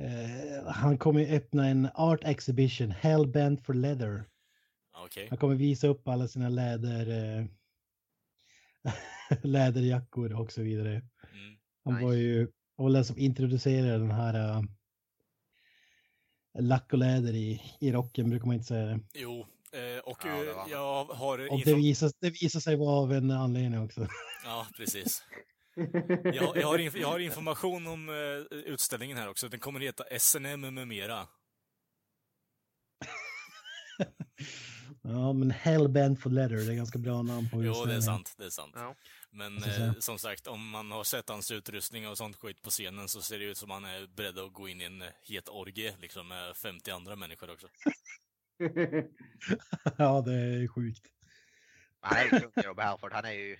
Eh, 0.00 0.66
han 0.66 0.98
kommer 0.98 1.20
ju 1.20 1.26
öppna 1.36 1.66
en 1.68 1.88
art 1.94 2.24
exhibition, 2.24 2.90
Hellbent 2.90 3.64
for 3.66 3.74
Leather. 3.74 4.24
Okej. 4.96 5.26
Han 5.28 5.38
kommer 5.38 5.54
visa 5.54 5.86
upp 5.88 6.08
alla 6.08 6.28
sina 6.28 6.48
läder, 6.48 7.08
eh, 7.38 7.46
läderjackor 9.42 10.32
och 10.40 10.52
så 10.52 10.62
vidare. 10.62 10.90
Mm. 10.90 11.56
Han 11.84 11.94
var 12.02 12.10
Nice. 12.12 12.22
ju 12.22 12.38
han 12.76 12.84
var 12.86 12.92
den 12.92 13.04
som 13.04 13.18
introducerade 13.18 13.98
den 13.98 14.10
här 14.10 14.58
uh, 14.58 14.64
lack 16.58 16.92
och 16.92 16.98
läder 16.98 17.34
i, 17.34 17.62
i 17.80 17.92
rocken, 17.92 18.30
brukar 18.30 18.46
man 18.46 18.54
inte 18.54 18.66
säga 18.66 18.84
det. 18.86 19.00
Jo, 19.14 19.40
eh, 19.72 19.98
och 20.04 20.18
Ja, 20.24 20.30
det 20.32 20.50
eh, 20.50 20.56
var- 20.56 20.68
jag 20.70 21.04
har... 21.04 21.52
Och 21.52 21.60
det 21.64 21.74
visar, 21.74 22.12
det 22.20 22.30
visar 22.30 22.60
sig 22.60 22.76
vara 22.76 22.96
av 22.96 23.12
en 23.12 23.30
anledning 23.30 23.80
också. 23.80 24.08
Ja, 24.44 24.66
precis. 24.76 25.24
Jag, 26.34 26.56
jag, 26.56 26.66
har, 26.66 26.96
jag 26.98 27.08
har 27.08 27.18
information 27.18 27.86
om 27.86 28.08
eh, 28.08 28.14
utställningen 28.58 29.16
här 29.16 29.28
också. 29.28 29.48
Den 29.48 29.60
kommer 29.60 29.80
att 29.80 29.86
heta 29.86 30.04
SNM 30.18 30.60
med 30.74 30.88
mera. 30.88 31.26
Ja, 35.06 35.32
men 35.32 35.50
Hellbent 35.50 36.20
for 36.20 36.30
Leather, 36.30 36.56
det 36.56 36.72
är 36.72 36.76
ganska 36.76 36.98
bra 36.98 37.22
namn 37.22 37.50
på 37.50 37.64
Jo, 37.64 37.84
det 37.84 37.94
är 37.94 38.00
sant. 38.00 38.34
Det 38.38 38.44
är 38.44 38.50
sant. 38.50 38.72
Ja. 38.76 38.94
Men 39.30 39.60
ska 39.60 39.70
eh, 39.70 39.92
som 39.98 40.18
sagt, 40.18 40.46
om 40.46 40.68
man 40.68 40.90
har 40.90 41.04
sett 41.04 41.28
hans 41.28 41.50
utrustning 41.50 42.08
och 42.08 42.18
sånt 42.18 42.36
skit 42.36 42.62
på 42.62 42.70
scenen 42.70 43.08
så 43.08 43.22
ser 43.22 43.38
det 43.38 43.44
ut 43.44 43.58
som 43.58 43.70
han 43.70 43.84
är 43.84 44.06
beredd 44.06 44.38
att 44.38 44.52
gå 44.52 44.68
in 44.68 44.80
i 44.80 44.84
en 44.84 45.04
het 45.22 45.48
orgie, 45.48 45.94
liksom 46.00 46.28
med 46.28 46.56
50 46.56 46.90
andra 46.90 47.16
människor 47.16 47.50
också. 47.50 47.66
ja, 49.98 50.20
det 50.20 50.34
är 50.34 50.68
sjukt. 50.68 51.06
Han 52.00 52.18
är 52.18 52.24
ju 52.24 52.30
kung 52.30 52.62
Rob 52.64 52.80
Halford. 52.80 53.12
Han 53.12 53.24
är 53.24 53.32
ju 53.32 53.56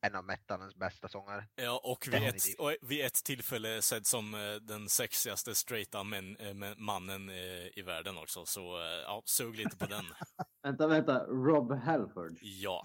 en 0.00 0.14
av 0.14 0.24
metalens 0.24 0.76
bästa 0.76 1.08
sångare. 1.08 1.44
Ja, 1.56 1.80
och 1.84 2.08
vid, 2.08 2.22
ett, 2.22 2.42
och 2.58 2.76
vid 2.82 3.04
ett 3.04 3.24
tillfälle 3.24 3.82
sedd 3.82 4.06
som 4.06 4.34
eh, 4.34 4.54
den 4.54 4.88
sexigaste 4.88 5.54
straighta 5.54 6.04
män, 6.04 6.36
eh, 6.36 6.54
mannen 6.76 7.28
eh, 7.28 7.78
i 7.78 7.82
världen 7.86 8.18
också. 8.18 8.46
Så 8.46 8.60
ja, 9.04 9.22
sug 9.24 9.56
lite 9.56 9.76
på 9.76 9.86
den. 9.86 10.04
vänta, 10.68 10.86
vänta. 10.86 11.24
Rob 11.26 11.72
Halford. 11.72 12.38
Ja. 12.42 12.82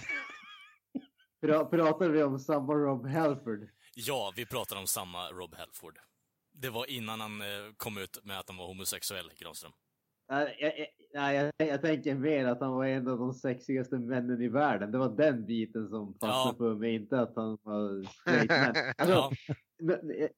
Pra, 1.42 1.66
pratar 1.66 2.10
vi 2.10 2.24
om 2.24 2.40
samma 2.40 2.74
Rob 2.74 3.08
Halford? 3.08 3.68
Ja, 3.96 4.34
vi 4.36 4.46
pratar 4.46 4.76
om 4.80 4.88
samma 4.88 5.30
Rob 5.30 5.56
Halford. 5.56 5.98
Det 6.54 6.70
var 6.70 6.90
innan 6.90 7.20
han 7.20 7.42
eh, 7.42 7.48
kom 7.78 7.98
ut 7.98 8.20
med 8.24 8.40
att 8.40 8.50
han 8.50 8.58
var 8.58 8.68
homosexuell, 8.68 9.32
Granström. 9.38 9.72
Nej, 10.30 10.58
jag, 10.60 10.74
jag, 11.34 11.52
jag, 11.58 11.68
jag 11.68 11.82
tänker 11.82 12.16
mer 12.16 12.46
att 12.46 12.60
han 12.60 12.72
var 12.72 12.86
en 12.86 13.08
av 13.08 13.18
de 13.20 13.34
sexigaste 13.34 13.96
männen 14.00 14.42
i 14.42 14.48
världen. 14.48 14.92
Det 14.92 14.98
var 14.98 15.10
den 15.10 15.46
biten 15.46 15.90
som 15.90 16.14
fastnade 16.14 16.34
Ja. 16.50 16.56
för 16.58 16.76
mig, 16.76 16.96
inte 16.96 17.20
att 17.20 17.36
han 17.36 17.58
var 17.64 18.04
straight 18.04 18.50
man. 18.50 18.94
Alltså, 18.98 19.32
Ja, 19.78 19.94
eh, 20.20 20.30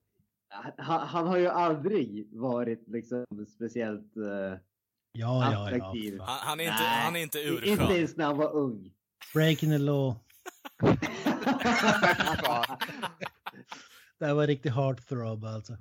han, 0.77 1.07
han 1.07 1.27
har 1.27 1.37
ju 1.37 1.47
aldrig 1.47 2.29
varit 2.39 2.87
liksom 2.87 3.25
speciellt 3.55 4.17
uh, 4.17 4.57
Ja, 5.15 5.51
ja, 5.51 5.51
ja. 5.51 5.67
attraktiv. 5.77 6.19
han, 6.19 6.37
han, 6.47 6.59
är 6.59 6.63
inte, 6.63 6.75
Nej, 6.83 7.01
han 7.03 7.15
är 7.15 7.19
inte 7.19 7.39
Inte 7.39 7.69
urskön. 7.71 7.91
ens 7.91 8.15
när 8.15 8.25
han 8.25 8.37
var 8.37 8.51
ung. 8.55 8.91
Breaking 9.33 9.69
the 9.69 9.77
law. 9.77 10.15
Det 14.19 14.25
här 14.25 14.33
var 14.33 14.47
riktigt 14.47 14.73
heartthrob 14.73 15.45
alltså. 15.45 15.77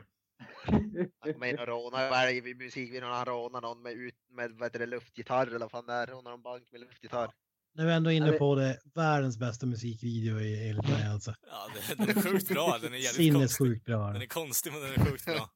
Han 1.21 1.33
kommer 1.33 1.47
in 1.47 1.59
och 1.59 1.67
rånar 1.67 2.41
vid 2.43 2.57
musikvideon. 2.57 3.11
Han 3.13 3.25
rånar 3.25 3.61
någon 3.61 3.83
med, 3.83 3.93
ut, 3.93 4.15
med 4.33 4.51
vad 4.51 4.63
heter 4.67 4.79
det, 4.79 4.87
luftgitarr 4.87 5.47
eller 5.47 5.59
vad 5.59 5.71
fan 5.71 5.87
det 5.87 5.93
är. 5.93 6.07
Rånar 6.07 6.33
en 6.35 6.43
bank 6.43 6.63
med 6.73 6.81
luftgitarr. 6.81 7.31
Nu 7.75 7.83
är 7.83 7.87
vi 7.87 7.93
ändå 7.93 8.11
inne 8.11 8.27
Ja, 8.33 8.39
på 8.39 8.55
det, 8.55 8.79
världens 8.95 9.39
bästa 9.39 9.67
musikvideo 9.67 10.41
i 10.41 10.69
enligt 10.71 10.89
mig 10.89 11.07
alltså. 11.13 11.35
Ja, 11.51 11.69
det- 11.89 11.95
den 12.05 12.17
är 12.19 12.23
sjukt 12.23 12.49
bra. 12.49 12.79
Den 12.83 12.93
är 12.95 12.97
jävligt 12.99 13.05
konstig. 13.07 13.25
Sinnessjukt 13.57 13.85
bra. 13.85 14.13
Den 14.13 14.23
är 14.23 14.27
konstig, 14.27 14.73
men 14.73 14.81
den 14.83 14.91
är 14.93 15.11
sjukt 15.11 15.25
bra. 15.25 15.51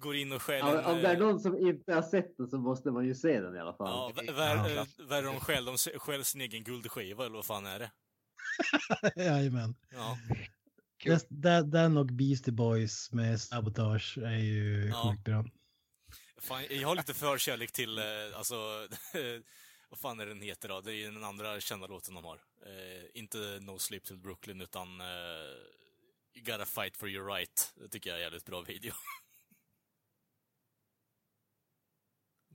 Går 0.00 0.16
in 0.16 0.32
och 0.32 0.42
stjäl 0.42 0.58
Ja, 0.58 0.92
om 0.92 0.96
det 1.02 1.08
är 1.08 1.16
någon 1.18 1.40
som 1.40 1.58
inte 1.58 1.94
har 1.94 2.02
sett 2.02 2.36
den 2.36 2.48
så 2.50 2.58
måste 2.58 2.90
man 2.90 3.06
ju 3.06 3.14
se 3.14 3.40
den 3.40 3.56
i 3.56 3.58
alla 3.58 3.72
fall. 3.74 4.12
Ja, 4.26 4.32
vär, 4.32 4.76
eh, 4.78 4.84
värre 5.08 5.26
de 5.26 5.40
stjäl, 5.40 5.64
de 5.64 5.76
stjäl 5.78 6.24
sin 6.24 6.40
egen 6.40 6.64
guldskiva, 6.64 7.24
eller 7.26 7.36
vad 7.36 7.46
fan 7.46 7.66
är 7.66 7.78
det? 7.78 7.90
Jajamän. 9.24 9.74
Ja, 9.90 10.18
Den 11.28 11.70
den 11.70 11.96
och 11.96 12.06
Beastie 12.06 12.52
Boys 12.52 13.12
med 13.12 13.40
Sabotage 13.40 14.18
är 14.18 14.38
ju 14.38 14.88
Ja. 14.88 15.10
sjukt 15.10 15.24
bra. 15.24 15.44
fan, 16.40 16.64
jag 16.70 16.88
har 16.88 16.94
lite 16.96 17.14
förkärlek 17.14 17.72
till, 17.72 17.98
eh, 17.98 18.04
alltså, 18.36 18.54
vad 19.90 19.98
fan 19.98 20.20
är 20.20 20.26
den 20.26 20.40
heter 20.40 20.68
då? 20.68 20.80
Det 20.80 20.92
är 20.92 20.94
ju 20.96 21.10
den 21.10 21.24
andra 21.24 21.60
kända 21.60 21.86
låten 21.86 22.14
de 22.14 22.24
har. 22.24 22.36
Eh, 22.66 23.04
inte 23.14 23.38
No 23.60 23.78
Sleep 23.78 24.04
Till 24.04 24.18
Brooklyn, 24.18 24.60
utan 24.60 25.00
eh, 25.00 25.06
You 26.34 26.44
Gotta 26.44 26.64
Fight 26.66 26.96
For 26.96 27.08
Your 27.08 27.26
Right. 27.34 27.72
Det 27.76 27.88
tycker 27.88 28.10
jag 28.10 28.14
är 28.14 28.20
en 28.20 28.24
jävligt 28.24 28.44
bra 28.46 28.60
video. 28.60 28.92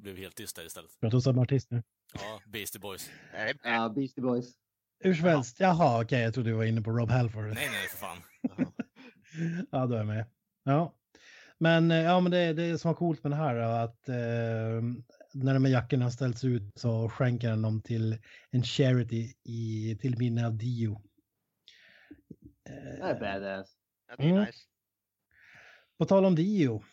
Blev 0.06 0.18
helt 0.18 0.36
tyst 0.36 0.56
där 0.56 0.66
istället. 0.66 1.00
Pratar 1.00 1.18
om 1.18 1.22
samma 1.22 1.42
artist 1.42 1.72
nu. 1.72 1.84
Ja, 2.14 2.42
Beastie 2.46 2.80
Boys. 2.80 3.10
Ja, 3.64 3.90
Beastie 3.90 4.22
Boys. 4.24 4.54
Hur 5.00 5.14
som 5.14 5.26
helst, 5.26 5.60
jaha 5.60 6.02
okej, 6.04 6.22
jag 6.22 6.34
trodde 6.34 6.50
du 6.50 6.54
var 6.54 6.64
inne 6.64 6.82
på 6.82 6.92
Rob 6.92 7.10
Halford. 7.10 7.44
Nej, 7.44 7.54
nej, 7.72 7.88
för 7.90 7.98
fan. 7.98 8.18
Ja, 9.72 9.86
då 9.86 9.94
är 9.94 9.98
jag 9.98 10.08
med. 10.08 10.26
Ja. 10.64 10.96
Men, 11.58 11.92
eh, 11.92 11.98
ja, 11.98 12.20
men 12.20 12.32
det, 12.32 12.54
det 12.54 12.78
som 12.78 12.90
var 12.90 12.96
coolt 12.96 13.24
med 13.24 13.32
det 13.32 13.36
här 13.36 13.56
är 13.56 13.84
att 13.84 14.10
eh, 14.10 14.16
när 15.34 15.54
de 15.54 15.66
här 15.66 15.72
jackorna 15.72 16.12
ställs 16.12 16.44
ut 16.44 16.72
så 16.80 17.10
skänker 17.10 17.50
han 17.50 17.62
dem 17.62 17.82
till 17.82 18.18
en 18.52 18.64
charity 18.64 19.34
i, 19.44 19.98
till 20.02 20.18
minne 20.18 20.48
av 20.48 20.58
Dio. 20.58 21.02
Det 22.66 22.72
är 23.02 23.20
badass. 23.20 23.78
Ja, 24.08 24.16
det 24.18 24.24
är 24.24 24.30
Mm. 24.30 24.44
nice. 24.46 24.60
På 25.98 26.06
tal 26.06 26.26
om 26.26 26.36
Dio. 26.36 26.84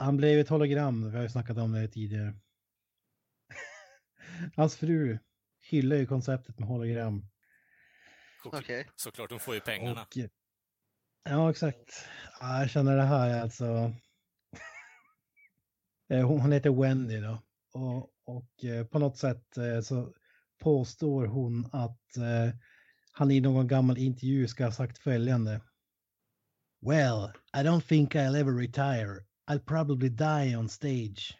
Han 0.00 0.16
blev 0.16 0.40
ett 0.40 0.48
hologram, 0.48 1.10
vi 1.10 1.16
har 1.16 1.22
ju 1.22 1.28
snackat 1.28 1.58
om 1.58 1.72
det 1.72 1.88
tidigare. 1.88 2.34
Hans 4.56 4.76
fru 4.76 5.18
hyllar 5.60 5.96
ju 5.96 6.06
konceptet 6.06 6.58
med 6.58 6.68
hologram. 6.68 7.28
Okej. 8.44 8.88
Såklart, 8.96 9.30
de 9.30 9.38
får 9.38 9.54
ju 9.54 9.60
pengarna. 9.60 10.02
Och, 10.02 10.16
ja, 11.24 11.50
exakt. 11.50 12.08
Ja, 12.40 12.60
jag 12.60 12.70
känner 12.70 12.96
det 12.96 13.02
här 13.02 13.28
är 13.28 13.40
alltså. 13.40 13.64
Eh, 16.10 16.26
hon, 16.26 16.40
hon 16.40 16.52
heter 16.52 16.70
Wendy 16.70 17.20
då. 17.20 17.42
Och, 17.72 18.10
och 18.24 18.64
eh, 18.64 18.86
på 18.86 18.98
något 18.98 19.18
sätt 19.18 19.56
eh, 19.56 19.80
så 19.80 20.14
påstår 20.58 21.26
hon 21.26 21.68
att 21.72 22.00
han 23.12 23.30
i 23.30 23.40
någon 23.40 23.68
gammal 23.68 23.98
intervju 23.98 24.48
ska 24.48 24.64
ha 24.64 24.72
sagt 24.72 24.98
följande. 24.98 25.60
Well, 26.80 27.32
I 27.56 27.66
don't 27.66 27.88
think 27.88 28.14
I'll 28.14 28.36
ever 28.36 28.52
retire. 28.52 29.27
I'll 29.48 29.64
probably 29.64 30.08
die 30.10 30.54
on 30.56 30.68
stage. 30.68 31.34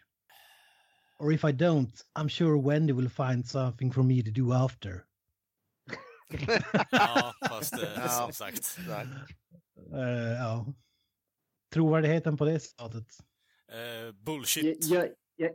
Or 1.19 1.31
if 1.33 1.43
I 1.43 1.51
don't, 1.51 2.05
I'm 2.15 2.29
sure 2.29 2.57
Wendy 2.57 2.93
will 2.93 3.09
find 3.09 3.45
something 3.45 3.91
for 3.93 4.03
me 4.03 4.23
to 4.23 4.31
do 4.31 4.53
after. 4.53 5.05
Ja, 6.91 7.33
fast 7.49 7.73
eh, 7.73 8.07
som 8.09 8.33
sagt. 8.33 8.77
Eh, 9.93 10.31
ja. 10.39 10.65
Trovärdigheten 11.73 12.37
på 12.37 12.45
det 12.45 12.59
statet. 12.59 13.05
Eh, 13.71 13.77
Jag, 13.79 14.15
bullshit. 14.15 14.85
jag, 14.85 15.07
jag, 15.35 15.51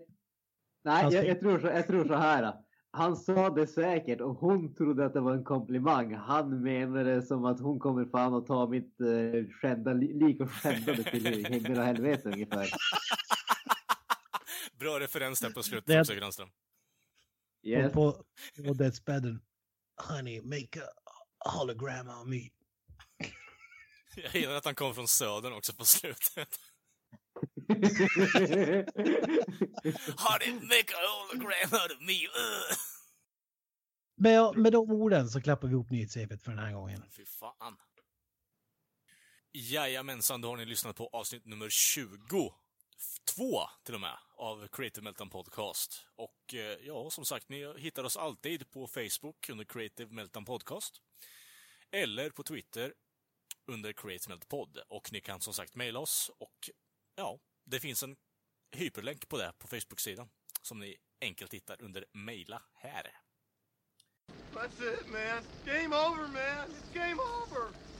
nej, 0.84 1.02
jag, 1.02 1.12
ska- 1.12 1.24
jag, 1.24 1.40
tror 1.40 1.58
så, 1.60 1.66
jag 1.66 1.86
tror 1.86 2.04
så 2.04 2.14
här. 2.14 2.52
Han 2.94 3.16
sa 3.16 3.50
det 3.50 3.66
säkert 3.66 4.20
och 4.20 4.34
hon 4.34 4.74
trodde 4.74 5.06
att 5.06 5.12
det 5.12 5.20
var 5.20 5.32
en 5.34 5.44
komplimang. 5.44 6.14
Han 6.14 6.62
menade 6.62 7.22
som 7.22 7.44
att 7.44 7.60
hon 7.60 7.78
kommer 7.78 8.04
fan 8.04 8.34
att 8.34 8.46
ta 8.46 8.68
mitt 8.68 9.00
uh, 9.00 9.46
skända, 9.60 9.92
li- 9.92 10.12
lik 10.12 10.40
och 10.40 10.50
skända 10.50 10.92
det 10.94 11.02
till 11.04 11.26
himmel 11.46 11.78
och 11.78 11.84
helvete 11.84 12.28
ungefär. 12.28 12.68
Bra 14.78 15.00
referens 15.00 15.40
där 15.40 15.50
på 15.50 15.62
slutet 15.62 15.86
Det- 15.86 16.00
också, 16.00 16.14
Granström. 16.14 16.48
Yes. 17.62 17.86
Och 17.86 17.92
på, 17.92 18.24
på 18.66 18.72
dödsbädden. 18.74 19.40
Honey, 20.08 20.40
make 20.42 20.80
a 21.44 21.50
hologram 21.58 22.08
of 22.08 22.26
me. 22.26 22.40
Jag 24.16 24.34
gillar 24.34 24.54
att 24.54 24.64
han 24.64 24.74
kom 24.74 24.94
från 24.94 25.08
södern 25.08 25.52
också 25.52 25.72
på 25.74 25.84
slutet. 25.84 26.48
How 30.16 30.38
did 30.38 30.62
make 30.62 30.92
a 30.92 31.00
hologram 31.06 31.72
out 31.72 31.90
of 31.90 32.00
me? 32.00 32.28
Med, 34.16 34.56
med 34.56 34.72
de 34.72 34.90
orden 34.90 35.28
så 35.28 35.40
klappar 35.40 35.68
vi 35.68 35.74
ihop 35.74 35.90
nyhets 35.90 36.14
för 36.14 36.50
den 36.50 36.58
här 36.58 36.72
gången. 36.72 37.02
Fy 37.16 37.26
fan. 37.26 37.76
Jajamensan, 39.52 40.40
då 40.40 40.48
har 40.48 40.56
ni 40.56 40.64
lyssnat 40.64 40.96
på 40.96 41.08
avsnitt 41.12 41.46
nummer 41.46 41.68
20. 41.70 42.54
Två 43.36 43.60
till 43.84 43.94
och 43.94 44.00
med, 44.00 44.18
av 44.36 44.68
Creative 44.68 45.04
Meltdown 45.04 45.30
Podcast. 45.30 46.06
Och 46.16 46.54
eh, 46.54 46.78
ja, 46.86 47.10
som 47.10 47.24
sagt, 47.24 47.48
ni 47.48 47.78
hittar 47.78 48.04
oss 48.04 48.16
alltid 48.16 48.70
på 48.70 48.86
Facebook 48.86 49.48
under 49.48 49.64
Creative 49.64 50.14
Meltdown 50.14 50.44
Podcast. 50.44 51.00
Eller 51.90 52.30
på 52.30 52.42
Twitter 52.42 52.94
under 53.66 53.92
Creative 53.92 54.34
Melt 54.34 54.48
Pod. 54.48 54.78
Och 54.88 55.12
ni 55.12 55.20
kan 55.20 55.40
som 55.40 55.54
sagt 55.54 55.74
mejla 55.74 55.98
oss 55.98 56.30
och 56.38 56.70
ja, 57.16 57.38
det 57.64 57.80
finns 57.80 58.02
en 58.02 58.16
hyperlänk 58.76 59.28
på 59.28 59.38
det 59.38 59.52
på 59.58 59.68
Facebook-sidan 59.68 60.28
som 60.62 60.78
ni 60.80 60.96
enkelt 61.20 61.54
hittar 61.54 61.82
under 61.82 62.04
mejla 62.12 62.62
här. 62.74 63.10
That's 64.52 64.94
it, 64.94 65.06
man. 65.06 65.42
Game 65.64 65.96
over, 65.96 66.28
man. 66.28 66.68
It's 66.68 66.94
game 66.94 67.20
over. 67.22 67.93